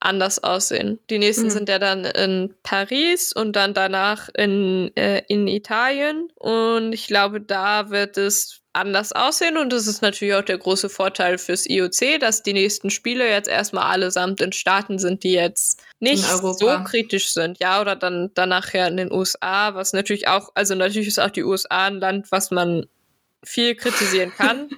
anders 0.05 0.42
aussehen. 0.42 0.98
Die 1.11 1.18
nächsten 1.18 1.46
mhm. 1.46 1.50
sind 1.50 1.68
ja 1.68 1.78
dann 1.78 2.05
in 2.05 2.55
Paris 2.62 3.32
und 3.32 3.55
dann 3.55 3.74
danach 3.74 4.28
in, 4.34 4.90
äh, 4.96 5.22
in 5.28 5.46
Italien. 5.46 6.28
Und 6.36 6.92
ich 6.92 7.07
glaube, 7.07 7.40
da 7.40 7.90
wird 7.90 8.18
es 8.18 8.62
anders 8.72 9.12
aussehen 9.12 9.59
und 9.59 9.72
das 9.72 9.86
ist 9.86 10.00
natürlich 10.00 10.34
auch 10.34 10.44
der 10.44 10.57
große 10.59 10.88
Vorteil 10.88 11.36
fürs 11.36 11.68
IOC, 11.68 12.18
dass 12.20 12.42
die 12.42 12.55
nächsten 12.55 12.90
Spiele 12.90 13.28
jetzt 13.28 13.48
erstmal 13.48 13.84
allesamt 13.84 14.40
in 14.40 14.53
Staaten 14.53 14.98
sind, 14.98 15.24
die 15.24 15.32
jetzt 15.32 15.82
nicht 16.00 16.24
so 16.24 16.55
kritisch 16.84 17.32
sind, 17.32 17.59
ja, 17.61 17.80
oder 17.80 17.96
dann 17.96 18.30
danach 18.34 18.72
ja 18.72 18.86
in 18.86 18.96
den 18.96 19.12
USA, 19.12 19.74
was 19.74 19.92
natürlich 19.92 20.26
auch, 20.26 20.50
also 20.55 20.74
natürlich 20.74 21.09
ist 21.09 21.20
auch 21.20 21.30
die 21.30 21.44
USA 21.44 21.86
ein 21.86 22.00
Land, 22.00 22.32
was 22.32 22.50
man 22.50 22.86
viel 23.44 23.74
kritisieren 23.74 24.32
kann 24.36 24.70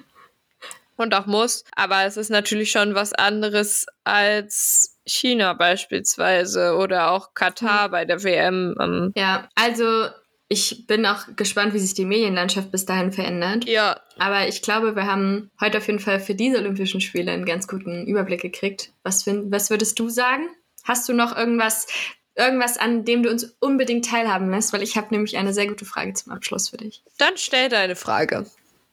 und 0.97 1.13
auch 1.13 1.25
muss, 1.25 1.63
aber 1.75 2.03
es 2.03 2.17
ist 2.17 2.29
natürlich 2.29 2.71
schon 2.71 2.95
was 2.95 3.13
anderes 3.13 3.85
als 4.03 4.94
China 5.05 5.53
beispielsweise 5.53 6.75
oder 6.75 7.11
auch 7.11 7.33
Katar 7.33 7.87
mhm. 7.87 7.91
bei 7.91 8.05
der 8.05 8.23
WM. 8.23 8.75
Ähm. 8.79 9.11
Ja, 9.15 9.47
also 9.55 10.07
ich 10.47 10.85
bin 10.87 11.05
auch 11.05 11.23
gespannt, 11.35 11.73
wie 11.73 11.79
sich 11.79 11.93
die 11.93 12.05
Medienlandschaft 12.05 12.71
bis 12.71 12.85
dahin 12.85 13.11
verändert. 13.11 13.65
Ja. 13.65 13.99
Aber 14.17 14.47
ich 14.47 14.61
glaube, 14.61 14.95
wir 14.95 15.07
haben 15.07 15.49
heute 15.59 15.79
auf 15.79 15.87
jeden 15.87 15.99
Fall 15.99 16.19
für 16.19 16.35
diese 16.35 16.57
Olympischen 16.57 17.01
Spiele 17.01 17.31
einen 17.31 17.45
ganz 17.45 17.67
guten 17.67 18.05
Überblick 18.05 18.41
gekriegt. 18.41 18.91
Was, 19.03 19.23
find, 19.23 19.51
was 19.51 19.69
würdest 19.69 19.97
du 19.99 20.09
sagen? 20.09 20.47
Hast 20.83 21.09
du 21.09 21.13
noch 21.13 21.35
irgendwas, 21.35 21.87
irgendwas, 22.35 22.77
an 22.77 23.05
dem 23.05 23.23
du 23.23 23.31
uns 23.31 23.55
unbedingt 23.59 24.05
teilhaben 24.05 24.51
lässt? 24.51 24.71
Weil 24.71 24.83
ich 24.83 24.97
habe 24.97 25.07
nämlich 25.09 25.37
eine 25.37 25.53
sehr 25.53 25.67
gute 25.67 25.85
Frage 25.85 26.13
zum 26.13 26.31
Abschluss 26.31 26.69
für 26.69 26.77
dich. 26.77 27.03
Dann 27.17 27.37
stell 27.37 27.69
deine 27.69 27.95
Frage. 27.95 28.45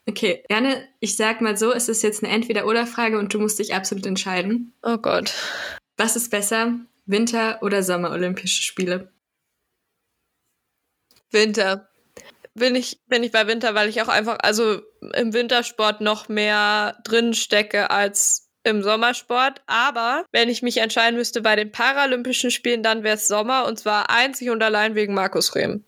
Okay, 0.07 0.43
gerne. 0.49 0.87
Ich 0.99 1.15
sag 1.15 1.39
mal 1.39 1.55
so, 1.55 1.71
es 1.71 1.87
ist 1.87 2.01
jetzt 2.01 2.23
eine 2.23 2.33
Entweder-Oder-Frage 2.33 3.17
und 3.19 3.33
du 3.33 3.39
musst 3.39 3.59
dich 3.59 3.73
absolut 3.75 4.05
entscheiden. 4.05 4.73
Oh 4.81 4.97
Gott. 4.97 5.33
Was 5.97 6.15
ist 6.15 6.31
besser, 6.31 6.79
Winter- 7.05 7.59
oder 7.61 7.83
Sommer-Olympische 7.83 8.61
Spiele? 8.61 9.11
Winter. 11.31 11.89
Bin 12.55 12.75
ich, 12.75 12.99
bin 13.07 13.23
ich 13.23 13.31
bei 13.31 13.47
Winter, 13.47 13.73
weil 13.73 13.89
ich 13.89 14.01
auch 14.01 14.07
einfach, 14.07 14.37
also 14.41 14.81
im 15.15 15.33
Wintersport 15.33 16.01
noch 16.01 16.29
mehr 16.29 16.97
drin 17.03 17.33
stecke 17.33 17.89
als 17.89 18.43
im 18.63 18.83
Sommersport. 18.83 19.61
Aber 19.65 20.25
wenn 20.31 20.49
ich 20.49 20.61
mich 20.61 20.77
entscheiden 20.77 21.17
müsste 21.17 21.41
bei 21.41 21.55
den 21.55 21.71
Paralympischen 21.71 22.51
Spielen, 22.51 22.83
dann 22.83 23.03
wäre 23.03 23.15
es 23.15 23.27
Sommer 23.27 23.65
und 23.65 23.79
zwar 23.79 24.09
einzig 24.09 24.49
und 24.49 24.61
allein 24.61 24.95
wegen 24.95 25.13
Markus 25.13 25.55
Rehm. 25.55 25.83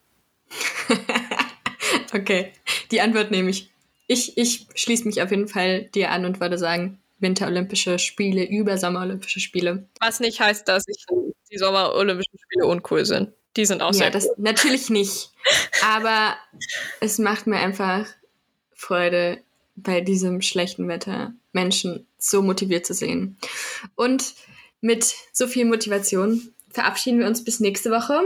okay, 2.14 2.52
die 2.92 3.02
Antwort 3.02 3.32
nehme 3.32 3.50
ich. 3.50 3.72
Ich, 4.08 4.38
ich 4.38 4.68
schließe 4.76 5.06
mich 5.06 5.22
auf 5.22 5.32
jeden 5.32 5.48
Fall 5.48 5.84
dir 5.84 6.12
an 6.12 6.26
und 6.26 6.40
würde 6.40 6.58
sagen, 6.58 7.00
Winterolympische 7.20 8.00
Spiele 8.00 8.44
über 8.44 8.78
Sommerolympische 8.78 9.40
Spiele. 9.40 9.88
Was 10.00 10.20
nicht 10.20 10.40
heißt, 10.40 10.68
dass 10.68 10.84
ich 10.88 11.06
die 11.52 11.58
Sommerolympischen 11.58 12.38
Spiele 12.38 12.68
uncool 12.68 13.06
sind. 13.06 13.32
Die 13.56 13.66
sind 13.66 13.82
auch 13.82 13.94
ja, 13.94 13.94
sehr 13.94 14.12
das 14.12 14.26
cool. 14.26 14.36
Natürlich 14.38 14.90
nicht. 14.90 15.32
Aber 15.86 16.36
es 17.00 17.20
macht 17.20 17.48
mir 17.48 17.58
einfach 17.58 18.06
Freude, 18.74 19.40
bei 19.76 20.02
diesem 20.02 20.42
schlechten 20.42 20.88
Wetter 20.88 21.34
Menschen 21.52 22.08
so 22.18 22.42
motiviert 22.42 22.86
zu 22.86 22.94
sehen. 22.94 23.38
Und 23.96 24.34
mit 24.82 25.16
so 25.34 25.48
viel 25.48 25.66
Motivation 25.66 26.54
verabschieden 26.70 27.20
wir 27.20 27.28
uns 27.28 27.44
bis 27.44 27.60
nächste 27.60 27.92
Woche. 27.92 28.22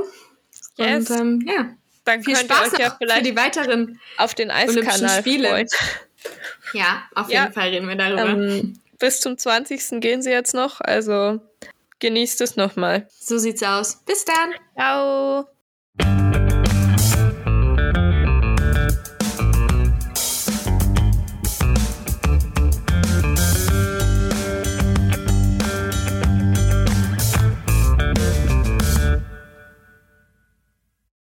Yes. 0.78 1.10
Und 1.10 1.20
ähm, 1.20 1.46
ja, 1.48 1.76
Dann 2.06 2.24
viel 2.24 2.36
Spaß 2.36 2.74
ja 2.78 2.98
für 2.98 3.22
die 3.24 3.36
weiteren 3.36 4.00
auf 4.18 4.34
den 4.34 4.52
Eiskanal 4.52 5.20
Spiele. 5.20 5.50
Freuen. 5.50 5.68
Ja, 6.74 7.04
auf 7.16 7.30
jeden 7.30 7.54
Fall 7.54 7.70
reden 7.70 7.88
wir 7.88 7.96
darüber. 7.96 8.28
Ähm, 8.28 8.80
bis 9.00 9.22
zum 9.22 9.38
20. 9.38 10.02
gehen 10.02 10.22
sie 10.22 10.32
jetzt 10.32 10.54
noch, 10.54 10.82
also 10.82 11.40
genießt 12.00 12.42
es 12.42 12.56
nochmal. 12.56 13.08
So 13.20 13.38
sieht's 13.38 13.64
aus. 13.64 14.02
Bis 14.06 14.26
dann. 14.26 14.54
Ciao. 14.76 15.48